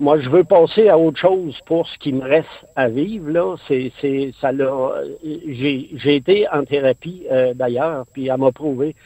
Moi, 0.00 0.18
je 0.20 0.30
veux 0.30 0.44
passer 0.44 0.88
à 0.88 0.98
autre 0.98 1.18
chose 1.18 1.56
pour 1.66 1.86
ce 1.86 1.98
qui 1.98 2.14
me 2.14 2.22
reste 2.22 2.48
à 2.74 2.88
vivre, 2.88 3.30
là. 3.30 3.56
C'est, 3.68 3.92
c'est, 4.00 4.32
ça 4.40 4.50
l'a, 4.50 5.02
j'ai, 5.22 5.90
j'ai 5.92 6.16
été 6.16 6.48
en 6.48 6.64
thérapie, 6.64 7.26
euh, 7.30 7.52
d'ailleurs, 7.52 8.06
puis 8.14 8.28
elle 8.28 8.38
m'a 8.38 8.50
prouvé, 8.50 8.96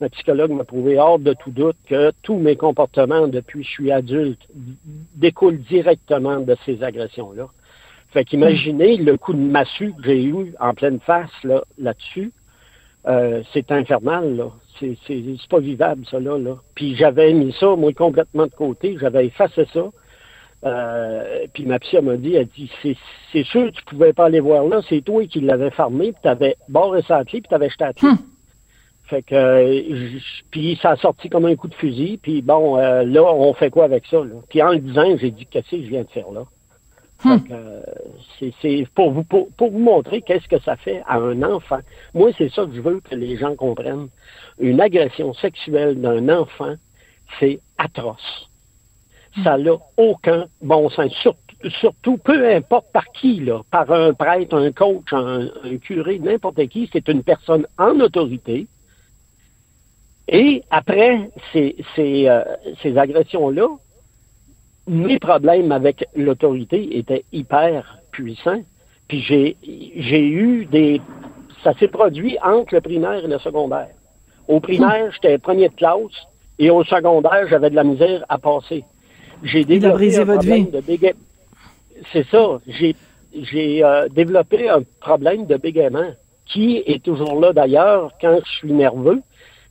ma 0.00 0.08
psychologue 0.08 0.50
m'a 0.50 0.64
prouvé 0.64 0.98
hors 0.98 1.18
de 1.18 1.32
tout 1.34 1.50
doute 1.50 1.76
que 1.88 2.12
tous 2.22 2.36
mes 2.36 2.56
comportements 2.56 3.28
depuis 3.28 3.60
que 3.60 3.66
je 3.66 3.70
suis 3.70 3.92
adulte 3.92 4.40
découlent 5.16 5.60
directement 5.62 6.40
de 6.40 6.56
ces 6.64 6.82
agressions-là. 6.82 7.48
Fait 8.10 8.24
qu'imaginez 8.24 8.96
le 8.96 9.16
coup 9.16 9.34
de 9.34 9.38
massue 9.38 9.92
que 9.92 10.04
j'ai 10.04 10.22
eu 10.22 10.54
en 10.60 10.72
pleine 10.74 11.00
face 11.00 11.30
là, 11.44 11.62
là-dessus. 11.78 12.32
Euh, 13.06 13.42
c'est 13.52 13.70
infernal, 13.70 14.36
là. 14.36 14.50
C'est, 14.80 14.96
pas 15.50 15.58
vivable, 15.58 16.06
ça, 16.06 16.20
là. 16.20 16.56
Puis 16.74 16.94
j'avais 16.94 17.32
mis 17.32 17.52
ça, 17.58 17.74
moi, 17.74 17.92
complètement 17.92 18.46
de 18.46 18.52
côté. 18.52 18.96
J'avais 19.00 19.26
effacé 19.26 19.66
ça. 19.72 19.86
Euh, 20.64 21.46
puis 21.52 21.66
ma 21.66 21.78
psy 21.78 22.00
m'a 22.00 22.16
dit, 22.16 22.34
elle 22.34 22.46
dit, 22.46 22.70
c'est, 23.32 23.44
sûr 23.44 23.66
que 23.66 23.76
tu 23.76 23.84
pouvais 23.84 24.12
pas 24.12 24.26
aller 24.26 24.40
voir 24.40 24.64
là, 24.64 24.80
c'est 24.88 25.02
toi 25.02 25.24
qui 25.26 25.40
l'avais 25.40 25.70
fermé, 25.70 26.12
puis 26.12 26.20
t'avais 26.22 26.56
barré 26.68 27.02
sa 27.02 27.24
clé, 27.24 27.40
puis 27.40 27.48
t'avais 27.48 27.70
jeté 27.70 27.84
la 27.84 27.92
clé. 27.92 28.08
Fait 29.08 29.22
que, 29.22 29.34
euh, 29.34 30.18
puis 30.50 30.78
ça 30.82 30.90
a 30.90 30.96
sorti 30.96 31.30
comme 31.30 31.46
un 31.46 31.56
coup 31.56 31.68
de 31.68 31.74
fusil, 31.74 32.18
puis 32.18 32.42
bon, 32.42 32.76
euh, 32.76 33.04
là, 33.04 33.22
on 33.22 33.54
fait 33.54 33.70
quoi 33.70 33.84
avec 33.84 34.04
ça, 34.06 34.18
là? 34.18 34.34
Puis 34.50 34.62
en 34.62 34.72
le 34.72 34.80
disant, 34.80 35.16
j'ai 35.16 35.30
dit, 35.30 35.46
qu'est-ce 35.46 35.70
que 35.70 35.82
je 35.82 35.88
viens 35.88 36.02
de 36.02 36.10
faire 36.10 36.30
là? 36.30 36.44
Fait 37.20 37.48
que, 37.48 37.52
euh, 37.52 37.82
c'est, 38.60 38.86
pour 38.94 39.10
vous, 39.12 39.24
pour, 39.24 39.48
pour 39.56 39.70
vous 39.72 39.78
montrer 39.78 40.20
qu'est-ce 40.20 40.46
que 40.46 40.60
ça 40.60 40.76
fait 40.76 41.02
à 41.06 41.16
un 41.16 41.42
enfant. 41.42 41.80
Moi, 42.14 42.30
c'est 42.36 42.50
ça 42.52 42.66
que 42.66 42.72
je 42.74 42.80
veux 42.80 43.00
que 43.00 43.14
les 43.14 43.36
gens 43.36 43.56
comprennent. 43.56 44.08
Une 44.60 44.80
agression 44.80 45.32
sexuelle 45.34 46.00
d'un 46.00 46.28
enfant, 46.28 46.74
c'est 47.40 47.60
atroce. 47.78 48.50
Ça 49.42 49.56
n'a 49.56 49.72
aucun 49.96 50.46
bon 50.62 50.90
sens. 50.90 51.10
Surtout, 51.22 51.70
surtout, 51.80 52.18
peu 52.18 52.54
importe 52.54 52.92
par 52.92 53.06
qui, 53.12 53.40
là, 53.40 53.62
par 53.70 53.90
un 53.90 54.12
prêtre, 54.12 54.56
un 54.56 54.70
coach, 54.70 55.12
un, 55.12 55.48
un 55.64 55.76
curé, 55.78 56.20
n'importe 56.20 56.64
qui, 56.68 56.88
c'est 56.92 57.08
une 57.08 57.24
personne 57.24 57.66
en 57.78 57.98
autorité 57.98 58.68
Et 60.28 60.62
après 60.70 61.30
ces, 61.52 61.76
ces, 61.96 62.28
euh, 62.28 62.42
ces 62.82 62.96
agressions-là, 62.98 63.66
mes 64.86 65.18
problèmes 65.18 65.72
avec 65.72 66.04
l'autorité 66.14 66.96
étaient 66.98 67.24
hyper 67.32 67.98
puissants. 68.12 68.62
Puis 69.08 69.20
j'ai, 69.22 69.56
j'ai 69.96 70.26
eu 70.26 70.66
des... 70.66 71.00
Ça 71.64 71.72
s'est 71.78 71.88
produit 71.88 72.36
entre 72.44 72.74
le 72.74 72.80
primaire 72.80 73.24
et 73.24 73.28
le 73.28 73.38
secondaire. 73.38 73.88
Au 74.48 74.60
primaire, 74.60 75.10
j'étais 75.12 75.38
premier 75.38 75.68
de 75.68 75.74
classe 75.74 75.96
et 76.58 76.70
au 76.70 76.84
secondaire, 76.84 77.46
j'avais 77.48 77.70
de 77.70 77.74
la 77.74 77.84
misère 77.84 78.24
à 78.28 78.38
passer. 78.38 78.84
J'ai 79.42 79.64
brisé 79.64 80.20
un 80.22 80.24
votre 80.24 80.38
problème 80.40 80.64
vie. 80.66 80.70
de 80.70 80.80
béga- 80.80 81.14
C'est 82.12 82.26
ça. 82.28 82.58
J'ai, 82.66 82.96
j'ai 83.34 83.84
euh, 83.84 84.08
développé 84.08 84.68
un 84.68 84.82
problème 85.00 85.46
de 85.46 85.56
bégaiement 85.56 86.10
qui 86.46 86.82
est 86.86 87.02
toujours 87.02 87.38
là 87.40 87.52
d'ailleurs 87.52 88.12
quand 88.20 88.38
je 88.44 88.50
suis 88.58 88.72
nerveux. 88.72 89.22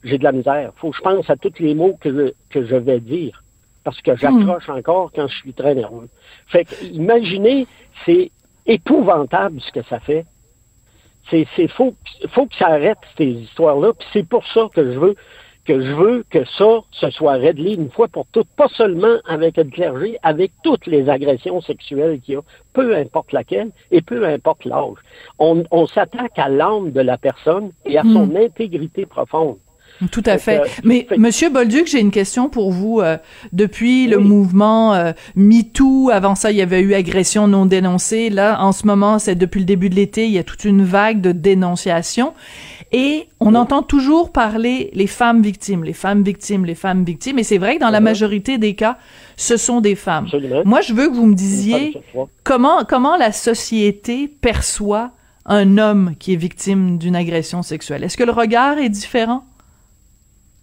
J'ai 0.03 0.17
de 0.17 0.23
la 0.23 0.31
misère. 0.31 0.71
Faut 0.75 0.91
que 0.91 0.97
je 0.97 1.01
pense 1.01 1.29
à 1.29 1.35
tous 1.35 1.59
les 1.59 1.75
mots 1.75 1.97
que 1.99 2.09
je, 2.13 2.33
que 2.49 2.65
je 2.65 2.75
vais 2.75 2.99
dire 2.99 3.43
parce 3.87 4.01
que 4.01 4.17
j'accroche 4.17 4.67
encore 4.67 5.11
quand 5.15 5.29
je 5.29 5.37
suis 5.37 5.53
très 5.53 5.73
nerveux. 5.73 6.09
Fait 6.47 6.65
que, 6.65 6.83
imaginez, 6.91 7.67
c'est 8.05 8.31
épouvantable 8.65 9.61
ce 9.61 9.71
que 9.71 9.81
ça 9.83 10.01
fait. 10.01 10.25
C'est, 11.29 11.47
c'est 11.55 11.69
faut, 11.69 11.95
faut 12.31 12.47
que 12.47 12.55
ça 12.57 12.67
arrête 12.67 12.97
ces 13.17 13.27
histoires-là. 13.27 13.93
Puis 13.93 14.05
c'est 14.11 14.27
pour 14.27 14.45
ça 14.47 14.67
que 14.73 14.91
je 14.91 14.99
veux 14.99 15.15
que 15.63 15.81
je 15.81 15.93
veux 15.93 16.25
que 16.29 16.43
ça 16.45 16.81
se 16.91 17.09
soit 17.11 17.33
réglé 17.33 17.75
une 17.75 17.89
fois 17.89 18.09
pour 18.09 18.25
toutes, 18.33 18.49
pas 18.57 18.67
seulement 18.67 19.17
avec 19.25 19.55
le 19.55 19.65
clergé, 19.65 20.17
avec 20.21 20.51
toutes 20.63 20.85
les 20.85 21.09
agressions 21.09 21.61
sexuelles 21.61 22.19
qu'il 22.19 22.33
y 22.35 22.37
a, 22.37 22.41
peu 22.73 22.93
importe 22.95 23.31
laquelle 23.31 23.71
et 23.91 24.01
peu 24.01 24.25
importe 24.25 24.65
l'âge. 24.65 24.97
On, 25.39 25.63
on 25.71 25.87
s'attaque 25.87 26.37
à 26.37 26.49
l'âme 26.49 26.91
de 26.91 27.01
la 27.01 27.17
personne 27.17 27.71
et 27.85 27.97
à 27.97 28.03
son 28.03 28.35
intégrité 28.35 29.05
profonde. 29.05 29.57
Tout 30.11 30.23
à 30.25 30.37
Fait 30.37 30.61
que- 30.63 30.87
Mais 30.87 31.07
Monsieur 31.17 31.49
Bolduc, 31.49 31.87
j'ai 31.87 31.99
une 31.99 32.11
question 32.11 32.49
pour 32.49 32.71
vous. 32.71 32.99
Euh, 33.01 33.17
depuis 33.51 34.07
le 34.07 34.17
mouvement 34.19 34.93
euh, 34.93 35.11
MeToo, 35.35 36.09
avant 36.11 36.35
ça, 36.35 36.51
il 36.51 36.57
y 36.57 36.61
avait 36.61 36.81
eu 36.81 36.93
agression 36.93 37.47
non 37.47 37.65
dénoncée. 37.65 38.29
Là, 38.29 38.61
en 38.61 38.71
ce 38.71 38.85
moment, 38.85 39.17
c'est 39.19 39.35
depuis 39.35 39.59
le 39.59 39.65
début 39.65 39.89
de 39.89 39.95
l'été, 39.95 40.25
il 40.25 40.31
y 40.31 40.37
a 40.37 40.43
toute 40.43 40.65
une 40.65 40.83
vague 40.83 41.21
de 41.21 41.31
dénonciation. 41.31 42.33
Et 42.93 43.27
on 43.41 43.53
entend 43.55 43.81
toujours 43.83 44.31
parler 44.31 44.91
les 44.93 45.07
femmes 45.07 45.41
victimes, 45.41 45.83
les 45.83 45.91
femmes 45.93 46.23
victimes, 46.23 46.63
les 46.63 46.75
femmes 46.75 47.03
victimes. 47.03 47.37
Et 47.39 47.43
c'est 47.43 47.57
vrai 47.57 47.75
que 47.75 47.81
dans 47.81 47.89
la 47.89 47.99
majorité 47.99 48.57
des 48.57 48.75
cas, 48.75 48.97
ce 49.35 49.57
sont 49.57 49.81
des 49.81 49.95
femmes. 49.95 50.25
Absolument. 50.25 50.61
Moi, 50.63 50.81
je 50.81 50.93
veux 50.93 51.09
que 51.09 51.13
vous 51.13 51.25
me 51.25 51.33
disiez 51.35 51.93
comment 52.43 52.85
comment 52.87 53.17
la 53.17 53.31
société 53.33 54.27
perçoit 54.29 55.11
un 55.45 55.77
homme 55.77 56.13
qui 56.19 56.33
est 56.33 56.37
victime 56.37 56.97
d'une 56.97 57.15
agression 57.15 57.61
sexuelle. 57.61 58.03
Est-ce 58.03 58.15
que 58.17 58.23
le 58.23 58.31
regard 58.31 58.77
est 58.77 58.89
différent? 58.89 59.43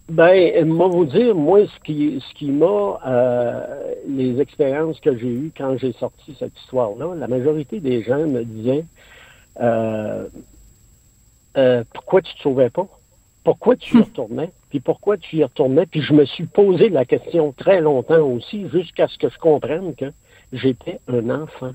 Ben, 0.07 0.65
moi 0.67 0.87
vous 0.87 1.05
dire, 1.05 1.33
moi, 1.33 1.65
ce 1.65 1.79
qui, 1.83 2.21
ce 2.21 2.33
qui 2.35 2.51
m'a, 2.51 2.99
euh, 3.07 3.93
les 4.07 4.39
expériences 4.39 4.99
que 4.99 5.17
j'ai 5.17 5.27
eues 5.27 5.51
quand 5.57 5.77
j'ai 5.77 5.93
sorti 5.93 6.35
cette 6.37 6.55
histoire-là, 6.59 7.15
la 7.15 7.27
majorité 7.27 7.79
des 7.79 8.03
gens 8.03 8.27
me 8.27 8.43
disaient, 8.43 8.85
euh, 9.61 10.27
euh, 11.57 11.83
pourquoi 11.91 12.21
tu 12.21 12.35
te 12.35 12.41
sauvais 12.41 12.69
pas? 12.69 12.87
Pourquoi 13.43 13.75
tu 13.75 13.97
y 13.97 14.01
retournais? 14.01 14.51
Puis 14.69 14.79
pourquoi 14.79 15.17
tu 15.17 15.37
y 15.37 15.43
retournais? 15.43 15.87
Puis 15.87 16.01
je 16.01 16.13
me 16.13 16.25
suis 16.25 16.45
posé 16.45 16.89
la 16.89 17.05
question 17.05 17.51
très 17.51 17.81
longtemps 17.81 18.27
aussi, 18.27 18.69
jusqu'à 18.69 19.07
ce 19.07 19.17
que 19.17 19.29
je 19.29 19.37
comprenne 19.39 19.95
que 19.95 20.11
j'étais 20.53 20.99
un 21.07 21.29
enfant. 21.31 21.71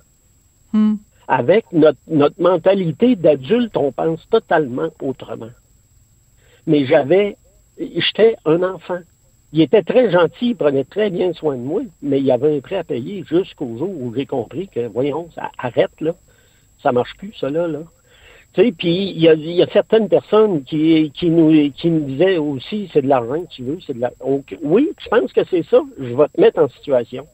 Hmm. 0.73 0.97
Avec 1.27 1.65
notre, 1.73 1.99
notre 2.09 2.41
mentalité 2.41 3.17
d'adulte, 3.17 3.77
on 3.77 3.91
pense 3.91 4.25
totalement 4.29 4.89
autrement. 5.01 5.51
Mais 6.67 6.87
j'avais, 6.87 7.37
j'étais 7.81 8.37
un 8.45 8.63
enfant. 8.63 9.01
Il 9.53 9.61
était 9.61 9.83
très 9.83 10.11
gentil, 10.11 10.51
il 10.51 10.57
prenait 10.57 10.85
très 10.85 11.11
bien 11.11 11.33
soin 11.33 11.57
de 11.57 11.63
moi, 11.63 11.83
mais 12.03 12.21
il 12.21 12.31
avait 12.31 12.57
un 12.57 12.61
prix 12.61 12.77
à 12.77 12.85
payer 12.85 13.25
jusqu'au 13.25 13.77
jour 13.77 13.91
où 13.91 14.15
j'ai 14.15 14.27
compris 14.27 14.69
que, 14.69 14.87
voyons, 14.87 15.29
ça 15.35 15.51
arrête, 15.59 16.01
là. 16.01 16.15
Ça 16.83 16.93
marche 16.93 17.17
plus, 17.17 17.35
ça, 17.35 17.51
là. 17.51 17.67
Tu 18.53 18.63
sais, 18.63 18.73
puis 18.73 19.11
il 19.11 19.21
y 19.21 19.63
a, 19.63 19.67
certaines 19.73 20.09
personnes 20.09 20.65
qui, 20.65 21.13
nous, 21.23 21.71
qui 21.71 21.91
nous 21.91 22.01
disaient 22.01 22.39
aussi, 22.39 22.91
c'est 22.93 23.03
de 23.03 23.09
l'argent 23.09 23.43
que 23.43 23.51
tu 23.51 23.63
veux, 23.63 23.79
c'est 23.87 23.95
de 23.95 24.01
la... 24.01 24.13
Ok, 24.21 24.57
Oui, 24.63 24.91
je 24.99 25.09
pense 25.09 25.33
que 25.33 25.45
c'est 25.45 25.65
ça. 25.65 25.81
Je 25.99 26.15
vais 26.15 26.29
te 26.29 26.41
mettre 26.41 26.61
en 26.61 26.69
situation. 26.69 27.27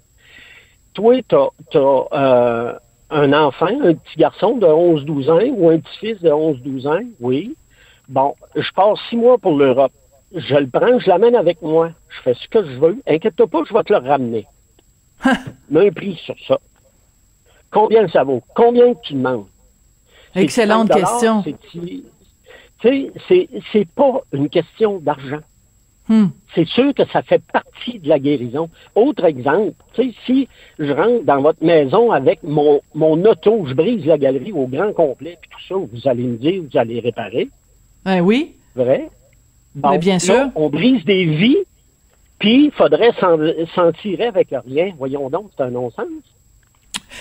Toi, 0.93 1.23
tu 1.23 1.37
as, 1.79 2.81
un 3.09 3.33
enfant, 3.33 3.81
un 3.83 3.95
petit 3.95 4.19
garçon 4.19 4.57
de 4.57 4.67
11-12 4.67 5.31
ans 5.31 5.55
ou 5.57 5.71
un 5.71 5.79
petit-fils 5.79 6.21
de 6.21 6.31
11-12 6.31 6.89
ans, 6.89 7.05
oui. 7.21 7.57
Bon, 8.09 8.35
je 8.55 8.71
pars 8.73 8.97
six 9.09 9.17
mois 9.17 9.39
pour 9.39 9.57
l'Europe. 9.57 9.93
Je 10.35 10.55
le 10.57 10.67
prends, 10.67 10.99
je 10.99 11.09
l'amène 11.09 11.37
avec 11.37 11.63
moi. 11.63 11.91
Je 12.09 12.23
fais 12.23 12.35
ce 12.35 12.49
que 12.49 12.65
je 12.65 12.79
veux. 12.79 13.03
Inquiète-toi 13.07 13.47
pas, 13.47 13.63
je 13.69 13.73
vais 13.73 13.83
te 13.83 13.93
le 13.93 13.99
ramener. 13.99 14.47
Mets 15.71 15.89
un 15.89 15.93
prix 15.93 16.21
sur 16.25 16.37
ça. 16.47 16.59
Combien 17.71 18.09
ça 18.09 18.25
vaut? 18.25 18.43
Combien 18.55 18.95
tu 18.95 19.15
demandes? 19.15 19.47
Excellente 20.35 20.91
30 20.91 21.01
question. 21.01 21.43
Tu 22.81 23.11
sais, 23.29 23.49
c'est, 23.73 23.89
pas 23.95 24.21
une 24.33 24.49
question 24.49 24.99
d'argent. 24.99 25.41
Hmm. 26.09 26.27
C'est 26.55 26.67
sûr 26.69 26.95
que 26.95 27.05
ça 27.07 27.23
fait 27.23 27.43
partie 27.53 27.99
de 27.99 28.09
la 28.09 28.19
guérison. 28.19 28.69
Autre 28.95 29.25
exemple, 29.25 29.75
tu 29.95 30.03
sais, 30.05 30.15
si 30.25 30.49
je 30.79 30.93
rentre 30.93 31.25
dans 31.25 31.41
votre 31.41 31.65
maison 31.65 32.13
avec 32.13 32.43
mon, 32.43 32.81
mon 32.95 33.25
auto, 33.25 33.65
je 33.67 33.75
brise 33.75 34.05
la 34.07 34.19
galerie 34.19 34.53
au 34.53 34.67
grand 34.67 34.93
complet, 34.93 35.37
puis 35.41 35.51
tout 35.51 35.67
ça, 35.69 35.75
vous 35.75 36.09
allez 36.09 36.25
me 36.25 36.37
dire, 36.37 36.63
vous 36.63 36.79
allez 36.79 37.01
réparer, 37.01 37.49
Ben 38.05 38.21
oui. 38.21 38.55
vrai? 38.77 39.11
Mais 39.77 39.99
bien 39.99 40.15
là, 40.15 40.21
sûr. 40.21 40.51
On 40.55 40.71
brise 40.71 41.05
des 41.05 41.27
vies, 41.27 41.59
puis 42.39 42.67
il 42.67 42.71
faudrait 42.73 43.13
s'en, 43.21 43.39
s'en 43.75 43.93
tirer 43.93 44.27
avec 44.27 44.49
rien. 44.67 44.93
Voyons 44.99 45.29
donc, 45.31 45.51
c'est 45.57 45.63
un 45.63 45.71
non-sens. 45.71 46.07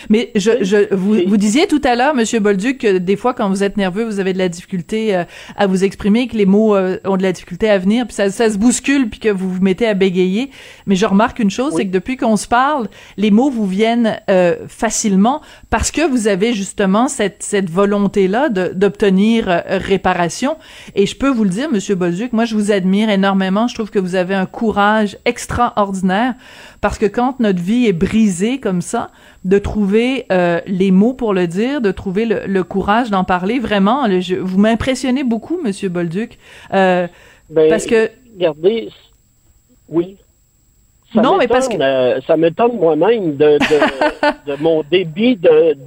Mais 0.09 0.31
je, 0.35 0.51
je 0.61 0.93
vous, 0.93 1.15
vous 1.27 1.37
disiez 1.37 1.67
tout 1.67 1.81
à 1.83 1.95
l'heure, 1.95 2.15
Monsieur 2.15 2.39
Bolduc, 2.39 2.79
que 2.79 2.97
des 2.97 3.15
fois, 3.15 3.33
quand 3.33 3.49
vous 3.49 3.63
êtes 3.63 3.77
nerveux, 3.77 4.03
vous 4.03 4.19
avez 4.19 4.33
de 4.33 4.37
la 4.37 4.49
difficulté 4.49 5.15
euh, 5.15 5.23
à 5.55 5.67
vous 5.67 5.83
exprimer, 5.83 6.27
que 6.27 6.35
les 6.35 6.45
mots 6.45 6.75
euh, 6.75 6.97
ont 7.05 7.17
de 7.17 7.23
la 7.23 7.31
difficulté 7.31 7.69
à 7.69 7.77
venir, 7.77 8.05
puis 8.05 8.15
ça, 8.15 8.29
ça 8.29 8.49
se 8.49 8.57
bouscule, 8.57 9.09
puis 9.09 9.19
que 9.19 9.29
vous 9.29 9.49
vous 9.49 9.61
mettez 9.61 9.87
à 9.87 9.93
bégayer. 9.93 10.49
Mais 10.85 10.95
je 10.95 11.05
remarque 11.05 11.39
une 11.39 11.51
chose, 11.51 11.73
Oui. 11.73 11.81
c'est 11.81 11.87
que 11.87 11.91
depuis 11.93 12.17
qu'on 12.17 12.37
se 12.37 12.47
parle, 12.47 12.87
les 13.17 13.31
mots 13.31 13.49
vous 13.49 13.67
viennent 13.67 14.19
euh, 14.29 14.55
facilement 14.67 15.41
parce 15.69 15.91
que 15.91 16.07
vous 16.07 16.27
avez 16.27 16.53
justement 16.53 17.07
cette, 17.07 17.43
cette 17.43 17.69
volonté-là 17.69 18.49
d'obtenir 18.49 19.49
euh, 19.49 19.61
réparation. 19.67 20.57
Et 20.95 21.05
je 21.05 21.15
peux 21.15 21.29
vous 21.29 21.43
le 21.43 21.49
dire, 21.49 21.69
Monsieur 21.71 21.95
Bolduc, 21.95 22.33
moi, 22.33 22.45
je 22.45 22.55
vous 22.55 22.71
admire 22.71 23.09
énormément. 23.09 23.67
Je 23.67 23.75
trouve 23.75 23.89
que 23.91 23.99
vous 23.99 24.15
avez 24.15 24.35
un 24.35 24.45
courage 24.45 25.17
extraordinaire 25.25 26.35
parce 26.81 26.97
que 26.97 27.05
quand 27.05 27.39
notre 27.39 27.61
vie 27.61 27.87
est 27.87 27.93
brisée 27.93 28.59
comme 28.59 28.81
ça, 28.81 29.09
de 29.43 29.57
trouver 29.59 29.74
euh, 30.31 30.61
les 30.67 30.91
mots 30.91 31.13
pour 31.13 31.33
le 31.33 31.47
dire, 31.47 31.81
de 31.81 31.91
trouver 31.91 32.25
le, 32.25 32.41
le 32.47 32.63
courage 32.63 33.09
d'en 33.11 33.23
parler, 33.23 33.59
vraiment, 33.59 34.07
le- 34.07 34.19
je- 34.21 34.35
vous 34.35 34.57
m'impressionnez 34.57 35.23
beaucoup, 35.23 35.59
Monsieur 35.63 35.89
Bolduc, 35.89 36.37
euh, 36.73 37.07
Ben, 37.49 37.69
parce 37.69 37.85
que 37.85 38.09
Regardez, 38.35 38.89
oui. 39.89 40.17
Ça 41.13 41.21
Non, 41.21 41.37
mais 41.37 41.47
parce 41.47 41.69
m'étonne, 41.69 41.81
euh, 41.83 42.19
ça 42.27 42.35
m'étonne 42.35 42.77
moi-même 42.77 43.37
de, 43.37 43.57
de, 43.57 44.51
de 44.57 44.61
mon 44.61 44.83
débit 44.89 45.37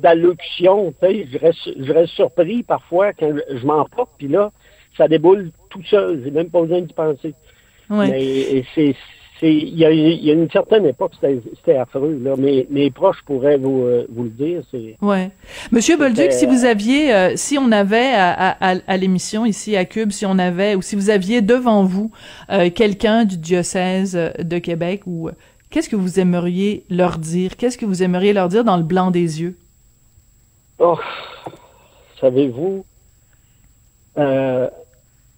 d'allocution. 0.02 0.94
Je 1.02 1.38
reste, 1.38 1.68
je 1.78 1.92
reste 1.92 2.12
surpris 2.14 2.62
parfois 2.62 3.12
quand 3.12 3.30
je, 3.34 3.58
je 3.58 3.66
m'en 3.66 3.84
porte, 3.84 4.10
puis 4.18 4.28
là, 4.28 4.50
ça 4.96 5.08
déboule 5.08 5.50
tout 5.70 5.82
seul. 5.84 6.22
J'ai 6.24 6.30
même 6.30 6.48
pas 6.50 6.62
besoin 6.62 6.80
d'y 6.80 6.94
penser. 6.94 7.34
ouais. 7.90 8.08
Mais 8.08 8.64
c'est, 8.74 8.94
il 9.42 9.78
y 9.78 9.84
a, 9.84 9.90
il 9.92 10.24
y 10.24 10.30
a 10.30 10.34
une 10.34 10.50
certaine 10.50 10.84
époque, 10.86 11.12
c'était, 11.20 11.76
affreux. 11.76 12.18
Là. 12.22 12.34
Mes, 12.36 12.66
mes 12.70 12.90
proches 12.90 13.22
pourraient 13.24 13.56
vous, 13.58 13.82
euh, 13.82 14.06
vous 14.10 14.24
le 14.24 14.30
dire. 14.30 14.62
Ouais. 15.00 15.30
Monsieur 15.70 15.96
Bolduc, 15.96 16.32
si 16.32 16.46
euh, 16.46 16.48
vous 16.48 16.64
aviez, 16.64 17.14
euh, 17.14 17.32
si 17.36 17.56
on 17.58 17.70
avait 17.70 18.12
à, 18.14 18.30
à, 18.32 18.72
à- 18.72 18.80
à 18.86 18.96
l'émission 18.96 19.46
ici 19.46 19.76
à 19.76 19.84
Cube, 19.84 20.10
si 20.10 20.26
on 20.26 20.38
avait, 20.38 20.74
ou 20.74 20.82
si 20.82 20.96
vous 20.96 21.10
aviez 21.10 21.40
devant 21.40 21.84
vous 21.84 22.10
euh, 22.50 22.70
quelqu'un 22.70 23.24
du 23.24 23.36
diocèse 23.36 24.18
de 24.38 24.58
Québec, 24.58 25.02
ou 25.06 25.30
qu'est-ce 25.70 25.88
que 25.88 25.96
vous 25.96 26.18
aimeriez 26.18 26.84
leur 26.90 27.18
dire? 27.18 27.56
Qu'est-ce 27.56 27.78
que 27.78 27.86
vous 27.86 28.02
aimeriez 28.02 28.32
leur 28.32 28.48
dire 28.48 28.64
dans 28.64 28.76
le 28.76 28.82
blanc 28.82 29.10
des 29.10 29.40
yeux? 29.40 29.56
Oh, 30.80 30.98
savez-vous, 32.20 32.84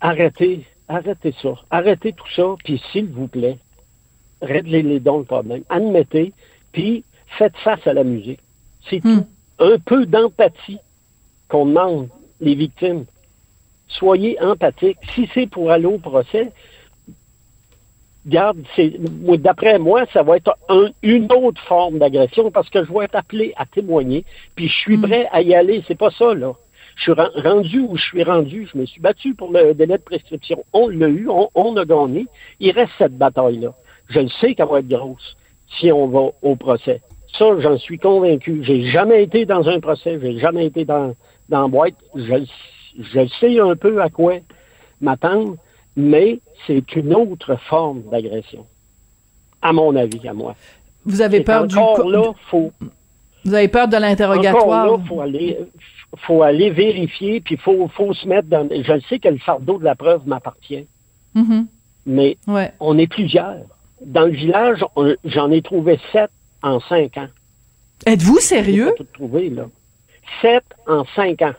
arrêtez, 0.00 0.64
arrêtez 0.88 1.34
ça. 1.42 1.50
Arrêtez 1.70 2.12
tout 2.12 2.28
ça, 2.34 2.54
puis 2.64 2.80
s'il 2.92 3.06
vous 3.06 3.28
plaît, 3.28 3.58
réglez 4.42 4.83
les 4.83 5.00
dons 5.00 5.18
le 5.18 5.24
problème. 5.24 5.62
Admettez, 5.68 6.33
puis 6.72 7.05
faites 7.38 7.57
face 7.59 7.87
à 7.87 7.92
la 7.92 8.05
musique. 8.05 8.40
C'est 8.88 9.05
Hmm. 9.05 9.20
tout. 9.20 9.26
Un 9.62 9.79
peu 9.79 10.07
d'empathie 10.07 10.79
qu'on 11.48 11.66
demande 11.66 12.09
les 12.40 12.55
victimes. 12.55 13.05
Soyez 13.88 14.40
empathiques. 14.40 14.98
Si 15.14 15.29
c'est 15.35 15.46
pour 15.48 15.70
aller 15.70 15.85
au 15.87 15.98
procès, 15.98 16.50
garde, 18.26 18.59
d'après 19.38 19.79
moi, 19.79 20.05
ça 20.12 20.22
va 20.22 20.37
être 20.37 20.57
un- 20.68 20.90
une 21.03 21.31
autre 21.33 21.61
forme 21.62 21.98
d'agression 21.98 22.50
parce 22.50 22.68
que 22.70 22.85
je 22.85 22.92
vais 22.92 23.05
être 23.05 23.16
appelé 23.16 23.53
à 23.57 23.66
témoigner, 23.66 24.24
puis 24.55 24.68
je 24.68 24.76
suis 24.76 24.96
Mm. 24.96 25.03
prêt 25.03 25.29
à 25.33 25.42
y 25.42 25.55
aller. 25.55 25.83
C'est 25.88 25.98
pas 25.98 26.11
ça, 26.11 26.35
là. 26.35 26.53
Je 26.96 27.03
suis 27.03 27.12
rendu 27.12 27.81
où 27.81 27.96
je 27.96 28.03
suis 28.03 28.22
rendu. 28.22 28.68
Je 28.72 28.79
me 28.79 28.85
suis 28.85 29.00
battu 29.00 29.35
pour 29.35 29.50
le 29.53 29.72
délai 29.74 29.96
de 29.96 30.03
prescription. 30.03 30.62
On 30.72 30.88
l'a 30.88 31.09
eu, 31.09 31.29
on, 31.55 31.76
a 31.76 31.85
gagné. 31.87 32.26
Il 32.59 32.72
reste 32.72 32.92
cette 32.98 33.16
bataille-là. 33.16 33.74
Je 34.11 34.20
le 34.20 34.29
sais 34.40 34.55
qu'elle 34.55 34.68
va 34.68 34.81
être 34.81 34.88
grosse 34.88 35.37
si 35.78 35.91
on 35.91 36.09
va 36.09 36.32
au 36.43 36.57
procès. 36.57 37.01
Ça, 37.39 37.47
j'en 37.61 37.78
suis 37.78 37.99
convaincu. 37.99 38.62
J'ai 38.64 38.91
jamais 38.91 39.22
été 39.22 39.47
dans 39.47 39.68
un 39.68 39.80
procès, 39.80 40.18
j'ai 40.20 40.39
jamais 40.39 40.66
été 40.66 40.84
dans, 40.84 41.14
dans 41.49 41.68
boîte. 41.68 41.95
Je, 42.14 42.45
je 42.99 43.28
sais 43.39 43.59
un 43.61 43.76
peu 43.76 44.03
à 44.03 44.09
quoi 44.09 44.34
m'attendre, 45.01 45.55
mais 45.97 46.41
c'est 46.66 46.97
une 46.97 47.14
autre 47.14 47.57
forme 47.68 48.03
d'agression, 48.11 48.66
à 49.62 49.72
mon 49.72 49.95
avis, 49.97 50.26
à 50.28 50.34
moi. 50.34 50.57
Vous 51.07 51.22
avez 51.22 51.41
peur 51.43 51.66
du... 51.66 51.76
là, 51.76 52.32
faut... 52.51 52.72
Vous 53.45 53.55
avez 53.55 53.68
peur 53.68 53.89
de 53.89 53.97
l'interrogatoire? 53.97 54.99
Il 55.01 55.09
faut 55.09 55.20
aller, 55.20 55.59
faut 56.18 56.43
aller 56.43 56.70
vérifier, 56.70 57.41
puis 57.41 57.55
il 57.55 57.61
faut, 57.61 57.89
faut 57.89 58.12
se 58.12 58.26
mettre 58.26 58.49
dans... 58.49 58.68
Je 58.68 59.01
sais 59.09 59.18
que 59.18 59.28
le 59.28 59.39
fardeau 59.39 59.78
de 59.78 59.84
la 59.84 59.95
preuve 59.95 60.26
m'appartient, 60.26 60.87
mm-hmm. 61.37 61.64
mais 62.07 62.37
on 62.80 62.99
est 62.99 63.07
plusieurs. 63.07 63.62
Dans 64.01 64.24
le 64.24 64.32
village, 64.32 64.84
j'en 65.24 65.51
ai 65.51 65.62
trouvé 65.62 65.98
sept 66.12 66.30
en 66.62 66.80
cinq 66.80 67.16
ans. 67.18 67.28
Êtes-vous 68.07 68.38
sérieux? 68.38 68.94
Tout 68.96 69.05
trouvé, 69.12 69.51
là. 69.51 69.66
Sept 70.40 70.64
en 70.86 71.05
cinq 71.16 71.42
ans 71.42 71.55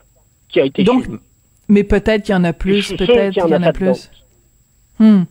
qui 0.49 0.59
a 0.59 0.65
été 0.65 0.83
Donc, 0.83 1.05
mais 1.67 1.83
peut-être 1.83 2.23
qu'il 2.23 2.33
y 2.33 2.37
en 2.37 2.43
a 2.43 2.53
plus, 2.53 2.93
peut-être 2.93 3.33
qu'il 3.33 3.41
y, 3.41 3.55
en 3.55 3.63
a, 3.63 3.71
plus. 3.71 4.11
Hmm. 4.99 5.23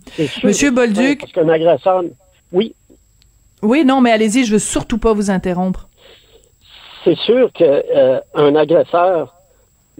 Monsieur 0.42 0.70
Bolduc? 0.70 1.20
Parce 1.20 1.32
qu'un 1.32 1.48
agresseur, 1.48 2.02
oui. 2.52 2.74
Oui, 3.62 3.84
non, 3.84 4.00
mais 4.00 4.10
allez-y, 4.10 4.44
je 4.44 4.52
veux 4.52 4.58
surtout 4.58 4.98
pas 4.98 5.12
vous 5.12 5.30
interrompre. 5.30 5.88
C'est 7.04 7.16
sûr 7.18 7.52
qu'un 7.52 7.82
euh, 7.94 8.54
agresseur 8.54 9.34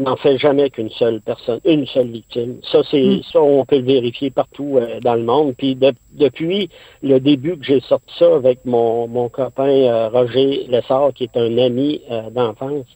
n'en 0.01 0.17
fait 0.17 0.39
jamais 0.39 0.71
qu'une 0.71 0.91
seule 0.91 1.21
personne, 1.21 1.61
une 1.65 1.87
seule 1.87 2.09
victime. 2.09 2.59
Ça, 2.71 2.83
c'est 2.91 3.03
hmm. 3.03 3.23
ça, 3.33 3.41
on 3.41 3.65
peut 3.65 3.79
le 3.79 3.85
vérifier 3.85 4.31
partout 4.31 4.77
euh, 4.77 5.01
dans 5.01 5.15
le 5.15 5.23
monde. 5.23 5.55
Puis 5.57 5.77
depuis 6.13 6.71
le 7.03 7.19
début 7.21 7.57
que 7.59 7.65
j'ai 7.65 7.81
sorti 7.81 8.13
ça 8.19 8.35
avec 8.35 8.65
mon, 8.65 9.07
mon 9.09 9.29
copain 9.29 9.69
euh, 9.69 10.09
Roger 10.09 10.67
Lessard, 10.69 11.13
qui 11.15 11.25
est 11.25 11.37
un 11.37 11.59
ami 11.59 12.03
d'enfance, 12.33 12.87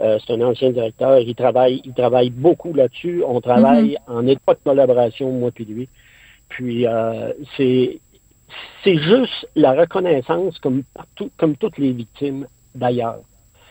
euh, 0.00 0.18
c'est 0.24 0.32
un 0.32 0.40
ancien 0.40 0.70
directeur. 0.70 1.18
Il 1.18 1.34
travaille, 1.34 1.82
il 1.84 1.92
travaille 1.92 2.30
beaucoup 2.30 2.72
là-dessus. 2.72 3.22
On 3.26 3.40
travaille 3.40 3.96
mhm. 4.08 4.16
en 4.16 4.26
étroite 4.26 4.58
collaboration, 4.64 5.30
moi 5.30 5.50
puis 5.52 5.64
lui. 5.64 5.88
Puis 6.48 6.86
c'est 7.56 7.98
c'est 8.84 8.98
juste 8.98 9.48
la 9.56 9.72
reconnaissance 9.72 10.58
comme 10.58 10.82
partout, 10.94 11.30
comme 11.36 11.56
toutes 11.56 11.78
les 11.78 11.92
victimes 11.92 12.46
d'ailleurs. 12.74 13.20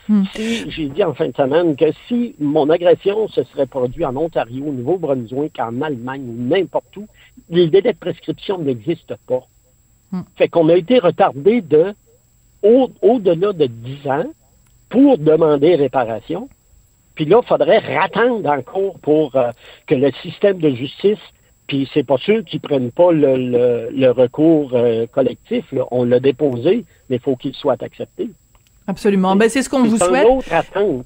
Hmm. 0.09 0.23
j'ai 0.35 0.89
dit 0.89 1.03
en 1.03 1.13
fin 1.13 1.29
de 1.29 1.35
semaine 1.35 1.77
que 1.77 1.85
si 2.07 2.35
mon 2.37 2.69
agression 2.69 3.29
se 3.29 3.43
serait 3.45 3.67
produite 3.67 4.05
en 4.05 4.17
Ontario, 4.17 4.65
au 4.65 4.73
Nouveau-Brunswick, 4.73 5.57
en 5.59 5.81
Allemagne 5.81 6.23
ou 6.27 6.35
n'importe 6.37 6.97
où, 6.97 7.07
les 7.49 7.67
délais 7.67 7.93
de 7.93 7.97
prescription 7.97 8.57
n'existent 8.57 9.15
pas. 9.27 9.43
Hmm. 10.11 10.23
Fait 10.35 10.49
qu'on 10.49 10.67
a 10.67 10.75
été 10.75 10.99
retardé 10.99 11.61
de 11.61 11.93
au-delà 12.63 13.53
de 13.53 13.65
10 13.65 14.07
ans 14.07 14.25
pour 14.89 15.17
demander 15.17 15.75
réparation. 15.75 16.49
Puis 17.15 17.25
là, 17.25 17.41
il 17.43 17.47
faudrait 17.47 17.79
rattendre 17.79 18.49
encore 18.49 18.99
pour 18.99 19.35
euh, 19.35 19.51
que 19.87 19.95
le 19.95 20.11
système 20.21 20.59
de 20.59 20.69
justice, 20.69 21.19
puis 21.67 21.89
c'est 21.93 22.03
pas 22.03 22.17
sûr 22.17 22.43
qu'ils 22.43 22.59
prennent 22.59 22.91
pas 22.91 23.11
le, 23.11 24.09
recours 24.11 24.71
euh, 24.73 25.05
collectif. 25.07 25.65
On 25.91 26.05
l'a 26.05 26.19
déposé, 26.19 26.85
mais 27.09 27.17
il 27.17 27.21
faut 27.21 27.35
qu'il 27.35 27.53
soit 27.53 27.81
accepté. 27.81 28.29
Absolument. 28.87 29.35
Ben, 29.35 29.49
c'est 29.49 29.61
ce 29.61 29.69
qu'on 29.69 29.83
vous 29.83 29.97
souhaite. 29.97 30.25
Autre 30.25 30.53
attente. 30.53 31.05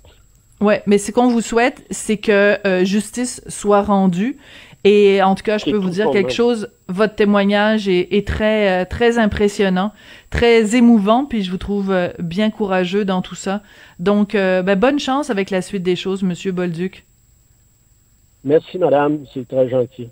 Ouais, 0.59 0.81
mais 0.87 0.97
ce 0.97 1.11
qu'on 1.11 1.27
vous 1.27 1.41
souhaite, 1.41 1.85
c'est 1.91 2.17
que 2.17 2.57
euh, 2.65 2.83
justice 2.83 3.41
soit 3.47 3.83
rendue 3.83 4.37
et 4.83 5.21
en 5.21 5.35
tout 5.35 5.43
cas, 5.43 5.57
je 5.57 5.65
peux 5.65 5.77
vous 5.77 5.89
dire 5.89 6.09
quelque 6.11 6.31
chose. 6.31 6.69
Votre 6.87 7.15
témoignage 7.15 7.87
est, 7.89 8.27
très, 8.27 8.81
euh, 8.81 8.85
très 8.85 9.19
impressionnant, 9.19 9.91
très 10.29 10.75
émouvant, 10.75 11.25
puis 11.25 11.43
je 11.43 11.51
vous 11.51 11.57
trouve 11.57 11.91
euh, 11.91 12.09
bien 12.19 12.49
courageux 12.49 13.03
dans 13.03 13.21
tout 13.21 13.35
ça. 13.35 13.61
Donc, 13.99 14.33
ben, 14.33 14.75
bonne 14.75 14.99
chance 14.99 15.29
avec 15.29 15.49
la 15.49 15.61
suite 15.61 15.83
des 15.83 15.95
choses, 15.95 16.23
Monsieur 16.23 16.51
Bolduc. 16.51 17.05
Merci, 18.43 18.77
madame. 18.77 19.25
C'est 19.33 19.47
très 19.47 19.67
gentil. 19.67 20.09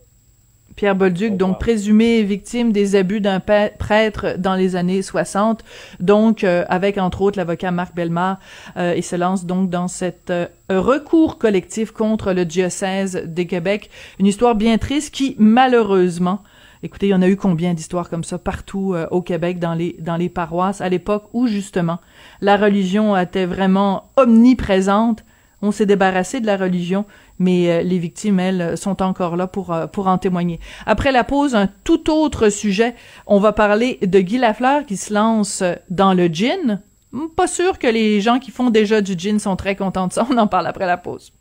Pierre 0.75 0.95
Bolduc, 0.95 1.37
donc 1.37 1.59
présumé 1.59 2.21
victime 2.23 2.73
des 2.73 2.97
abus 2.97 3.21
d'un 3.21 3.39
prêtre 3.39 4.35
dans 4.37 4.55
les 4.55 4.75
années 4.75 5.01
60, 5.01 5.63
donc 6.01 6.43
euh, 6.43 6.65
avec 6.67 6.97
entre 6.97 7.21
autres 7.21 7.37
l'avocat 7.37 7.71
Marc 7.71 7.95
Bellemare, 7.95 8.39
euh, 8.75 8.93
et 8.93 9.01
se 9.01 9.15
lance 9.15 9.45
donc 9.45 9.69
dans 9.69 9.87
cet 9.87 10.31
euh, 10.31 10.47
recours 10.69 11.37
collectif 11.37 11.91
contre 11.91 12.33
le 12.33 12.43
diocèse 12.43 13.23
de 13.25 13.43
Québec, 13.43 13.89
une 14.19 14.25
histoire 14.25 14.55
bien 14.55 14.77
triste 14.77 15.13
qui 15.13 15.35
malheureusement 15.39 16.43
Écoutez, 16.83 17.07
il 17.07 17.11
y 17.11 17.15
en 17.15 17.21
a 17.23 17.27
eu 17.27 17.37
combien 17.37 17.73
d'histoires 17.73 18.09
comme 18.09 18.23
ça 18.23 18.37
partout 18.37 18.95
au 19.09 19.21
Québec 19.23 19.57
dans 19.57 19.73
les 19.73 19.95
dans 19.97 20.17
les 20.17 20.29
paroisses 20.29 20.81
à 20.81 20.89
l'époque 20.89 21.23
où 21.33 21.47
justement 21.47 21.99
la 22.41 22.57
religion 22.57 23.17
était 23.17 23.47
vraiment 23.47 24.11
omniprésente. 24.17 25.23
On 25.65 25.71
s'est 25.71 25.85
débarrassé 25.85 26.39
de 26.39 26.45
la 26.45 26.57
religion 26.57 27.05
mais 27.39 27.69
euh, 27.69 27.81
les 27.81 27.99
victimes, 27.99 28.39
elles, 28.39 28.77
sont 28.77 29.01
encore 29.01 29.35
là 29.35 29.47
pour, 29.47 29.73
euh, 29.73 29.87
pour 29.87 30.07
en 30.07 30.17
témoigner. 30.17 30.59
Après 30.85 31.11
la 31.11 31.23
pause, 31.23 31.55
un 31.55 31.67
tout 31.83 32.09
autre 32.09 32.49
sujet. 32.49 32.95
On 33.27 33.39
va 33.39 33.51
parler 33.51 33.99
de 34.01 34.19
Guy 34.19 34.37
Lafleur 34.37 34.85
qui 34.85 34.97
se 34.97 35.13
lance 35.13 35.63
dans 35.89 36.13
le 36.13 36.27
gin. 36.27 36.81
Hmm, 37.11 37.27
pas 37.35 37.47
sûr 37.47 37.79
que 37.79 37.87
les 37.87 38.21
gens 38.21 38.39
qui 38.39 38.51
font 38.51 38.69
déjà 38.69 39.01
du 39.01 39.13
gin 39.17 39.39
sont 39.39 39.55
très 39.55 39.75
contents 39.75 40.07
de 40.07 40.13
ça. 40.13 40.27
On 40.31 40.37
en 40.37 40.47
parle 40.47 40.67
après 40.67 40.85
la 40.85 40.97
pause. 40.97 41.31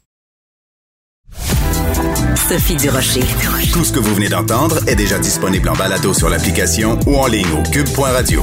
Sophie 2.36 2.76
Durocher. 2.76 3.20
Tout 3.72 3.84
ce 3.84 3.92
que 3.92 3.98
vous 3.98 4.14
venez 4.14 4.28
d'entendre 4.28 4.76
est 4.86 4.94
déjà 4.94 5.18
disponible 5.18 5.68
en 5.68 5.72
balado 5.72 6.12
sur 6.12 6.28
l'application 6.28 6.98
ou 7.06 7.16
en 7.16 7.26
ligne 7.26 7.50
au 7.52 7.62
cube.radio. 7.62 8.42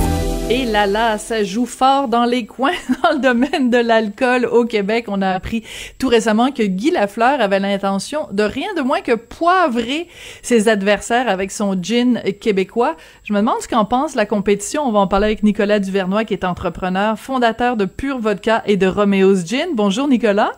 Et 0.50 0.66
là 0.66 0.86
là, 0.86 1.18
ça 1.18 1.44
joue 1.44 1.66
fort 1.66 2.08
dans 2.08 2.26
les 2.26 2.46
coins 2.46 2.74
dans 3.04 3.12
le 3.12 3.20
domaine 3.20 3.70
de 3.70 3.78
l'alcool 3.78 4.46
au 4.46 4.66
Québec. 4.66 5.06
On 5.08 5.22
a 5.22 5.30
appris 5.30 5.64
tout 5.98 6.08
récemment 6.08 6.52
que 6.52 6.64
Guy 6.64 6.92
Lafleur 6.92 7.40
avait 7.40 7.60
l'intention 7.60 8.28
de 8.32 8.44
rien 8.44 8.68
de 8.76 8.82
moins 8.82 9.02
que 9.02 9.14
poivrer 9.14 10.08
ses 10.42 10.68
adversaires 10.68 11.30
avec 11.30 11.52
son 11.52 11.82
gin 11.82 12.22
québécois. 12.42 12.98
Je 13.24 13.34
me 13.34 13.40
demande 13.40 13.62
ce 13.62 13.68
qu'en 13.68 13.86
pense 13.86 14.16
la 14.16 14.26
compétition. 14.26 14.84
On 14.84 14.92
va 14.92 15.00
en 15.00 15.08
parler 15.08 15.28
avec 15.28 15.44
Nicolas 15.44 15.80
Duvernois 15.80 16.26
qui 16.26 16.34
est 16.34 16.44
entrepreneur, 16.44 17.18
fondateur 17.18 17.78
de 17.78 17.86
Pure 17.86 18.20
Vodka 18.20 18.64
et 18.66 18.78
de 18.78 18.88
Romeo's 18.88 19.46
Gin. 19.46 19.70
Bonjour 19.76 20.08
Nicolas. 20.08 20.52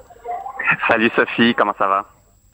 Salut 0.88 1.11
Sophie, 1.15 1.53
comment 1.55 1.73
ça 1.77 1.88
va? 1.88 2.05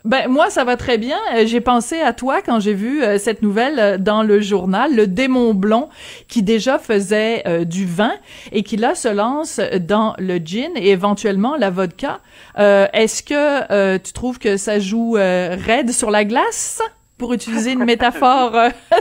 Ben 0.05 0.29
moi 0.29 0.49
ça 0.49 0.63
va 0.63 0.77
très 0.77 0.97
bien. 0.97 1.17
Euh, 1.35 1.45
j'ai 1.45 1.59
pensé 1.59 1.99
à 1.99 2.13
toi 2.13 2.41
quand 2.41 2.61
j'ai 2.61 2.73
vu 2.73 3.03
euh, 3.03 3.17
cette 3.17 3.41
nouvelle 3.41 3.79
euh, 3.79 3.97
dans 3.97 4.23
le 4.23 4.39
journal, 4.39 4.95
le 4.95 5.07
démon 5.07 5.53
blond 5.53 5.89
qui 6.29 6.41
déjà 6.41 6.79
faisait 6.79 7.43
du 7.65 7.85
vin 7.85 8.13
et 8.51 8.63
qui 8.63 8.77
là 8.77 8.95
se 8.95 9.09
lance 9.09 9.59
dans 9.81 10.15
le 10.17 10.37
gin 10.37 10.71
et 10.75 10.91
éventuellement 10.91 11.57
la 11.57 11.69
vodka. 11.69 12.19
Est-ce 12.57 13.23
que 13.23 13.97
tu 13.97 14.13
trouves 14.13 14.39
que 14.39 14.57
ça 14.57 14.79
joue 14.79 15.13
raide 15.13 15.91
sur 15.91 16.11
la 16.11 16.23
glace 16.23 16.81
pour 17.17 17.33
utiliser 17.33 17.71
une 17.71 17.85
métaphore 17.85 18.51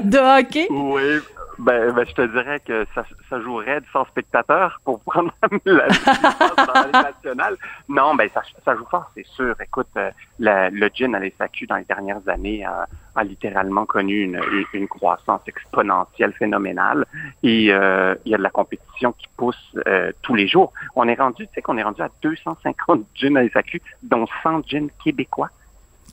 de 0.03 0.41
hockey? 0.41 0.67
Oui, 0.71 1.21
ben, 1.59 1.93
ben, 1.93 2.07
je 2.07 2.15
te 2.15 2.23
dirais 2.23 2.61
que 2.61 2.87
ça, 2.95 3.05
ça 3.29 3.41
jouerait 3.41 3.81
de 3.81 3.87
sans 3.93 4.05
spectateur 4.07 4.81
pour 4.85 5.01
prendre 5.05 5.33
la, 5.65 5.87
la 5.89 7.03
nationale. 7.03 7.57
Non, 7.89 8.15
ben 8.15 8.29
ça, 8.33 8.43
ça 8.65 8.77
joue 8.77 8.87
fort, 8.91 9.11
c'est 9.17 9.27
sûr. 9.27 9.55
Écoute, 9.61 9.89
euh, 9.97 10.11
le 10.39 10.89
gin 10.95 11.15
à 11.15 11.19
l'ESAQ 11.19 11.67
dans 11.67 11.77
les 11.77 11.85
dernières 11.85 12.27
années 12.29 12.65
a, 12.65 12.87
a 13.17 13.25
littéralement 13.25 13.87
connu 13.87 14.23
une, 14.23 14.41
une, 14.73 14.89
croissance 14.89 15.41
exponentielle 15.47 16.33
phénoménale 16.33 17.05
et 17.43 17.73
euh, 17.73 18.15
il 18.25 18.33
y 18.33 18.35
a 18.35 18.39
de 18.39 18.43
la 18.43 18.51
compétition 18.51 19.13
qui 19.13 19.27
pousse 19.37 19.77
euh, 19.87 20.13
tous 20.23 20.35
les 20.35 20.47
jours. 20.47 20.73
On 20.95 21.09
est 21.09 21.15
rendu, 21.15 21.47
tu 21.49 21.55
sais 21.55 21.63
qu'on 21.63 21.77
est 21.77 21.83
rendu 21.83 22.03
à 22.03 22.09
250 22.23 23.05
gins 23.15 23.37
à 23.37 23.43
l'ESAQ, 23.43 23.83
dont 24.03 24.27
100 24.43 24.67
gins 24.69 24.89
québécois. 25.03 25.51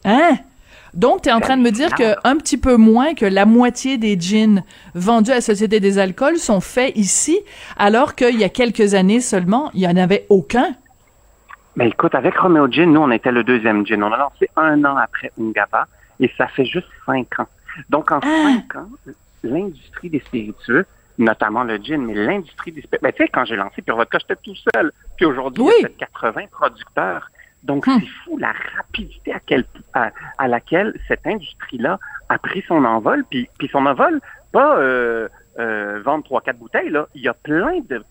Hein? 0.03 0.37
Donc, 0.95 1.23
tu 1.23 1.29
es 1.29 1.33
en 1.33 1.41
train 1.41 1.57
de 1.57 1.61
me 1.61 1.71
dire 1.71 1.93
que 1.93 2.15
un 2.23 2.37
petit 2.37 2.57
peu 2.57 2.77
moins 2.77 3.13
que 3.15 3.25
la 3.25 3.45
moitié 3.45 3.97
des 3.97 4.17
gins 4.19 4.63
vendus 4.93 5.31
à 5.31 5.35
la 5.35 5.41
Société 5.41 5.81
des 5.81 5.99
alcools 5.99 6.37
sont 6.37 6.61
faits 6.61 6.95
ici, 6.95 7.37
alors 7.77 8.15
qu'il 8.15 8.39
y 8.39 8.45
a 8.45 8.49
quelques 8.49 8.93
années 8.93 9.19
seulement, 9.19 9.71
il 9.73 9.81
n'y 9.81 9.87
en 9.87 9.97
avait 9.97 10.25
aucun. 10.29 10.73
Mais 11.75 11.89
écoute, 11.89 12.15
avec 12.15 12.37
Romeo 12.37 12.71
Gin, 12.71 12.93
nous, 12.93 13.01
on 13.01 13.11
était 13.11 13.33
le 13.33 13.43
deuxième 13.43 13.85
gin. 13.85 14.01
On 14.03 14.11
a 14.13 14.17
lancé 14.17 14.49
un 14.55 14.85
an 14.85 14.95
après 14.95 15.33
Ungava 15.37 15.87
et 16.21 16.31
ça 16.37 16.47
fait 16.47 16.63
juste 16.63 16.87
cinq 17.05 17.39
ans. 17.39 17.47
Donc, 17.89 18.11
en 18.11 18.19
ah! 18.23 18.27
cinq 18.43 18.75
ans, 18.77 18.87
l'industrie 19.43 20.09
des 20.09 20.21
spiritueux, 20.21 20.85
notamment 21.17 21.65
le 21.65 21.75
gin, 21.75 22.05
mais 22.05 22.13
l'industrie 22.13 22.71
des 22.71 22.81
spiritueux, 22.81 23.03
ben, 23.03 23.11
tu 23.11 23.23
sais, 23.23 23.29
quand 23.29 23.43
j'ai 23.43 23.57
lancé 23.57 23.81
Pure 23.81 23.97
Vodka, 23.97 24.19
j'étais 24.19 24.41
tout 24.41 24.55
seul. 24.73 24.93
Puis 25.17 25.25
aujourd'hui, 25.25 25.65
il 25.79 25.83
y 25.83 25.85
a 25.85 25.89
80 25.89 26.43
producteurs. 26.49 27.29
Donc, 27.65 27.85
c'est 27.85 28.07
fou 28.23 28.37
la 28.37 28.53
rapidité 28.77 29.33
à, 29.33 29.39
quel, 29.45 29.65
à, 29.93 30.47
laquelle 30.47 30.93
cette 31.07 31.25
industrie-là 31.25 31.99
a 32.29 32.37
pris 32.37 32.63
son 32.67 32.85
envol. 32.85 33.25
Puis, 33.29 33.49
puis 33.57 33.67
son 33.71 33.85
envol, 33.85 34.21
pas 34.51 34.77
euh, 34.77 35.27
euh, 35.59 36.01
vendre 36.03 36.23
trois, 36.23 36.41
quatre 36.41 36.59
bouteilles. 36.59 36.89
Là. 36.89 37.07
Il 37.15 37.21
y 37.21 37.27
a 37.27 37.33
plein 37.33 37.79
de 37.89 38.03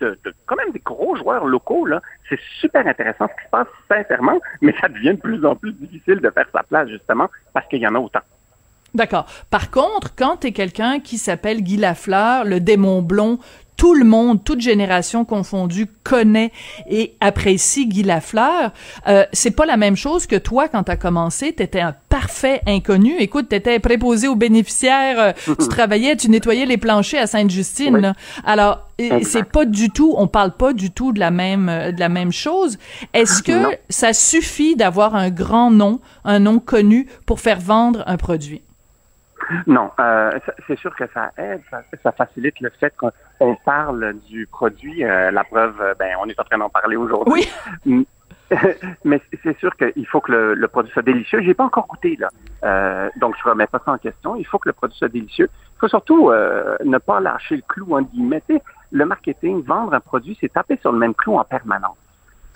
de, 0.00 0.18
de, 0.24 0.34
quand 0.46 0.56
même 0.56 0.72
des 0.72 0.78
gros 0.78 1.14
joueurs 1.14 1.44
locaux. 1.44 1.84
là. 1.84 2.00
C'est 2.28 2.40
super 2.58 2.86
intéressant 2.86 3.26
ce 3.28 3.34
qui 3.34 3.44
se 3.44 3.50
passe 3.50 3.66
sincèrement, 3.86 4.40
mais 4.62 4.74
ça 4.80 4.88
devient 4.88 5.14
de 5.14 5.20
plus 5.20 5.44
en 5.44 5.54
plus 5.56 5.72
difficile 5.72 6.20
de 6.20 6.30
faire 6.30 6.46
sa 6.54 6.62
place 6.62 6.88
justement 6.88 7.28
parce 7.52 7.68
qu'il 7.68 7.80
y 7.80 7.86
en 7.86 7.94
a 7.94 7.98
autant. 7.98 8.20
D'accord. 8.94 9.26
Par 9.50 9.70
contre, 9.70 10.14
quand 10.16 10.38
t'es 10.38 10.52
quelqu'un 10.52 10.98
qui 10.98 11.16
s'appelle 11.16 11.62
Guy 11.62 11.76
Lafleur, 11.76 12.44
le 12.44 12.60
démon 12.60 13.02
blond, 13.02 13.38
tout 13.80 13.94
le 13.94 14.04
monde, 14.04 14.44
toute 14.44 14.60
génération 14.60 15.24
confondue, 15.24 15.86
connaît 16.04 16.52
et 16.90 17.14
apprécie 17.22 17.86
Guy 17.86 18.02
Lafleur. 18.02 18.72
Euh, 19.08 19.24
c'est 19.32 19.52
pas 19.52 19.64
la 19.64 19.78
même 19.78 19.96
chose 19.96 20.26
que 20.26 20.36
toi 20.36 20.68
quand 20.68 20.82
t'as 20.82 20.96
commencé. 20.96 21.54
T'étais 21.54 21.80
un 21.80 21.94
parfait 22.10 22.60
inconnu. 22.66 23.16
Écoute, 23.20 23.48
t'étais 23.48 23.78
préposé 23.78 24.28
aux 24.28 24.36
bénéficiaires. 24.36 25.18
euh, 25.18 25.54
tu 25.58 25.66
travaillais, 25.68 26.14
tu 26.14 26.28
nettoyais 26.28 26.66
les 26.66 26.76
planchers 26.76 27.22
à 27.22 27.26
Sainte-Justine. 27.26 27.94
Oui. 27.94 28.02
là. 28.02 28.12
Alors, 28.44 28.86
c'est 29.22 29.44
pas 29.44 29.64
du 29.64 29.88
tout. 29.88 30.12
On 30.18 30.26
parle 30.26 30.52
pas 30.52 30.74
du 30.74 30.90
tout 30.90 31.12
de 31.14 31.18
la 31.18 31.30
même 31.30 31.70
euh, 31.70 31.90
de 31.90 32.00
la 32.00 32.10
même 32.10 32.32
chose. 32.32 32.76
Est-ce 33.14 33.42
que 33.42 33.62
Non. 33.62 33.70
ça 33.88 34.12
suffit 34.12 34.76
d'avoir 34.76 35.14
un 35.14 35.30
grand 35.30 35.70
nom, 35.70 36.00
un 36.26 36.38
nom 36.38 36.58
connu 36.58 37.06
pour 37.24 37.40
faire 37.40 37.60
vendre 37.60 38.04
un 38.06 38.18
produit? 38.18 38.60
Non, 39.66 39.90
euh, 39.98 40.30
c'est 40.66 40.78
sûr 40.78 40.94
que 40.94 41.04
ça 41.12 41.32
aide, 41.36 41.60
ça, 41.70 41.82
ça 42.02 42.12
facilite 42.12 42.60
le 42.60 42.70
fait 42.78 42.94
qu'on 42.96 43.10
on 43.40 43.54
parle 43.56 44.14
du 44.28 44.46
produit. 44.46 45.04
euh, 45.04 45.30
la 45.30 45.44
preuve, 45.44 45.80
euh, 45.80 45.94
ben, 45.98 46.16
on 46.20 46.26
est 46.28 46.38
en 46.38 46.44
train 46.44 46.58
d'en 46.58 46.68
parler 46.70 46.96
aujourd'hui. 46.96 47.46
Oui. 47.86 48.06
Mais 49.04 49.20
c'est 49.44 49.56
sûr 49.58 49.74
qu'il 49.76 50.06
faut 50.06 50.20
que 50.20 50.32
le, 50.32 50.54
le 50.54 50.68
produit 50.68 50.92
soit 50.92 51.02
délicieux. 51.02 51.40
J'ai 51.42 51.54
pas 51.54 51.64
encore 51.64 51.86
goûté 51.86 52.16
là, 52.18 52.28
Euh, 52.64 53.08
donc 53.16 53.34
je 53.42 53.48
remets 53.48 53.66
pas 53.66 53.80
ça 53.84 53.92
en 53.92 53.98
question. 53.98 54.36
Il 54.36 54.44
faut 54.46 54.58
que 54.58 54.68
le 54.68 54.72
produit 54.72 54.98
soit 54.98 55.08
délicieux. 55.08 55.48
Il 55.76 55.78
faut 55.78 55.88
surtout 55.88 56.30
euh, 56.30 56.76
ne 56.84 56.98
pas 56.98 57.20
lâcher 57.20 57.56
le 57.56 57.62
clou 57.66 57.94
en 57.96 58.02
guillemets. 58.02 58.42
Tu 58.48 58.56
sais, 58.56 58.62
Le 58.90 59.04
marketing, 59.06 59.62
vendre 59.64 59.94
un 59.94 60.00
produit, 60.00 60.36
c'est 60.40 60.52
taper 60.52 60.76
sur 60.82 60.92
le 60.92 60.98
même 60.98 61.14
clou 61.14 61.38
en 61.38 61.44
permanence. 61.44 61.96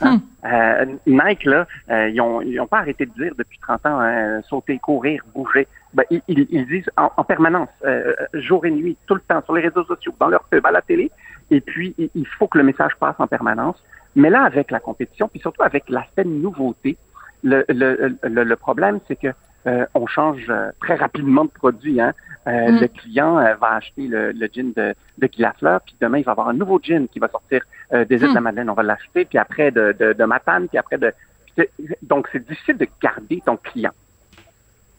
Hein? 0.01 0.19
Euh, 0.45 0.87
Nike, 1.07 1.45
là, 1.45 1.67
euh, 1.91 2.09
ils, 2.09 2.21
ont, 2.21 2.41
ils 2.43 2.59
ont 2.61 2.67
pas 2.67 2.79
arrêté 2.79 3.07
de 3.07 3.13
dire 3.13 3.33
depuis 3.39 3.59
30 3.61 3.87
ans, 3.87 4.01
hein, 4.01 4.43
sauter, 4.43 4.79
courir, 4.79 5.23
bouger. 5.33 5.69
Ben, 5.95 6.05
ils, 6.11 6.23
ils, 6.29 6.47
ils 6.51 6.67
disent 6.67 6.91
en, 6.97 7.11
en 7.17 7.25
permanence, 7.25 7.69
euh, 7.85 8.13
jour 8.35 8.67
et 8.67 8.71
nuit, 8.71 8.97
tout 9.07 9.15
le 9.15 9.21
temps, 9.21 9.43
sur 9.45 9.55
les 9.55 9.63
réseaux 9.63 9.85
sociaux, 9.85 10.15
dans 10.19 10.29
leur 10.29 10.45
pub, 10.45 10.67
à 10.67 10.73
la 10.73 10.83
télé. 10.83 11.11
Et 11.51 11.61
puis, 11.61 11.95
il, 11.99 12.11
il 12.15 12.27
faut 12.27 12.49
que 12.49 12.59
le 12.59 12.65
message 12.65 12.93
passe 12.99 13.15
en 13.19 13.27
permanence. 13.27 13.83
Mais 14.17 14.31
là, 14.31 14.43
avec 14.43 14.71
la 14.71 14.81
compétition, 14.81 15.29
puis 15.29 15.41
surtout 15.41 15.63
avec 15.63 15.89
l'aspect 15.89 16.25
de 16.25 16.31
nouveauté, 16.31 16.97
le, 17.43 17.65
le, 17.69 18.17
le, 18.23 18.45
le 18.45 18.57
problème, 18.57 19.01
c'est 19.07 19.17
que 19.17 19.29
euh, 19.67 19.87
on 19.95 20.07
change 20.07 20.45
euh, 20.49 20.71
très 20.81 20.95
rapidement 20.95 21.45
de 21.45 21.51
produit. 21.51 22.01
Hein. 22.01 22.13
Euh, 22.47 22.73
Mm. 22.73 22.81
Le 22.81 22.89
client 22.89 23.39
euh, 23.39 23.55
va 23.55 23.75
acheter 23.75 24.07
le, 24.07 24.33
le 24.33 24.49
gin 24.53 24.73
de, 24.77 24.95
de 25.19 25.27
Guy 25.27 25.43
Lafleur, 25.43 25.81
puis 25.81 25.97
demain, 26.01 26.19
il 26.19 26.25
va 26.25 26.33
avoir 26.33 26.49
un 26.49 26.53
nouveau 26.55 26.79
gin 26.83 27.07
qui 27.09 27.19
va 27.19 27.29
sortir 27.29 27.63
des 27.93 28.17
îles 28.17 28.29
de 28.31 28.35
la 28.35 28.41
Madeleine. 28.41 28.69
On 28.69 28.75
va 28.75 28.83
l'acheter, 28.83 29.25
puis 29.25 29.39
après 29.39 29.71
de, 29.71 29.95
de, 29.99 30.13
de 30.13 30.25
Matane, 30.25 30.69
puis 30.69 30.79
après 30.79 30.99
de... 30.99 31.13
Donc, 32.03 32.29
c'est 32.33 32.45
difficile 32.45 32.77
de 32.77 32.87
garder 33.01 33.41
ton 33.47 33.57
client. 33.57 33.93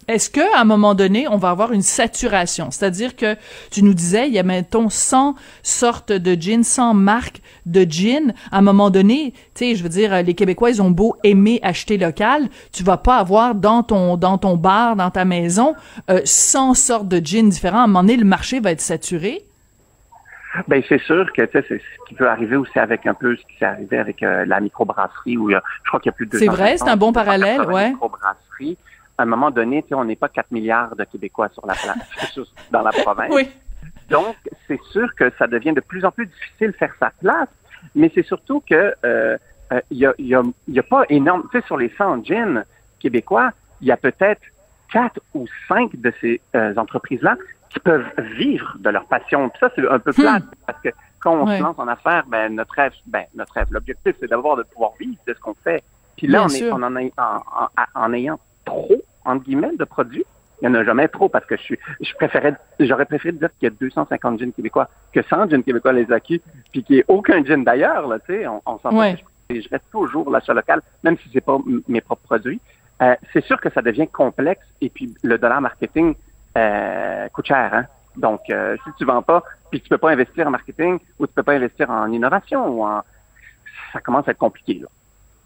Est-ce 0.08 0.30
que 0.30 0.56
à 0.56 0.62
un 0.62 0.66
moment 0.66 0.93
donné, 0.93 1.28
on 1.28 1.38
va 1.38 1.49
avoir 1.49 1.72
une 1.72 1.82
saturation? 1.82 2.70
C'est-à-dire 2.70 3.16
que 3.16 3.36
tu 3.72 3.84
nous 3.84 3.95
disais, 3.95 4.28
il 4.28 4.34
y 4.34 4.39
a 4.39 4.43
mettons 4.43 4.89
100 4.89 5.36
sortes 5.64 6.12
de 6.12 6.39
gin, 6.39 6.64
100 6.64 6.93
marques 6.93 7.41
de 7.66 7.82
gin. 7.89 8.34
À 8.51 8.60
un 8.60 8.62
moment 8.62 8.91
donné, 8.91 9.34
tu 9.56 9.66
sais, 9.66 9.76
je 9.76 9.82
veux 9.82 9.89
dire, 9.89 10.22
les 10.22 10.36
Québécois, 10.36 10.70
ils 10.70 10.82
ont 10.82 10.91
beau 10.91 11.16
aimer 11.24 11.60
acheter 11.64 11.97
local, 11.97 12.49
tu 12.72 12.84
vas 12.84 12.97
pas 12.97 13.18
avoir 13.18 13.56
dans 13.56 13.82
ton 13.82 14.16
dans 14.16 14.38
ton 14.38 14.58
bar, 14.58 14.95
dans 14.95 15.10
ta 15.10 15.26
maison, 15.26 15.74
euh, 16.12 16.22
100 16.24 16.76
sortes 16.76 17.08
de 17.08 17.18
gin 17.26 17.49
différents. 17.49 17.80
À 17.80 17.84
un 17.84 17.88
moment 17.88 18.03
donné, 18.03 18.18
le 18.18 18.26
marché 18.26 18.60
va 18.60 18.72
être 18.72 18.82
saturé. 18.82 19.41
Ben 20.68 20.82
c'est 20.88 21.01
sûr 21.01 21.26
que 21.34 21.41
tu 21.41 21.51
sais, 21.51 21.66
c'est 21.68 21.80
ce 21.80 22.08
qui 22.08 22.16
peut 22.16 22.30
arriver 22.30 22.56
aussi 22.56 22.78
avec 22.80 23.06
un 23.06 23.14
peu 23.14 23.36
ce 23.36 23.41
qui 23.41 23.58
s'est 23.60 23.66
arrivé 23.66 23.97
avec 23.97 24.24
euh, 24.24 24.45
la 24.45 24.62
microbrasserie 24.62 25.36
où 25.38 25.49
il 25.49 25.53
y 25.53 25.56
a, 25.56 25.64
je 25.84 25.89
crois 25.89 25.99
qu'il 25.99 26.10
y 26.12 26.14
a 26.14 26.16
plus 26.16 26.28
de 26.28 26.38
C'est 26.38 26.45
vrai, 26.45 26.78
c'est 26.78 26.88
un 26.88 26.95
bon 26.95 27.12
parallèle, 27.12 27.62
ouais. 27.64 27.93
À 29.18 29.24
un 29.24 29.26
moment 29.26 29.51
donné, 29.51 29.82
tu 29.84 29.89
sais, 29.89 29.95
on 29.95 30.03
n'est 30.05 30.16
pas 30.16 30.30
4 30.30 30.51
milliards 30.51 30.95
de 30.95 31.03
Québécois 31.05 31.49
sur 31.49 31.66
la 31.66 31.74
place, 31.74 32.38
dans 32.72 32.82
la 32.82 32.91
province. 32.91 33.32
Oui. 33.34 33.49
Donc, 34.09 34.36
c'est 34.68 34.80
sûr 34.91 35.13
que 35.16 35.32
ça 35.39 35.47
devient 35.47 35.74
de 35.74 35.82
plus 35.82 36.03
en 36.05 36.11
plus 36.11 36.26
difficile 36.28 36.72
de 36.72 36.76
faire 36.76 36.93
sa 36.99 37.11
place, 37.22 37.47
mais 37.95 38.11
c'est 38.13 38.26
surtout 38.26 38.61
que 38.70 38.93
euh, 39.05 39.38
euh, 39.72 39.82
il 39.89 39.97
y, 39.97 40.05
a, 40.05 40.13
il 40.18 40.28
y, 40.28 40.36
a, 40.36 40.43
il 40.68 40.74
y 40.76 40.80
a 40.80 40.84
pas 40.84 41.05
énorme. 41.09 41.43
Tu 41.51 41.59
sais, 41.59 41.66
sur 41.66 41.78
les 41.78 41.89
100 41.97 42.24
gins 42.26 42.63
québécois, 42.99 43.51
il 43.82 43.88
y 43.88 43.91
a 43.91 43.97
peut-être 43.97 44.41
quatre 44.91 45.20
ou 45.34 45.47
cinq 45.68 45.95
de 45.95 46.13
ces 46.22 46.41
euh, 46.55 46.74
entreprises-là 46.76 47.36
qui 47.70 47.80
peuvent 47.80 48.05
vivre 48.38 48.76
de 48.80 48.89
leur 48.89 49.05
passion. 49.05 49.49
Puis 49.49 49.59
ça, 49.59 49.70
c'est 49.76 49.88
un 49.88 49.99
peu 49.99 50.13
plate 50.13 50.43
parce 50.68 50.80
que 50.82 50.89
quand 51.20 51.34
on 51.41 51.47
Ouais. 51.47 51.57
se 51.57 51.63
lance 51.63 51.80
en 51.80 51.88
affaires, 51.88 52.24
ben 52.28 52.53
notre 52.53 52.74
rêve, 52.76 52.93
ben 53.07 53.26
notre 53.34 53.53
rêve, 53.53 53.68
l'objectif, 53.72 54.16
c'est 54.20 54.30
d'avoir 54.30 54.55
de 54.57 54.63
pouvoir 54.63 54.91
vivre 54.99 55.18
de 55.28 55.34
ce 55.34 55.39
qu'on 55.39 55.55
fait. 55.55 55.84
Puis 56.16 56.28
là, 56.28 56.39
Bien 56.39 56.47
on 56.47 56.49
est 56.49 56.57
sûr. 56.59 56.76
on 56.76 56.84
en, 56.84 56.95
en, 56.95 57.09
en, 57.18 57.68
en 57.95 58.13
ayant 58.13 58.39
trop 58.66 59.01
entre 59.24 59.43
guillemets 59.43 59.76
de 59.78 59.86
produits. 59.86 60.26
Il 60.61 60.70
n'y 60.70 60.76
en 60.78 60.80
a 60.80 60.84
jamais 60.86 61.07
trop 61.07 61.28
parce 61.30 61.45
que 61.45 61.57
je 61.57 61.61
suis, 61.61 61.80
je 61.99 62.13
préférais, 62.16 62.55
j'aurais 62.80 63.05
préféré 63.05 63.34
dire 63.34 63.49
qu'il 63.59 63.68
y 63.70 63.72
a 63.72 63.76
250 63.80 64.39
gins 64.39 64.51
québécois 64.51 64.89
que 65.11 65.22
100 65.22 65.49
gins 65.49 65.61
québécois 65.61 65.91
les 65.93 66.11
acquis, 66.11 66.41
puis 66.72 66.84
qu'il 66.84 66.95
n'y 66.95 66.99
ait 67.01 67.05
aucun 67.07 67.43
gin 67.43 67.63
d'ailleurs, 67.63 68.07
là, 68.07 68.20
tu 68.20 68.28
sais, 68.34 68.47
on, 68.47 68.61
on 68.66 68.80
s'en 68.80 68.95
Ouais. 68.97 69.18
fout. 69.18 69.26
Et 69.49 69.61
je 69.61 69.70
reste 69.70 69.86
toujours 69.91 70.32
l'achat 70.32 70.53
local, 70.53 70.82
même 71.03 71.18
si 71.18 71.30
c'est 71.32 71.41
pas 71.41 71.57
mes 71.88 72.01
propres 72.01 72.24
produits. 72.24 72.59
Euh, 73.01 73.16
c'est 73.34 73.43
sûr 73.43 73.59
que 73.59 73.70
ça 73.70 73.82
devient 73.82 74.07
complexe 74.07 74.66
et 74.82 74.89
puis 74.89 75.13
le 75.22 75.38
dollar 75.38 75.59
marketing 75.61 76.16
euh, 76.57 77.28
coûte 77.30 77.45
cher. 77.47 77.74
Hein? 77.74 77.86
Donc, 78.16 78.41
euh, 78.49 78.78
si 78.86 78.89
tu 78.97 79.03
vends 79.05 79.22
pas, 79.22 79.43
puis 79.70 79.82
tu 79.82 79.89
peux 79.89 79.97
pas 79.97 80.11
investir 80.11 80.47
en 80.47 80.51
marketing 80.51 80.99
ou 81.20 81.28
tu 81.28 81.34
peux 81.34 81.43
pas 81.43 81.53
investir 81.53 81.89
en 81.89 82.09
innovation 82.11 82.66
ou 82.70 82.86
en, 82.86 83.01
ça 83.91 83.99
commence 83.99 84.28
à 84.28 84.32
être 84.32 84.38
compliqué. 84.38 84.76
Là. 84.82 84.88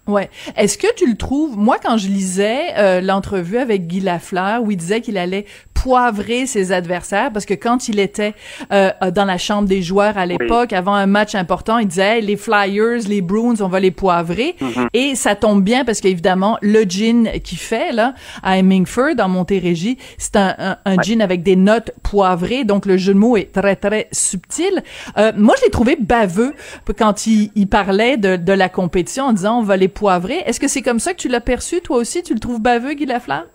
Ouais. 0.09 0.29
Est-ce 0.57 0.77
que 0.77 0.87
tu 0.95 1.07
le 1.07 1.15
trouves? 1.15 1.55
Moi, 1.55 1.77
quand 1.81 1.97
je 1.97 2.07
lisais 2.07 2.75
euh, 2.77 2.99
l'entrevue 2.99 3.57
avec 3.57 3.85
Guy 3.85 3.99
Lafleur, 3.99 4.63
où 4.63 4.71
il 4.71 4.77
disait 4.77 5.01
qu'il 5.01 5.17
allait 5.17 5.45
poivrer 5.83 6.45
ses 6.45 6.71
adversaires, 6.71 7.31
parce 7.31 7.45
que 7.45 7.53
quand 7.53 7.87
il 7.87 7.99
était 7.99 8.33
euh, 8.73 8.91
dans 9.13 9.25
la 9.25 9.37
chambre 9.37 9.67
des 9.67 9.81
joueurs 9.81 10.17
à 10.17 10.25
l'époque, 10.25 10.73
avant 10.73 10.93
un 10.93 11.05
match 11.05 11.35
important, 11.35 11.77
il 11.77 11.87
disait 11.87 12.17
Hey, 12.17 12.21
les 12.21 12.35
Flyers, 12.37 13.07
les 13.07 13.21
Bruins, 13.21 13.55
on 13.61 13.67
va 13.67 13.79
les 13.79 13.91
poivrer. 13.91 14.55
Et 14.93 15.15
ça 15.15 15.35
tombe 15.35 15.63
bien 15.63 15.85
parce 15.85 16.01
qu'évidemment, 16.01 16.57
le 16.61 16.83
gin 16.83 17.29
qu'il 17.43 17.57
fait 17.57 17.91
là 17.93 18.13
à 18.43 18.57
Hemingford, 18.57 19.15
dans 19.15 19.29
Montérégie, 19.29 19.97
c'est 20.17 20.35
un, 20.35 20.55
un, 20.57 20.77
un 20.85 21.01
gin 21.01 21.21
avec 21.21 21.43
des 21.43 21.55
notes 21.55 21.91
poivrées, 22.03 22.63
donc 22.65 22.85
le 22.85 22.97
jeu 22.97 23.13
de 23.13 23.19
mots 23.19 23.37
est 23.37 23.51
très 23.53 23.75
très 23.75 24.07
subtil. 24.11 24.83
Euh, 25.17 25.31
moi, 25.37 25.55
je 25.59 25.65
l'ai 25.65 25.71
trouvé 25.71 25.95
baveux 25.95 26.53
quand 26.97 27.25
il, 27.25 27.51
il 27.55 27.67
parlait 27.67 28.17
de, 28.17 28.35
de 28.35 28.53
la 28.53 28.69
compétition 28.69 29.25
en 29.25 29.33
disant 29.33 29.59
on 29.59 29.63
va 29.63 29.77
les 29.77 29.87
poivrer. 29.87 30.43
Est-ce 30.45 30.59
que 30.59 30.67
c'est 30.67 30.81
comme 30.81 30.99
ça 30.99 31.13
que 31.13 31.19
tu 31.19 31.29
l'as 31.29 31.41
perçu 31.41 31.81
toi 31.81 31.97
aussi? 31.97 32.21
Tu 32.23 32.33
le 32.33 32.39
trouves 32.39 32.61
baveux, 32.61 32.93
Guy 32.93 33.05
Lafleur? 33.05 33.45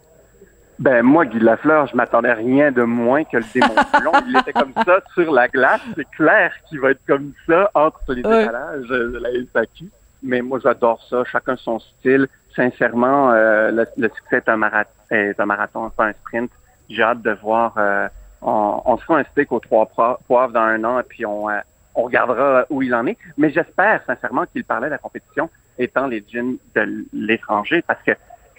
Ben 0.78 1.02
moi, 1.02 1.24
Guy 1.24 1.38
Lafleur, 1.38 1.86
je 1.86 1.96
m'attendais 1.96 2.30
à 2.30 2.34
rien 2.34 2.72
de 2.72 2.82
moins 2.82 3.22
que 3.24 3.36
le 3.36 3.44
démon 3.54 3.74
blond. 4.00 4.12
Il 4.28 4.36
était 4.38 4.52
comme 4.52 4.72
ça 4.84 5.00
sur 5.14 5.32
la 5.32 5.48
glace. 5.48 5.80
C'est 5.96 6.08
clair 6.10 6.52
qu'il 6.68 6.80
va 6.80 6.90
être 6.90 7.04
comme 7.06 7.32
ça 7.46 7.70
entre 7.74 8.00
les 8.12 8.22
Ouais. 8.26 8.42
étalages 8.44 8.86
de 8.88 9.18
la 9.22 9.28
SAQ. 9.52 9.90
Mais 10.22 10.42
moi, 10.42 10.58
j'adore 10.62 11.00
ça. 11.08 11.22
Chacun 11.30 11.56
son 11.56 11.78
style. 11.78 12.26
Sincèrement, 12.56 13.30
euh, 13.32 13.70
le, 13.70 13.86
le 13.96 14.08
succès 14.16 14.36
est 14.38 14.48
un, 14.48 14.56
mara- 14.56 14.84
est 15.10 15.38
un 15.38 15.46
marathon, 15.46 15.90
pas 15.90 16.06
un 16.06 16.12
sprint. 16.12 16.50
J'ai 16.88 17.02
hâte 17.02 17.22
de 17.22 17.32
voir. 17.32 17.74
euh, 17.78 18.08
on, 18.42 18.82
on 18.84 18.96
se 18.98 19.04
fera 19.04 19.20
un 19.20 19.24
steak 19.24 19.52
aux 19.52 19.60
trois 19.60 19.86
poivres 19.86 20.52
dans 20.52 20.60
un 20.60 20.82
an 20.84 20.98
et 21.00 21.02
puis 21.02 21.24
on, 21.24 21.48
euh, 21.48 21.58
on 21.94 22.02
regardera 22.02 22.64
où 22.68 22.82
il 22.82 22.94
en 22.94 23.06
est. 23.06 23.16
Mais 23.38 23.50
j'espère 23.50 24.02
sincèrement 24.06 24.44
qu'il 24.46 24.64
parlait 24.64 24.88
de 24.88 24.92
la 24.92 24.98
compétition 24.98 25.48
étant 25.78 26.06
les 26.08 26.22
gins 26.30 26.54
de 26.74 27.04
l'étranger 27.12 27.82
parce 27.86 28.02
que 28.02 28.12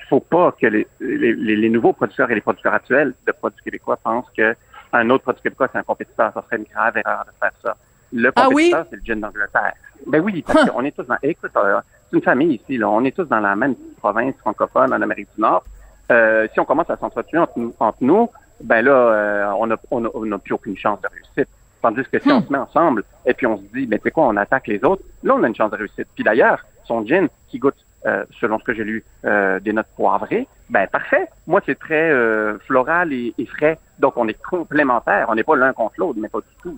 faut 0.09 0.19
pas 0.19 0.51
que 0.59 0.67
les, 0.67 0.87
les, 0.99 1.33
les- 1.33 1.69
nouveaux 1.69 1.93
producteurs 1.93 2.29
et 2.31 2.35
les 2.35 2.41
producteurs 2.41 2.73
actuels 2.73 3.13
de 3.25 3.31
produits 3.31 3.61
québécois 3.63 3.97
pensent 3.97 4.29
que 4.37 4.55
un 4.93 5.09
autre 5.09 5.23
produit 5.23 5.41
québécois, 5.41 5.67
c'est 5.71 5.79
un 5.79 5.83
compétiteur. 5.83 6.31
Ça 6.33 6.41
serait 6.43 6.57
une 6.57 6.65
grave 6.73 6.97
erreur 6.97 7.25
de 7.25 7.31
faire 7.39 7.51
ça. 7.63 7.75
Le 8.13 8.31
Ah 8.35 8.47
oui? 8.47 8.71
compétiteur, 8.71 8.85
c'est 8.89 8.95
le 8.95 9.01
gin 9.03 9.19
d'Angleterre. 9.19 9.73
Ben 10.07 10.21
oui, 10.21 10.41
parce 10.45 10.69
qu'on 10.69 10.83
est 10.85 10.95
tous 10.95 11.03
dans... 11.03 11.17
Écoute, 11.23 11.51
c'est 11.53 12.17
une 12.17 12.23
famille 12.23 12.55
ici, 12.55 12.77
là. 12.77 12.89
On 12.89 13.03
est 13.03 13.15
tous 13.15 13.25
dans 13.25 13.39
la 13.39 13.55
même 13.55 13.75
petite 13.75 13.97
province 13.97 14.35
francophone 14.37 14.93
en 14.93 15.01
Amérique 15.01 15.27
du 15.35 15.41
Nord. 15.41 15.63
Euh, 16.11 16.47
si 16.53 16.59
on 16.59 16.65
commence 16.65 16.89
à 16.89 16.97
s'entretuer 16.97 17.39
entre, 17.39 17.53
nous- 17.57 17.73
entre 17.79 17.97
nous, 18.01 18.29
ben 18.63 18.83
là, 18.85 18.91
euh, 18.91 19.51
on 19.57 19.67
n'a 19.67 19.75
on 19.91 20.05
a, 20.05 20.09
on 20.13 20.31
a 20.31 20.37
plus 20.37 20.53
aucune 20.53 20.77
chance 20.77 21.01
de 21.01 21.07
réussite. 21.09 21.49
Tandis 21.85 22.01
que 22.11 22.19
si 22.19 22.31
on 22.31 22.41
se 22.41 22.51
met 22.51 22.57
ensemble 22.57 23.03
et 23.27 23.35
puis 23.35 23.45
on 23.45 23.57
se 23.57 23.61
dit, 23.71 23.87
tu 23.87 23.99
sais 24.03 24.09
quoi, 24.09 24.25
on 24.25 24.35
attaque 24.37 24.65
les 24.65 24.83
autres, 24.83 25.03
là, 25.21 25.35
on 25.35 25.43
a 25.43 25.47
une 25.47 25.53
chance 25.53 25.69
de 25.69 25.77
réussite. 25.77 26.07
Puis 26.15 26.23
d'ailleurs, 26.23 26.65
son 26.83 27.05
gin 27.05 27.27
qui 27.47 27.59
goûte, 27.59 27.75
euh, 28.07 28.23
selon 28.41 28.57
ce 28.57 28.63
que 28.63 28.73
j'ai 28.73 28.83
lu, 28.83 29.03
euh, 29.23 29.59
des 29.59 29.71
notes 29.71 29.85
poivrées, 29.95 30.47
ben 30.67 30.87
parfait. 30.87 31.27
Moi, 31.45 31.61
c'est 31.63 31.77
très 31.77 32.09
euh, 32.09 32.57
floral 32.65 33.13
et, 33.13 33.35
et 33.37 33.45
frais. 33.45 33.77
Donc, 33.99 34.13
on 34.17 34.27
est 34.27 34.41
complémentaires. 34.41 35.27
On 35.29 35.35
n'est 35.35 35.43
pas 35.43 35.55
l'un 35.55 35.73
contre 35.73 35.93
l'autre, 35.99 36.17
mais 36.19 36.27
pas 36.27 36.39
du 36.39 36.55
tout. 36.63 36.75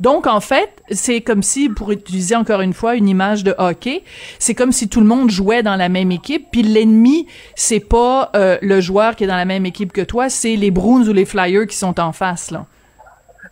Donc, 0.00 0.26
en 0.26 0.40
fait, 0.40 0.82
c'est 0.90 1.22
comme 1.22 1.42
si, 1.42 1.70
pour 1.70 1.90
utiliser 1.90 2.36
encore 2.36 2.60
une 2.60 2.74
fois 2.74 2.96
une 2.96 3.08
image 3.08 3.42
de 3.42 3.54
hockey, 3.56 4.04
c'est 4.38 4.54
comme 4.54 4.72
si 4.72 4.90
tout 4.90 5.00
le 5.00 5.06
monde 5.06 5.30
jouait 5.30 5.62
dans 5.62 5.76
la 5.76 5.88
même 5.88 6.12
équipe, 6.12 6.48
puis 6.52 6.62
l'ennemi, 6.62 7.26
c'est 7.54 7.80
pas 7.80 8.30
le 8.34 8.80
joueur 8.82 9.16
qui 9.16 9.24
est 9.24 9.28
dans 9.28 9.36
la 9.36 9.46
même 9.46 9.64
équipe 9.64 9.92
que 9.92 10.02
toi, 10.02 10.28
c'est 10.28 10.56
les 10.56 10.70
Bruins 10.70 11.08
ou 11.08 11.14
les 11.14 11.24
Flyers 11.24 11.66
qui 11.66 11.76
sont 11.76 11.98
en 11.98 12.12
face, 12.12 12.50
là. 12.50 12.66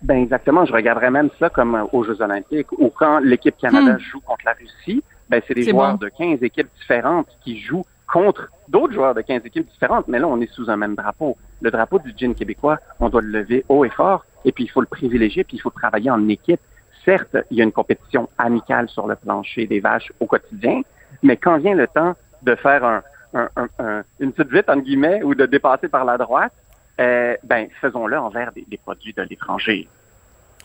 Ben 0.03 0.17
exactement, 0.23 0.65
je 0.65 0.73
regarderais 0.73 1.11
même 1.11 1.29
ça 1.41 1.51
comme 1.51 1.75
euh, 1.75 1.85
aux 1.93 2.05
Jeux 2.05 2.21
olympiques, 2.23 2.71
ou 2.73 2.89
quand 2.89 3.19
l'équipe 3.19 3.57
Canada 3.57 3.95
Hmm. 3.95 3.99
joue 3.99 4.21
contre 4.21 4.45
la 4.45 4.53
Russie, 4.53 5.03
ben 5.29 5.43
c'est 5.47 5.55
des 5.55 5.65
joueurs 5.69 5.93
bon. 5.99 6.07
de 6.07 6.09
15 6.09 6.43
équipes 6.43 6.69
différentes 6.81 7.29
qui 7.43 7.59
jouent 7.61 7.85
contre 8.13 8.49
d'autres 8.69 8.95
joueurs 8.95 9.15
de 9.15 9.21
15 9.23 9.43
équipes 9.45 9.67
différentes, 9.69 10.07
mais 10.09 10.19
là, 10.19 10.29
on 10.29 10.41
est 10.41 10.51
sous 10.53 10.71
un 10.71 10.77
même 10.77 10.95
drapeau. 10.95 11.37
Le 11.61 11.71
drapeau 11.71 11.99
du 11.99 12.13
gin 12.17 12.35
québécois, 12.35 12.79
on 13.01 13.09
doit 13.09 13.21
le 13.23 13.29
lever 13.41 13.65
haut 13.69 13.85
et 13.85 13.91
fort, 13.91 14.25
et 14.45 14.53
puis 14.53 14.65
il 14.65 14.69
faut 14.69 14.81
le 14.81 14.87
privilégier, 14.87 15.43
puis 15.45 15.57
il 15.57 15.61
faut 15.61 15.71
travailler 15.71 16.11
en 16.11 16.27
équipe. 16.29 16.61
Certes, 17.05 17.37
il 17.51 17.59
y 17.59 17.61
a 17.61 17.65
une 17.65 17.73
compétition 17.73 18.29
amicale 18.39 18.89
sur 18.89 19.07
le 19.07 19.17
plancher 19.17 19.67
des 19.67 19.81
vaches 19.81 20.13
au 20.21 20.27
quotidien, 20.27 20.83
mais 21.23 21.37
quand 21.37 21.59
vient 21.59 21.75
le 21.75 21.87
temps 21.89 22.15
de 22.43 22.55
faire 22.55 22.85
un, 22.85 23.03
un- 23.35 23.49
un- 23.57 23.69
un- 23.79 24.03
une 24.21 24.33
petite 24.33 24.53
vite, 24.53 24.69
entre 24.71 24.83
guillemets, 24.83 25.23
ou 25.23 25.35
de 25.35 25.45
dépasser 25.47 25.89
par 25.89 26.05
la 26.05 26.17
droite, 26.17 26.53
euh, 27.01 27.37
ben, 27.45 27.69
faisons-le 27.81 28.19
envers 28.19 28.53
des, 28.53 28.79
produits 28.79 29.13
de 29.13 29.23
l'étranger. 29.23 29.89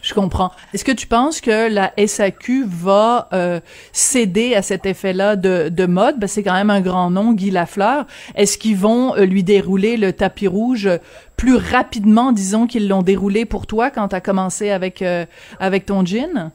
Je 0.01 0.13
comprends. 0.13 0.51
Est-ce 0.73 0.83
que 0.83 0.91
tu 0.91 1.07
penses 1.07 1.39
que 1.39 1.73
la 1.73 1.93
SAQ 1.97 2.65
va 2.67 3.29
euh, 3.31 3.61
céder 3.93 4.53
à 4.53 4.61
cet 4.61 4.85
effet-là 4.85 5.37
de, 5.37 5.69
de 5.69 5.85
mode? 5.85 6.19
Ben, 6.19 6.27
c'est 6.27 6.43
quand 6.43 6.53
même 6.53 6.69
un 6.69 6.81
grand 6.81 7.09
nom, 7.09 7.31
Guy 7.31 7.51
Lafleur. 7.51 8.05
Est-ce 8.35 8.57
qu'ils 8.57 8.75
vont 8.75 9.15
euh, 9.15 9.25
lui 9.25 9.43
dérouler 9.43 9.95
le 9.95 10.11
tapis 10.11 10.47
rouge 10.47 10.89
plus 11.37 11.55
rapidement, 11.55 12.33
disons, 12.33 12.67
qu'ils 12.67 12.89
l'ont 12.89 13.01
déroulé 13.01 13.45
pour 13.45 13.65
toi 13.65 13.89
quand 13.91 14.09
tu 14.09 14.15
as 14.15 14.21
commencé 14.21 14.71
avec, 14.71 15.01
euh, 15.01 15.25
avec 15.59 15.85
ton 15.85 16.05
gin? 16.05 16.51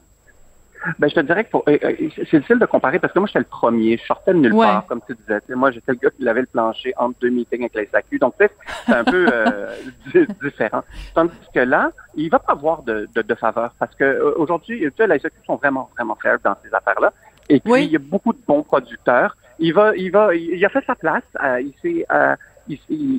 Ben, 0.97 1.09
je 1.09 1.15
te 1.15 1.19
dirais 1.19 1.43
que 1.43 1.49
pour- 1.49 1.63
euh, 1.67 1.77
euh, 1.83 1.93
c'est 2.29 2.37
difficile 2.37 2.59
de 2.59 2.65
comparer 2.65 2.99
parce 2.99 3.11
que 3.11 3.19
moi, 3.19 3.27
j'étais 3.27 3.39
le 3.39 3.45
premier. 3.45 3.97
Je 3.97 4.05
sortais 4.05 4.33
de 4.33 4.39
nulle 4.39 4.53
Ouais. 4.53 4.65
part, 4.65 4.85
comme 4.87 5.01
tu 5.05 5.13
disais. 5.15 5.39
Moi, 5.49 5.71
j'étais 5.71 5.91
le 5.91 5.97
gars 5.97 6.09
qui 6.09 6.23
lavait 6.23 6.41
le 6.41 6.47
plancher 6.47 6.93
entre 6.97 7.19
deux 7.19 7.29
meetings 7.29 7.67
avec 7.73 7.89
SAQ. 7.91 8.17
Donc, 8.19 8.33
c'est 8.39 8.49
un 8.87 9.03
peu 9.03 9.27
euh, 9.31 9.75
di- 10.13 10.25
différent. 10.41 10.83
Tandis 11.13 11.33
que 11.53 11.59
là, 11.59 11.91
il 12.15 12.29
va 12.29 12.39
pas 12.39 12.53
avoir 12.53 12.83
de, 12.83 13.09
de, 13.13 13.21
de 13.21 13.35
faveur 13.35 13.73
parce 13.77 13.93
que 13.95 14.33
aujourd'hui, 14.37 14.85
la 14.99 15.19
SAQ 15.19 15.35
sont 15.45 15.55
vraiment, 15.57 15.89
vraiment 15.97 16.15
fiers 16.21 16.37
dans 16.43 16.55
ces 16.63 16.73
affaires-là. 16.73 17.11
Et 17.49 17.59
puis, 17.59 17.71
Oui. 17.73 17.85
il 17.85 17.91
y 17.91 17.95
a 17.95 17.99
beaucoup 17.99 18.31
de 18.31 18.39
bons 18.47 18.63
producteurs. 18.63 19.35
Il 19.59 19.73
va, 19.73 19.93
il 19.97 20.11
va, 20.11 20.33
il, 20.33 20.63
a 20.63 20.69
fait 20.69 20.83
sa 20.85 20.95
place. 20.95 21.23
Euh, 21.43 21.61
il 21.61 21.73
s'est, 21.81 22.05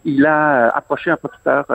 il, 0.04 0.24
a 0.26 0.68
approché 0.70 1.10
un 1.10 1.16
producteur 1.16 1.66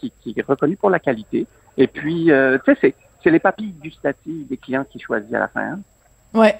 qui, 0.00 0.12
qui 0.22 0.34
est 0.36 0.46
reconnu 0.46 0.76
pour 0.76 0.90
la 0.90 0.98
qualité. 0.98 1.46
Et 1.76 1.86
puis, 1.86 2.24
tu 2.26 2.72
sais, 2.72 2.78
c'est, 2.80 2.94
c'est 3.22 3.30
les 3.30 3.38
papilles 3.38 3.72
gustatives 3.72 4.46
des 4.48 4.56
clients 4.56 4.84
qui 4.84 4.98
choisissent 4.98 5.34
à 5.34 5.38
la 5.40 5.48
fin. 5.48 5.60
hein. 5.74 5.80
Ouais. 6.34 6.56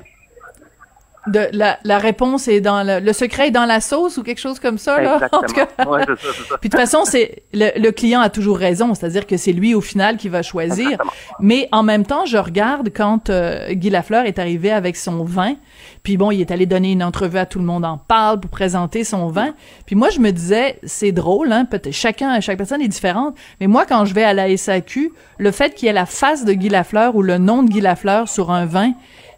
De, 1.28 1.48
la, 1.52 1.78
la 1.84 1.98
réponse 1.98 2.48
est 2.48 2.60
dans 2.60 2.82
le, 2.84 2.98
le 2.98 3.12
secret 3.12 3.46
est 3.48 3.50
dans 3.52 3.64
la 3.64 3.80
sauce 3.80 4.16
ou 4.16 4.24
quelque 4.24 4.40
chose 4.40 4.58
comme 4.58 4.76
ça, 4.76 5.00
là. 5.00 5.14
Exactement. 5.14 5.40
En 5.40 5.46
tout 5.46 5.54
cas. 5.54 5.68
Ouais, 5.88 6.04
c'est 6.06 6.26
ça, 6.26 6.32
c'est 6.36 6.48
ça. 6.48 6.58
Puis 6.58 6.68
de 6.68 6.76
toute 6.76 6.80
façon, 6.80 7.04
c'est 7.04 7.44
le, 7.52 7.70
le 7.78 7.92
client 7.92 8.20
a 8.20 8.28
toujours 8.28 8.58
raison, 8.58 8.92
c'est-à-dire 8.94 9.26
que 9.26 9.36
c'est 9.36 9.52
lui 9.52 9.72
au 9.74 9.80
final 9.80 10.16
qui 10.16 10.28
va 10.28 10.42
choisir. 10.42 10.86
Exactement. 10.86 11.12
Mais 11.38 11.68
en 11.70 11.84
même 11.84 12.04
temps, 12.04 12.26
je 12.26 12.38
regarde 12.38 12.90
quand 12.92 13.30
euh, 13.30 13.72
Guy 13.72 13.90
Lafleur 13.90 14.24
est 14.26 14.40
arrivé 14.40 14.72
avec 14.72 14.96
son 14.96 15.22
vin, 15.22 15.54
puis 16.02 16.16
bon, 16.16 16.32
il 16.32 16.40
est 16.40 16.50
allé 16.50 16.66
donner 16.66 16.90
une 16.90 17.04
entrevue 17.04 17.38
à 17.38 17.46
tout 17.46 17.60
le 17.60 17.64
monde 17.64 17.84
en 17.84 17.98
parle 17.98 18.40
pour 18.40 18.50
présenter 18.50 19.04
son 19.04 19.28
vin. 19.28 19.54
Puis 19.86 19.94
moi, 19.94 20.10
je 20.10 20.18
me 20.18 20.32
disais, 20.32 20.80
c'est 20.82 21.12
drôle, 21.12 21.52
hein, 21.52 21.66
peut-être 21.66 21.92
chacun, 21.92 22.40
chaque 22.40 22.58
personne 22.58 22.82
est 22.82 22.88
différente. 22.88 23.36
Mais 23.60 23.68
moi, 23.68 23.86
quand 23.86 24.04
je 24.06 24.12
vais 24.12 24.24
à 24.24 24.34
la 24.34 24.56
SAQ, 24.56 25.12
le 25.38 25.50
fait 25.52 25.74
qu'il 25.74 25.86
y 25.86 25.88
ait 25.88 25.92
la 25.92 26.06
face 26.06 26.44
de 26.44 26.52
Guy 26.52 26.68
Lafleur 26.68 27.14
ou 27.14 27.22
le 27.22 27.38
nom 27.38 27.62
de 27.62 27.70
Guy 27.70 27.80
Lafleur 27.80 28.28
sur 28.28 28.50
un 28.50 28.66
vin, 28.66 28.92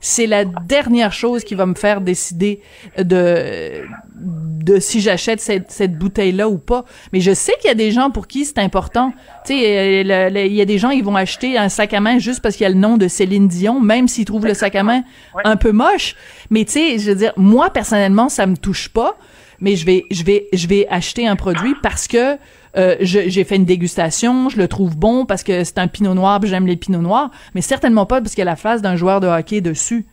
c'est 0.07 0.26
la 0.26 0.44
dernière 0.44 1.14
chose 1.14 1.44
qui 1.44 1.55
va 1.55 1.64
me 1.64 1.74
faire 1.74 2.02
décider 2.02 2.61
de 2.98 3.84
de 4.14 4.78
si 4.78 5.00
j'achète 5.00 5.40
cette, 5.40 5.70
cette 5.70 5.98
bouteille-là 5.98 6.48
ou 6.48 6.59
pas. 6.59 6.84
Mais 7.12 7.20
je 7.20 7.32
sais 7.32 7.52
qu'il 7.61 7.68
y 7.68 7.70
a 7.70 7.74
des 7.74 7.90
gens 7.90 8.11
pour 8.11 8.26
qui 8.26 8.44
c'est 8.44 8.59
important. 8.59 9.12
Tu 9.46 9.55
sais, 9.55 10.05
euh, 10.05 10.30
il 10.30 10.52
y 10.52 10.61
a 10.61 10.64
des 10.64 10.78
gens, 10.78 10.90
ils 10.90 11.05
vont 11.05 11.16
acheter 11.16 11.57
un 11.57 11.70
sac 11.70 11.94
à 11.94 12.00
main 12.00 12.18
juste 12.18 12.40
parce 12.40 12.57
qu'il 12.57 12.64
y 12.64 12.66
a 12.66 12.70
le 12.70 12.78
nom 12.78 12.96
de 12.98 13.09
Céline 13.09 13.48
Dion, 13.48 13.80
même 13.80 14.09
s'ils 14.09 14.24
trouvent 14.26 14.46
le 14.46 14.55
sac 14.55 14.74
à 14.74 14.82
main 14.82 15.05
un 15.44 15.57
peu 15.57 15.72
moche. 15.72 16.16
Mais 16.50 16.64
tu 16.64 16.72
sais, 16.72 16.98
je 16.98 17.11
veux 17.11 17.16
dire, 17.16 17.32
moi, 17.36 17.70
personnellement, 17.70 18.28
ça 18.28 18.46
me 18.46 18.57
touche 18.57 18.90
pas. 18.90 19.16
Mais 19.61 19.76
je 19.76 19.86
vais, 19.86 20.05
je 20.11 20.22
vais, 20.22 20.48
je 20.52 20.66
vais 20.66 20.86
acheter 20.90 21.26
un 21.26 21.36
produit 21.36 21.74
parce 21.82 22.09
que 22.09 22.36
euh, 22.76 22.96
j'ai 23.00 23.44
fait 23.44 23.56
une 23.56 23.64
dégustation, 23.64 24.48
je 24.48 24.58
le 24.58 24.68
trouve 24.68 24.96
bon 24.96 25.26
parce 25.26 25.42
que 25.42 25.64
c'est 25.64 25.78
un 25.78 25.88
pinot 25.88 26.14
noir, 26.14 26.40
j'aime 26.44 26.66
les 26.66 26.76
pinots 26.76 27.00
noirs, 27.02 27.30
mais 27.54 27.60
certainement 27.60 28.06
pas 28.06 28.20
parce 28.20 28.34
qu'il 28.34 28.40
y 28.44 28.48
a 28.48 28.50
la 28.50 28.56
face 28.56 28.82
d'un 28.82 28.96
joueur 28.96 29.20
de 29.20 29.26
hockey 29.26 29.60
dessus. 29.60 30.04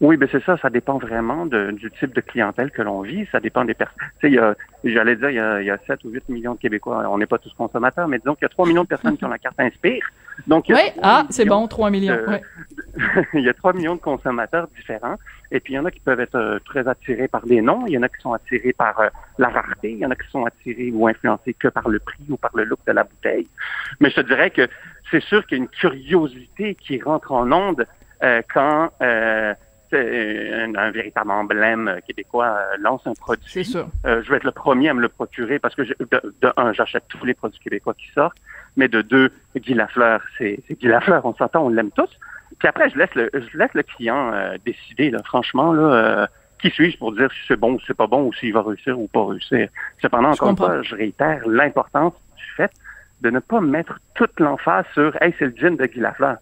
Oui, 0.00 0.16
ben 0.16 0.28
c'est 0.32 0.42
ça, 0.42 0.56
ça 0.60 0.68
dépend 0.68 0.98
vraiment 0.98 1.46
de- 1.46 1.70
du 1.70 1.88
type 1.92 2.12
de 2.12 2.20
clientèle 2.20 2.72
que 2.72 2.82
l'on 2.82 3.02
vit, 3.02 3.24
ça 3.30 3.38
dépend 3.38 3.64
des 3.64 3.74
personnes. 3.74 3.94
Tu 4.20 4.34
sais, 4.36 4.40
j'allais 4.82 5.14
dire, 5.14 5.30
il 5.30 5.36
y, 5.36 5.38
a, 5.38 5.60
il 5.62 5.66
y 5.66 5.70
a 5.70 5.78
7 5.86 6.02
ou 6.04 6.08
8 6.10 6.28
millions 6.28 6.54
de 6.54 6.58
Québécois, 6.58 7.06
on 7.08 7.18
n'est 7.18 7.26
pas 7.26 7.38
tous 7.38 7.52
consommateurs, 7.56 8.08
mais 8.08 8.18
disons 8.18 8.34
qu'il 8.34 8.42
y 8.42 8.46
a 8.46 8.48
3 8.48 8.66
millions 8.66 8.82
de 8.82 8.88
personnes 8.88 9.16
qui 9.16 9.24
ont 9.24 9.28
la 9.28 9.38
carte 9.38 9.60
Inspire. 9.60 10.02
Donc, 10.48 10.64
3 10.64 10.76
ah, 11.04 11.24
c'est 11.30 11.44
bon, 11.44 11.68
3 11.68 11.90
millions. 11.90 12.16
de- 12.16 12.30
ouais. 12.32 12.42
il 13.34 13.40
y 13.44 13.48
a 13.48 13.54
3 13.54 13.72
millions 13.72 13.94
de 13.96 14.00
consommateurs 14.00 14.68
différents. 14.76 15.16
Et 15.50 15.60
puis, 15.60 15.72
il 15.74 15.76
y 15.76 15.78
en 15.78 15.84
a 15.84 15.90
qui 15.90 16.00
peuvent 16.00 16.20
être 16.20 16.34
euh, 16.34 16.58
très 16.64 16.86
attirés 16.88 17.28
par 17.28 17.44
des 17.46 17.60
noms. 17.60 17.86
Il 17.86 17.92
y 17.92 17.98
en 17.98 18.02
a 18.02 18.08
qui 18.08 18.20
sont 18.20 18.32
attirés 18.32 18.72
par 18.72 18.98
euh, 19.00 19.08
la 19.38 19.48
rareté. 19.48 19.92
Il 19.92 19.98
y 19.98 20.06
en 20.06 20.10
a 20.10 20.16
qui 20.16 20.28
sont 20.30 20.44
attirés 20.44 20.90
ou 20.92 21.06
influencés 21.08 21.54
que 21.54 21.68
par 21.68 21.88
le 21.88 21.98
prix 21.98 22.24
ou 22.28 22.36
par 22.36 22.50
le 22.54 22.64
look 22.64 22.80
de 22.86 22.92
la 22.92 23.04
bouteille. 23.04 23.48
Mais 24.00 24.10
je 24.10 24.16
te 24.16 24.26
dirais 24.26 24.50
que 24.50 24.68
c'est 25.10 25.22
sûr 25.22 25.46
qu'il 25.46 25.58
y 25.58 25.60
a 25.60 25.64
une 25.64 25.68
curiosité 25.68 26.74
qui 26.74 27.00
rentre 27.00 27.32
en 27.32 27.50
onde 27.52 27.86
euh, 28.22 28.42
quand 28.52 28.90
euh, 29.02 29.54
un, 29.94 30.74
un 30.74 30.90
véritable 30.90 31.30
emblème 31.30 31.98
québécois 32.06 32.58
lance 32.78 33.02
un 33.06 33.12
produit. 33.12 33.44
C'est 33.46 33.64
sûr. 33.64 33.88
Je 34.04 34.30
vais 34.30 34.36
être 34.38 34.44
le 34.44 34.50
premier 34.52 34.88
à 34.88 34.94
me 34.94 35.02
le 35.02 35.08
procurer 35.10 35.58
parce 35.58 35.74
que 35.74 35.84
je- 35.84 35.92
de, 35.98 36.34
de 36.40 36.52
un, 36.56 36.72
j'achète 36.72 37.04
tous 37.08 37.24
les 37.26 37.34
produits 37.34 37.58
québécois 37.60 37.92
qui 37.94 38.08
sortent, 38.14 38.38
mais 38.76 38.88
de 38.88 39.02
deux, 39.02 39.30
Guy 39.54 39.74
Lafleur, 39.74 40.22
c'est 40.38 40.60
c'est 40.66 40.78
Guy 40.80 40.86
Lafleur, 40.88 41.26
on 41.26 41.34
s'entend, 41.34 41.66
on 41.66 41.68
l'aime 41.68 41.90
tous. 41.90 42.08
Puis 42.62 42.68
après, 42.68 42.88
je 42.90 42.96
laisse 42.96 43.12
le, 43.16 43.28
je 43.34 43.58
laisse 43.58 43.74
le 43.74 43.82
client 43.82 44.32
euh, 44.32 44.56
décider. 44.64 45.10
Là, 45.10 45.18
franchement, 45.24 45.72
là, 45.72 45.82
euh, 45.82 46.26
qui 46.60 46.70
suis-je 46.70 46.96
pour 46.96 47.10
dire 47.10 47.28
si 47.32 47.40
c'est 47.48 47.56
bon 47.58 47.72
ou 47.72 47.80
c'est 47.88 47.96
pas 47.96 48.06
bon 48.06 48.22
ou 48.22 48.32
s'il 48.34 48.52
va 48.52 48.62
réussir 48.62 48.96
ou 49.00 49.08
pas 49.08 49.26
réussir. 49.26 49.68
Cependant, 50.00 50.32
Je 50.32 50.34
encore 50.34 50.50
une 50.50 50.56
fois, 50.56 50.82
je 50.82 50.94
réitère 50.94 51.40
l'importance 51.48 52.12
du 52.36 52.44
fait 52.56 52.70
de 53.20 53.30
ne 53.30 53.40
pas 53.40 53.60
mettre 53.60 53.98
toute 54.14 54.38
l'emphase 54.38 54.84
sur 54.94 55.12
Hey, 55.20 55.34
c'est 55.40 55.46
le 55.46 55.54
gin 55.56 55.74
de 55.76 55.86
Guy 55.86 55.98
Lafleur. 55.98 56.36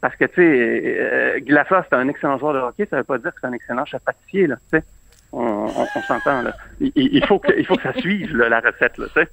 Parce 0.00 0.16
que, 0.16 0.24
tu 0.24 0.34
sais, 0.42 0.82
euh, 0.98 1.38
Guy 1.38 1.52
Lafleur, 1.52 1.84
c'est 1.88 1.94
un 1.94 2.08
excellent 2.08 2.36
joueur 2.38 2.54
de 2.54 2.58
hockey, 2.58 2.88
ça 2.90 2.96
veut 2.96 3.04
pas 3.04 3.18
dire 3.18 3.30
que 3.32 3.36
c'est 3.40 3.46
un 3.46 3.52
excellent 3.52 3.84
chef 3.84 4.02
pâtissier, 4.02 4.48
là, 4.48 4.56
tu 4.72 4.78
sais. 4.80 4.84
On, 5.30 5.40
on, 5.40 5.86
on 5.94 6.02
s'entend, 6.02 6.42
là. 6.42 6.52
Il, 6.80 6.90
il- 6.96 7.14
il 7.14 7.24
faut 7.26 7.38
que, 7.38 7.52
il 7.56 7.64
faut 7.64 7.76
que 7.76 7.82
ça 7.82 7.92
suive, 7.92 8.36
là, 8.36 8.48
la 8.48 8.58
recette, 8.58 8.98
là, 8.98 9.06
tu 9.14 9.20
sais. 9.22 9.28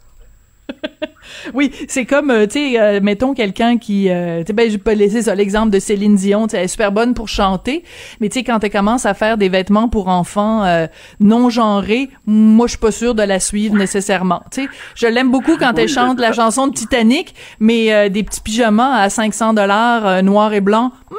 Oui, 1.54 1.72
c'est 1.88 2.06
comme, 2.06 2.32
euh, 2.32 2.46
tu 2.46 2.54
sais, 2.54 2.80
euh, 2.80 3.00
mettons 3.02 3.34
quelqu'un 3.34 3.78
qui, 3.78 4.10
euh, 4.10 4.40
tu 4.40 4.48
sais, 4.48 4.54
ben, 4.54 4.70
je 4.70 4.78
peux 4.78 4.94
laisser 4.94 5.24
ça, 5.24 5.36
l'exemple 5.36 5.70
de 5.70 5.80
Céline 5.80 6.16
Dion, 6.16 6.48
tu 6.48 6.52
sais, 6.52 6.58
elle 6.58 6.66
est 6.66 6.68
super 6.68 6.92
bonne 6.92 7.14
pour 7.14 7.28
chanter, 7.28 7.84
mais 8.20 8.30
tu 8.30 8.40
sais, 8.40 8.44
quand 8.44 8.64
elle 8.64 8.72
commence 8.72 9.06
à 9.06 9.14
faire 9.14 9.38
des 9.38 9.50
vêtements 9.50 9.90
pour 9.90 10.08
enfants 10.08 10.64
euh, 10.64 10.88
non 11.20 11.50
genrés, 11.50 12.10
moi, 12.26 12.68
je 12.68 12.72
suis 12.72 12.80
pas 12.80 12.92
sûre 12.92 13.16
de 13.16 13.24
la 13.24 13.40
suivre 13.40 13.76
nécessairement. 13.76 14.42
Tu 14.52 14.64
sais, 14.64 14.70
je 14.96 15.08
l'aime 15.08 15.32
beaucoup 15.32 15.58
quand 15.58 15.78
elle 15.78 15.88
chante 15.88 16.20
la 16.20 16.34
chanson 16.34 16.68
de 16.68 16.74
Titanic, 16.74 17.34
mais 17.60 17.94
euh, 17.94 18.10
des 18.10 18.24
petits 18.24 18.42
pyjamas 18.42 19.02
à 19.02 19.10
500 19.10 19.54
dollars, 19.54 20.24
noir 20.24 20.54
et 20.54 20.62
blanc, 20.62 20.92
hmm, 21.12 21.16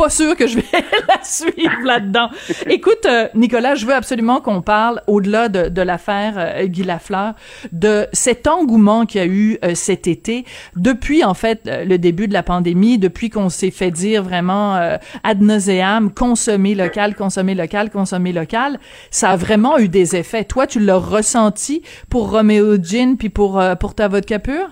pas 0.00 0.08
sûr 0.08 0.34
que 0.34 0.46
je 0.46 0.56
vais 0.56 0.64
la 1.08 1.22
suivre 1.22 1.84
là-dedans. 1.84 2.30
Écoute, 2.70 3.04
euh, 3.04 3.28
Nicolas, 3.34 3.74
je 3.74 3.84
veux 3.84 3.92
absolument 3.92 4.40
qu'on 4.40 4.62
parle, 4.62 5.02
au-delà 5.06 5.50
de, 5.50 5.68
de 5.68 5.82
l'affaire 5.82 6.36
euh, 6.38 6.64
Guy 6.64 6.84
Lafleur, 6.84 7.34
de 7.72 8.06
cet 8.14 8.46
engouement 8.46 9.04
qu'il 9.04 9.20
y 9.20 9.24
a 9.24 9.26
eu 9.26 9.58
euh, 9.62 9.74
cet 9.74 10.06
été, 10.06 10.46
depuis 10.74 11.22
en 11.22 11.34
fait 11.34 11.60
euh, 11.66 11.84
le 11.84 11.98
début 11.98 12.28
de 12.28 12.32
la 12.32 12.42
pandémie, 12.42 12.96
depuis 12.96 13.28
qu'on 13.28 13.50
s'est 13.50 13.70
fait 13.70 13.90
dire 13.90 14.22
vraiment 14.22 14.74
ad 15.22 15.42
nauseam, 15.42 16.10
consommer 16.10 16.74
local, 16.74 17.14
consommer 17.14 17.54
local, 17.54 17.90
consommer 17.90 18.32
local, 18.32 18.78
ça 19.10 19.30
a 19.30 19.36
vraiment 19.36 19.78
eu 19.78 19.88
des 19.88 20.16
effets. 20.16 20.44
Toi, 20.44 20.66
tu 20.66 20.80
l'as 20.80 20.96
ressenti 20.96 21.82
pour 22.08 22.30
Romeo 22.30 22.76
Gin 22.82 23.18
puis 23.18 23.28
pour, 23.28 23.62
pour 23.78 23.94
ta 23.94 24.08
vodka 24.08 24.38
pure? 24.38 24.70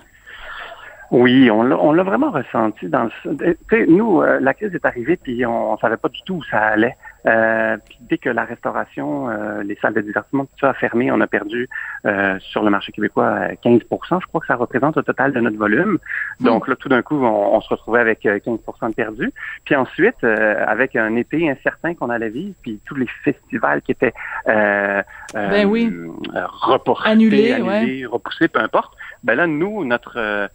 Oui, 1.11 1.49
on 1.49 1.63
l'a, 1.63 1.77
on 1.79 1.91
l'a 1.91 2.03
vraiment 2.03 2.29
ressenti 2.29 2.87
dans 2.87 3.05
le. 3.05 3.85
Nous, 3.87 4.21
euh, 4.21 4.39
la 4.39 4.53
crise 4.53 4.73
est 4.75 4.85
arrivée, 4.85 5.17
puis 5.17 5.43
on, 5.45 5.73
on 5.73 5.77
savait 5.77 5.97
pas 5.97 6.09
du 6.09 6.21
tout 6.23 6.35
où 6.35 6.43
ça 6.43 6.59
allait. 6.59 6.95
Euh, 7.25 7.77
puis 7.83 7.97
dès 8.01 8.17
que 8.17 8.29
la 8.29 8.45
restauration, 8.45 9.29
euh, 9.29 9.61
les 9.63 9.75
salles 9.81 9.93
de 9.93 10.01
divertissement, 10.01 10.45
tout 10.45 10.55
ça 10.61 10.69
a 10.69 10.73
fermé, 10.73 11.11
on 11.11 11.19
a 11.19 11.27
perdu 11.27 11.67
euh, 12.05 12.37
sur 12.39 12.63
le 12.63 12.69
marché 12.69 12.91
québécois 12.91 13.25
euh, 13.25 13.55
15% 13.65 14.21
Je 14.21 14.27
crois 14.27 14.39
que 14.41 14.47
ça 14.47 14.55
représente 14.55 14.95
le 14.95 15.03
total 15.03 15.33
de 15.33 15.39
notre 15.39 15.57
volume. 15.57 15.97
Donc 16.39 16.67
là, 16.67 16.75
tout 16.75 16.87
d'un 16.89 17.01
coup, 17.01 17.17
on, 17.17 17.55
on 17.55 17.61
se 17.61 17.69
retrouvait 17.69 17.99
avec 17.99 18.25
euh, 18.25 18.39
15% 18.39 18.89
de 18.89 18.93
perdus. 18.93 19.33
Puis 19.65 19.75
ensuite, 19.75 20.15
euh, 20.23 20.63
avec 20.67 20.95
un 20.95 21.15
été 21.15 21.49
incertain 21.49 21.93
qu'on 21.95 22.09
allait 22.09 22.29
vivre, 22.29 22.55
puis 22.61 22.79
tous 22.85 22.95
les 22.95 23.07
festivals 23.23 23.81
qui 23.81 23.91
étaient 23.91 24.13
euh, 24.47 25.01
euh, 25.35 25.49
Ben 25.49 25.65
oui. 25.67 25.91
euh, 26.35 26.43
reportés, 26.47 27.09
Annulés, 27.09 27.51
annulés, 27.53 28.05
repoussés, 28.05 28.47
peu 28.47 28.61
importe. 28.61 28.93
Ben 29.23 29.35
là, 29.35 29.47
nous, 29.47 29.83
notre 29.83 30.17
euh, 30.17 30.47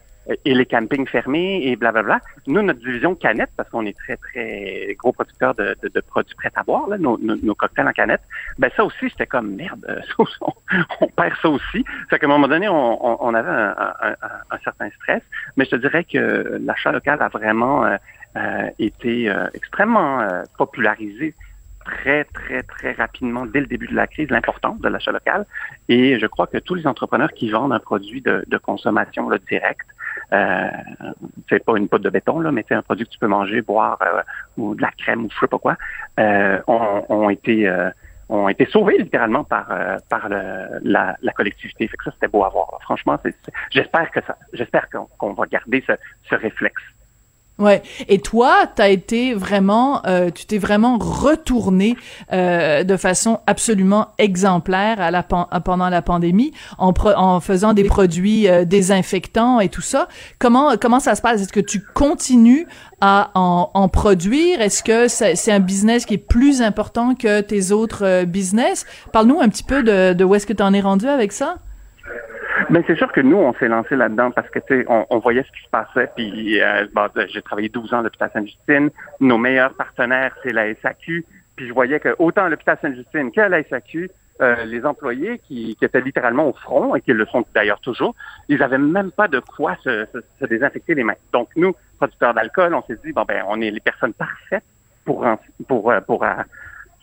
et 0.44 0.54
les 0.54 0.66
campings 0.66 1.06
fermés 1.06 1.66
et 1.66 1.76
blablabla. 1.76 2.20
Nous, 2.46 2.62
notre 2.62 2.80
division 2.80 3.14
canette, 3.14 3.50
parce 3.56 3.68
qu'on 3.70 3.86
est 3.86 3.96
très, 3.96 4.16
très 4.16 4.94
gros 4.98 5.12
producteurs 5.12 5.54
de, 5.54 5.76
de, 5.82 5.88
de 5.88 6.00
produits 6.00 6.34
prêts 6.34 6.52
à 6.54 6.62
boire, 6.62 6.88
là, 6.88 6.98
nos, 6.98 7.18
nos, 7.18 7.54
cocktails 7.54 7.86
en 7.86 7.92
canette, 7.92 8.22
ben 8.58 8.70
ça 8.76 8.84
aussi, 8.84 9.10
c'était 9.10 9.26
comme 9.26 9.54
merde, 9.54 9.84
on, 10.18 10.24
on, 11.00 11.06
perd 11.08 11.34
ça 11.40 11.48
aussi. 11.48 11.84
Fait 12.10 12.18
qu'à 12.18 12.26
un 12.26 12.30
moment 12.30 12.48
donné, 12.48 12.68
on, 12.68 13.24
on 13.24 13.34
avait 13.34 13.50
un, 13.50 13.74
un, 14.00 14.14
un, 14.50 14.58
certain 14.64 14.88
stress, 14.90 15.22
mais 15.56 15.64
je 15.64 15.70
te 15.70 15.76
dirais 15.76 16.04
que 16.04 16.60
l'achat 16.64 16.92
local 16.92 17.20
a 17.20 17.28
vraiment 17.28 17.84
euh, 17.84 17.96
euh, 18.36 18.68
été 18.78 19.30
euh, 19.30 19.46
extrêmement 19.54 20.20
euh, 20.20 20.42
popularisé 20.58 21.34
très, 21.84 22.24
très, 22.24 22.62
très 22.62 22.92
rapidement 22.92 23.46
dès 23.46 23.60
le 23.60 23.66
début 23.66 23.86
de 23.86 23.94
la 23.94 24.06
crise 24.06 24.28
l'importance 24.30 24.80
de 24.80 24.88
l'achat 24.88 25.12
local. 25.12 25.46
Et 25.88 26.18
je 26.18 26.26
crois 26.26 26.46
que 26.46 26.58
tous 26.58 26.74
les 26.74 26.86
entrepreneurs 26.86 27.32
qui 27.32 27.50
vendent 27.50 27.72
un 27.72 27.78
produit 27.78 28.22
de, 28.22 28.44
de 28.46 28.58
consommation 28.58 29.28
là, 29.28 29.38
direct, 29.48 29.86
euh, 29.86 29.93
c'est 30.30 31.64
pas 31.64 31.76
une 31.76 31.88
poudre 31.88 32.04
de 32.04 32.10
béton, 32.10 32.40
là, 32.40 32.50
mais 32.52 32.64
c'est 32.68 32.74
un 32.74 32.82
produit 32.82 33.04
que 33.04 33.10
tu 33.10 33.18
peux 33.18 33.26
manger, 33.26 33.62
boire, 33.62 33.98
euh, 34.02 34.22
ou 34.56 34.74
de 34.74 34.82
la 34.82 34.90
crème, 34.92 35.24
ou 35.24 35.30
je 35.30 35.38
sais 35.38 35.46
pas 35.46 35.58
quoi, 35.58 35.76
euh, 36.18 36.60
ont, 36.66 37.04
ont, 37.08 37.30
été 37.30 37.68
euh, 37.68 37.90
ont 38.28 38.48
été 38.48 38.66
sauvés 38.66 38.98
littéralement 38.98 39.44
par 39.44 39.68
par 40.08 40.28
le, 40.28 40.80
la, 40.82 41.16
la, 41.22 41.32
collectivité. 41.32 41.88
Fait 41.88 41.96
que 41.96 42.04
ça, 42.04 42.10
c'était 42.12 42.28
beau 42.28 42.44
à 42.44 42.48
voir. 42.48 42.78
Franchement, 42.82 43.18
j'espère 43.70 44.10
que 44.10 44.20
ça, 44.22 44.36
j'espère 44.52 44.88
qu'on 44.90 45.32
va 45.32 45.46
garder 45.46 45.84
ce, 45.86 45.92
ce 46.28 46.34
réflexe. 46.34 46.82
Ouais. 47.56 47.84
Et 48.08 48.18
toi, 48.18 48.66
t'as 48.74 48.88
été 48.88 49.32
vraiment, 49.32 50.04
euh, 50.06 50.30
tu 50.30 50.44
t'es 50.44 50.58
vraiment 50.58 50.98
retourné 50.98 51.96
euh, 52.32 52.82
de 52.82 52.96
façon 52.96 53.38
absolument 53.46 54.08
exemplaire 54.18 55.00
à 55.00 55.12
la 55.12 55.22
pendant 55.22 55.88
la 55.88 56.02
pandémie 56.02 56.50
en, 56.78 56.92
en 57.16 57.38
faisant 57.38 57.72
des 57.72 57.84
produits 57.84 58.48
euh, 58.48 58.64
désinfectants 58.64 59.60
et 59.60 59.68
tout 59.68 59.82
ça. 59.82 60.08
Comment 60.40 60.76
comment 60.76 60.98
ça 60.98 61.14
se 61.14 61.22
passe? 61.22 61.42
Est-ce 61.42 61.52
que 61.52 61.60
tu 61.60 61.80
continues 61.80 62.66
à 63.00 63.30
en, 63.36 63.70
en 63.72 63.88
produire? 63.88 64.60
Est-ce 64.60 64.82
que 64.82 65.06
c'est 65.06 65.52
un 65.52 65.60
business 65.60 66.06
qui 66.06 66.14
est 66.14 66.18
plus 66.18 66.60
important 66.60 67.14
que 67.14 67.40
tes 67.40 67.70
autres 67.70 68.04
euh, 68.04 68.24
business? 68.24 68.84
Parle-nous 69.12 69.40
un 69.40 69.48
petit 69.48 69.62
peu 69.62 69.84
de, 69.84 70.12
de 70.12 70.24
où 70.24 70.34
est-ce 70.34 70.46
que 70.46 70.52
tu 70.54 70.62
en 70.64 70.74
es 70.74 70.80
rendu 70.80 71.06
avec 71.06 71.30
ça 71.30 71.58
mais 72.70 72.84
c'est 72.86 72.96
sûr 72.96 73.10
que 73.12 73.20
nous, 73.20 73.36
on 73.36 73.54
s'est 73.54 73.68
lancé 73.68 73.96
là-dedans 73.96 74.30
parce 74.30 74.48
que 74.50 74.58
tu 74.60 74.80
sais, 74.80 74.84
on, 74.88 75.06
on, 75.10 75.18
voyait 75.18 75.42
ce 75.42 75.52
qui 75.52 75.64
se 75.64 75.70
passait. 75.70 76.10
Puis 76.14 76.60
euh, 76.60 76.86
j'ai 77.28 77.42
travaillé 77.42 77.68
12 77.68 77.94
ans 77.94 77.98
à 78.00 78.02
l'hôpital 78.02 78.30
Sainte-Justine. 78.32 78.90
Nos 79.20 79.38
meilleurs 79.38 79.74
partenaires, 79.74 80.34
c'est 80.42 80.52
la 80.52 80.74
SAQ. 80.74 81.24
Puis 81.56 81.68
je 81.68 81.72
voyais 81.72 82.00
que 82.00 82.14
autant 82.18 82.48
l'hôpital 82.48 82.78
Sainte-Justine 82.80 83.30
qu'à 83.30 83.48
la 83.48 83.62
SAQ, 83.64 84.10
euh, 84.40 84.64
les 84.64 84.84
employés 84.84 85.38
qui, 85.46 85.76
qui, 85.76 85.84
étaient 85.84 86.00
littéralement 86.00 86.48
au 86.48 86.52
front 86.52 86.94
et 86.96 87.00
qui 87.00 87.12
le 87.12 87.24
sont 87.26 87.44
d'ailleurs 87.54 87.80
toujours, 87.80 88.16
ils 88.48 88.62
avaient 88.62 88.78
même 88.78 89.12
pas 89.12 89.28
de 89.28 89.38
quoi 89.38 89.76
se, 89.84 90.06
se, 90.12 90.18
se 90.40 90.46
désinfecter 90.46 90.94
les 90.94 91.04
mains. 91.04 91.14
Donc 91.32 91.50
nous, 91.56 91.74
producteurs 91.98 92.34
d'alcool, 92.34 92.74
on 92.74 92.82
s'est 92.82 92.98
dit 93.04 93.12
bon 93.12 93.24
ben 93.26 93.44
on 93.46 93.60
est 93.60 93.70
les 93.70 93.80
personnes 93.80 94.12
parfaites 94.12 94.64
pour 95.04 95.24
pour 95.68 95.82
pour, 95.82 95.94
pour 96.06 96.26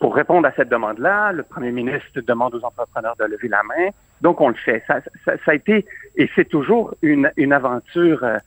pour 0.02 0.16
répondre 0.16 0.48
à 0.48 0.52
cette 0.56 0.68
demande-là, 0.68 1.30
le 1.30 1.44
premier 1.44 1.70
ministre 1.70 2.20
demande 2.26 2.56
aux 2.56 2.64
entrepreneurs 2.64 3.14
de 3.20 3.24
lever 3.24 3.46
la 3.46 3.62
main. 3.62 3.90
Donc, 4.20 4.40
on 4.40 4.48
le 4.48 4.56
fait. 4.56 4.82
Ça, 4.88 5.00
ça, 5.24 5.34
ça 5.44 5.52
a 5.52 5.54
été, 5.54 5.86
et 6.16 6.28
c'est 6.34 6.48
toujours 6.48 6.92
une, 7.02 7.30
une 7.36 7.52
aventure 7.52 8.24
euh, 8.24 8.38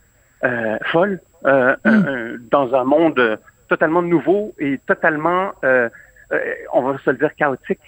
euh 0.43 0.77
folle 0.91 1.21
euh, 1.45 1.77
mm. 1.85 2.49
dans 2.51 2.75
un 2.75 2.83
monde 2.83 3.39
totalement 3.69 4.01
nouveau 4.01 4.53
et 4.59 4.81
totalement, 4.85 5.53
euh, 5.63 5.87
on 6.73 6.81
va 6.81 6.97
se 6.97 7.09
le 7.09 7.15
dire, 7.19 7.33
chaotique. 7.35 7.79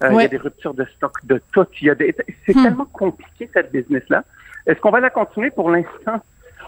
Il 0.00 0.14
y 0.14 0.22
a 0.22 0.28
des 0.28 0.36
ruptures 0.36 0.74
de 0.74 0.84
stock 0.94 1.14
de 1.24 1.42
tout. 1.52 1.66
Il 1.80 1.88
y 1.88 1.90
a 1.90 1.96
des, 1.96 2.14
c'est 2.46 2.54
mm. 2.54 2.62
tellement 2.62 2.86
compliqué, 2.86 3.50
cette 3.52 3.72
business-là. 3.72 4.22
Est-ce 4.64 4.78
qu'on 4.80 4.92
va 4.92 5.00
la 5.00 5.10
continuer? 5.10 5.50
Pour 5.50 5.70
l'instant, 5.72 6.22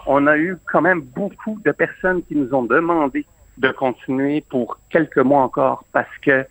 on 0.05 0.27
a 0.27 0.37
eu 0.37 0.57
quand 0.69 0.81
même 0.81 0.99
beaucoup 0.99 1.61
de 1.63 1.71
personnes 1.71 2.21
qui 2.23 2.35
nous 2.35 2.53
ont 2.53 2.63
demandé 2.63 3.25
de 3.57 3.69
continuer 3.69 4.41
pour 4.49 4.79
quelques 4.89 5.17
mois 5.17 5.41
encore 5.41 5.83
parce 5.91 6.17
que 6.21 6.45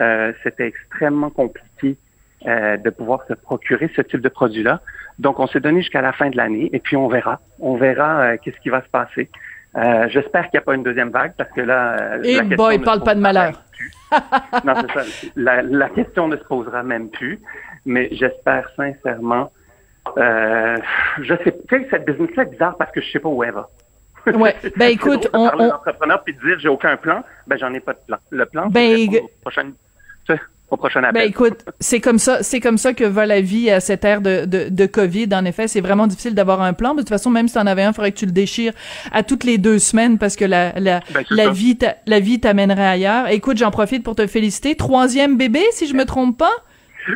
euh, 0.00 0.32
c'était 0.42 0.66
extrêmement 0.66 1.30
compliqué 1.30 1.96
euh, 2.46 2.76
de 2.76 2.90
pouvoir 2.90 3.20
se 3.28 3.34
procurer 3.34 3.90
ce 3.94 4.02
type 4.02 4.20
de 4.20 4.28
produit-là. 4.28 4.80
Donc, 5.18 5.38
on 5.38 5.46
s'est 5.46 5.60
donné 5.60 5.80
jusqu'à 5.82 6.00
la 6.00 6.12
fin 6.12 6.28
de 6.30 6.36
l'année 6.36 6.70
et 6.72 6.80
puis 6.80 6.96
on 6.96 7.08
verra. 7.08 7.40
On 7.60 7.76
verra 7.76 8.20
euh, 8.20 8.36
qu'est-ce 8.42 8.58
qui 8.60 8.68
va 8.68 8.82
se 8.82 8.88
passer. 8.88 9.30
Euh, 9.76 10.08
J'espère 10.08 10.50
qu'il 10.50 10.58
n'y 10.58 10.62
a 10.62 10.62
pas 10.62 10.74
une 10.74 10.82
deuxième 10.82 11.10
vague 11.10 11.34
parce 11.36 11.50
que 11.52 11.60
là... 11.60 12.18
Et 12.24 12.38
eh 12.40 12.56
boy, 12.56 12.76
il 12.76 12.82
parle 12.82 13.04
pas 13.04 13.14
de 13.14 13.20
malheur. 13.20 13.52
non, 14.64 14.74
c'est 14.80 14.92
ça. 14.92 15.30
La, 15.36 15.62
la, 15.62 15.88
question 15.90 16.28
ne 16.28 16.36
se 16.36 16.44
posera 16.44 16.82
même 16.82 17.10
plus. 17.10 17.40
Mais 17.86 18.08
j'espère 18.12 18.68
sincèrement... 18.76 19.52
Euh, 20.18 20.78
je 21.20 21.34
sais, 21.44 21.56
tu 21.68 21.78
sais, 21.78 21.86
cette 21.90 22.04
business-là 22.06 22.42
est 22.42 22.50
bizarre 22.50 22.76
parce 22.76 22.90
que 22.90 23.00
je 23.00 23.10
sais 23.10 23.20
pas 23.20 23.28
où 23.28 23.44
elle 23.44 23.52
va. 23.52 23.68
Ouais. 24.26 24.56
Ben 24.76 24.86
écoute, 24.86 25.28
on, 25.32 25.50
on... 25.58 25.70
entrepreneur 25.70 26.22
puis 26.24 26.34
dire 26.34 26.58
j'ai 26.58 26.68
aucun 26.68 26.96
plan, 26.96 27.22
ben 27.46 27.58
j'en 27.58 27.72
ai 27.74 27.80
pas 27.80 27.92
de 27.94 27.98
plan. 28.06 28.18
Le 28.30 28.46
plan, 28.46 28.68
ben, 28.68 29.08
prochain, 29.40 29.72
au 30.72 30.76
prochain 30.76 31.00
appel. 31.04 31.22
Ben 31.22 31.28
écoute, 31.28 31.64
c'est 31.80 32.00
comme 32.00 32.18
ça, 32.18 32.42
c'est 32.42 32.60
comme 32.60 32.78
ça 32.78 32.94
que 32.94 33.04
va 33.04 33.26
la 33.26 33.40
vie 33.40 33.70
à 33.70 33.80
cette 33.80 34.04
ère 34.04 34.20
de, 34.20 34.44
de, 34.46 34.68
de 34.70 34.86
Covid. 34.86 35.28
En 35.32 35.44
effet, 35.44 35.68
c'est 35.68 35.80
vraiment 35.80 36.06
difficile 36.06 36.34
d'avoir 36.34 36.62
un 36.62 36.72
plan. 36.72 36.94
de 36.94 37.00
toute 37.00 37.10
façon, 37.10 37.30
même 37.30 37.46
si 37.48 37.54
t'en 37.54 37.66
avais 37.66 37.82
un, 37.82 37.90
il 37.90 37.94
faudrait 37.94 38.12
que 38.12 38.18
tu 38.18 38.26
le 38.26 38.32
déchires 38.32 38.72
à 39.12 39.22
toutes 39.22 39.44
les 39.44 39.58
deux 39.58 39.78
semaines 39.78 40.18
parce 40.18 40.34
que 40.34 40.44
la 40.44 40.72
la, 40.80 41.00
ben, 41.12 41.24
la 41.30 41.50
vie 41.50 41.78
la 42.06 42.20
vie 42.20 42.40
t'amènerait 42.40 42.86
ailleurs. 42.86 43.28
Écoute, 43.28 43.58
j'en 43.58 43.70
profite 43.70 44.02
pour 44.02 44.14
te 44.14 44.26
féliciter. 44.26 44.74
Troisième 44.74 45.36
bébé, 45.36 45.62
si 45.72 45.86
je 45.86 45.94
me 45.94 46.04
trompe 46.04 46.38
pas? 46.38 46.52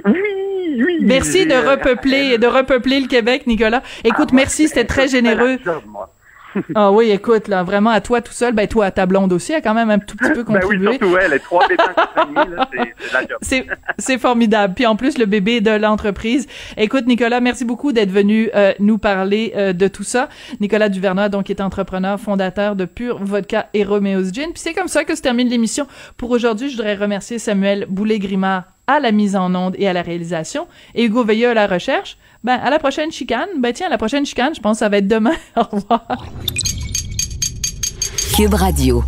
Oui, 0.04 0.82
oui. 0.84 0.98
Merci 1.02 1.46
de 1.46 1.54
repeupler, 1.54 2.38
de 2.38 2.46
repeupler 2.46 3.00
le 3.00 3.06
Québec, 3.06 3.46
Nicolas. 3.46 3.82
Écoute, 4.04 4.30
ah, 4.32 4.34
merci, 4.34 4.68
c'était 4.68 4.84
très 4.84 5.08
généreux. 5.08 5.58
Ah 6.74 6.92
oui, 6.92 7.10
écoute, 7.10 7.48
là, 7.48 7.62
vraiment, 7.62 7.90
à 7.90 8.00
toi 8.00 8.20
tout 8.20 8.32
seul, 8.32 8.54
ben 8.54 8.66
toi, 8.66 8.86
à 8.86 8.90
ta 8.90 9.06
blonde 9.06 9.32
aussi, 9.32 9.54
a 9.54 9.60
quand 9.60 9.74
même 9.74 9.90
un 9.90 9.98
tout 9.98 10.16
petit 10.16 10.32
peu 10.32 10.44
contribué. 10.44 10.76
Ben 10.86 10.90
oui, 10.90 10.98
surtout 10.98 11.16
elle, 11.16 11.30
les 11.32 11.38
trois 11.38 11.66
bébés 11.66 11.82
c'est. 13.40 13.66
C'est, 13.66 13.66
c'est 13.98 14.18
formidable. 14.18 14.74
Puis 14.74 14.86
en 14.86 14.96
plus, 14.96 15.18
le 15.18 15.26
bébé 15.26 15.60
de 15.60 15.70
l'entreprise. 15.70 16.46
Écoute, 16.76 17.06
Nicolas, 17.06 17.40
merci 17.40 17.64
beaucoup 17.64 17.92
d'être 17.92 18.10
venu 18.10 18.50
euh, 18.54 18.72
nous 18.78 18.98
parler 18.98 19.52
euh, 19.56 19.72
de 19.72 19.88
tout 19.88 20.02
ça. 20.02 20.28
Nicolas 20.60 20.88
Duvernois, 20.88 21.28
donc, 21.28 21.50
est 21.50 21.60
entrepreneur, 21.60 22.18
fondateur 22.20 22.76
de 22.76 22.84
Pure 22.84 23.18
Vodka 23.22 23.68
et 23.74 23.84
Romeo's 23.84 24.32
Gin. 24.32 24.52
Puis 24.52 24.62
c'est 24.62 24.74
comme 24.74 24.88
ça 24.88 25.04
que 25.04 25.14
se 25.14 25.22
termine 25.22 25.48
l'émission. 25.48 25.86
Pour 26.16 26.30
aujourd'hui, 26.30 26.68
je 26.68 26.76
voudrais 26.76 26.94
remercier 26.94 27.38
Samuel 27.38 27.86
Boulet-Grimard 27.88 28.64
à 28.86 29.00
la 29.00 29.12
mise 29.12 29.36
en 29.36 29.54
onde 29.54 29.74
et 29.78 29.88
à 29.88 29.92
la 29.92 30.02
réalisation, 30.02 30.68
et 30.94 31.04
Hugo 31.04 31.24
Veilleux 31.24 31.50
à 31.50 31.54
la 31.54 31.66
recherche. 31.66 32.16
Ben, 32.44 32.54
à 32.54 32.70
la 32.70 32.78
prochaine 32.78 33.10
chicane. 33.10 33.48
Ben, 33.58 33.72
tiens, 33.72 33.86
à 33.86 33.90
la 33.90 33.98
prochaine 33.98 34.26
chicane, 34.26 34.54
je 34.54 34.60
pense 34.60 34.76
que 34.76 34.78
ça 34.80 34.88
va 34.88 34.98
être 34.98 35.08
demain. 35.08 35.34
Au 35.56 35.62
revoir. 35.62 36.06
Cube 38.36 38.54
Radio. 38.54 39.02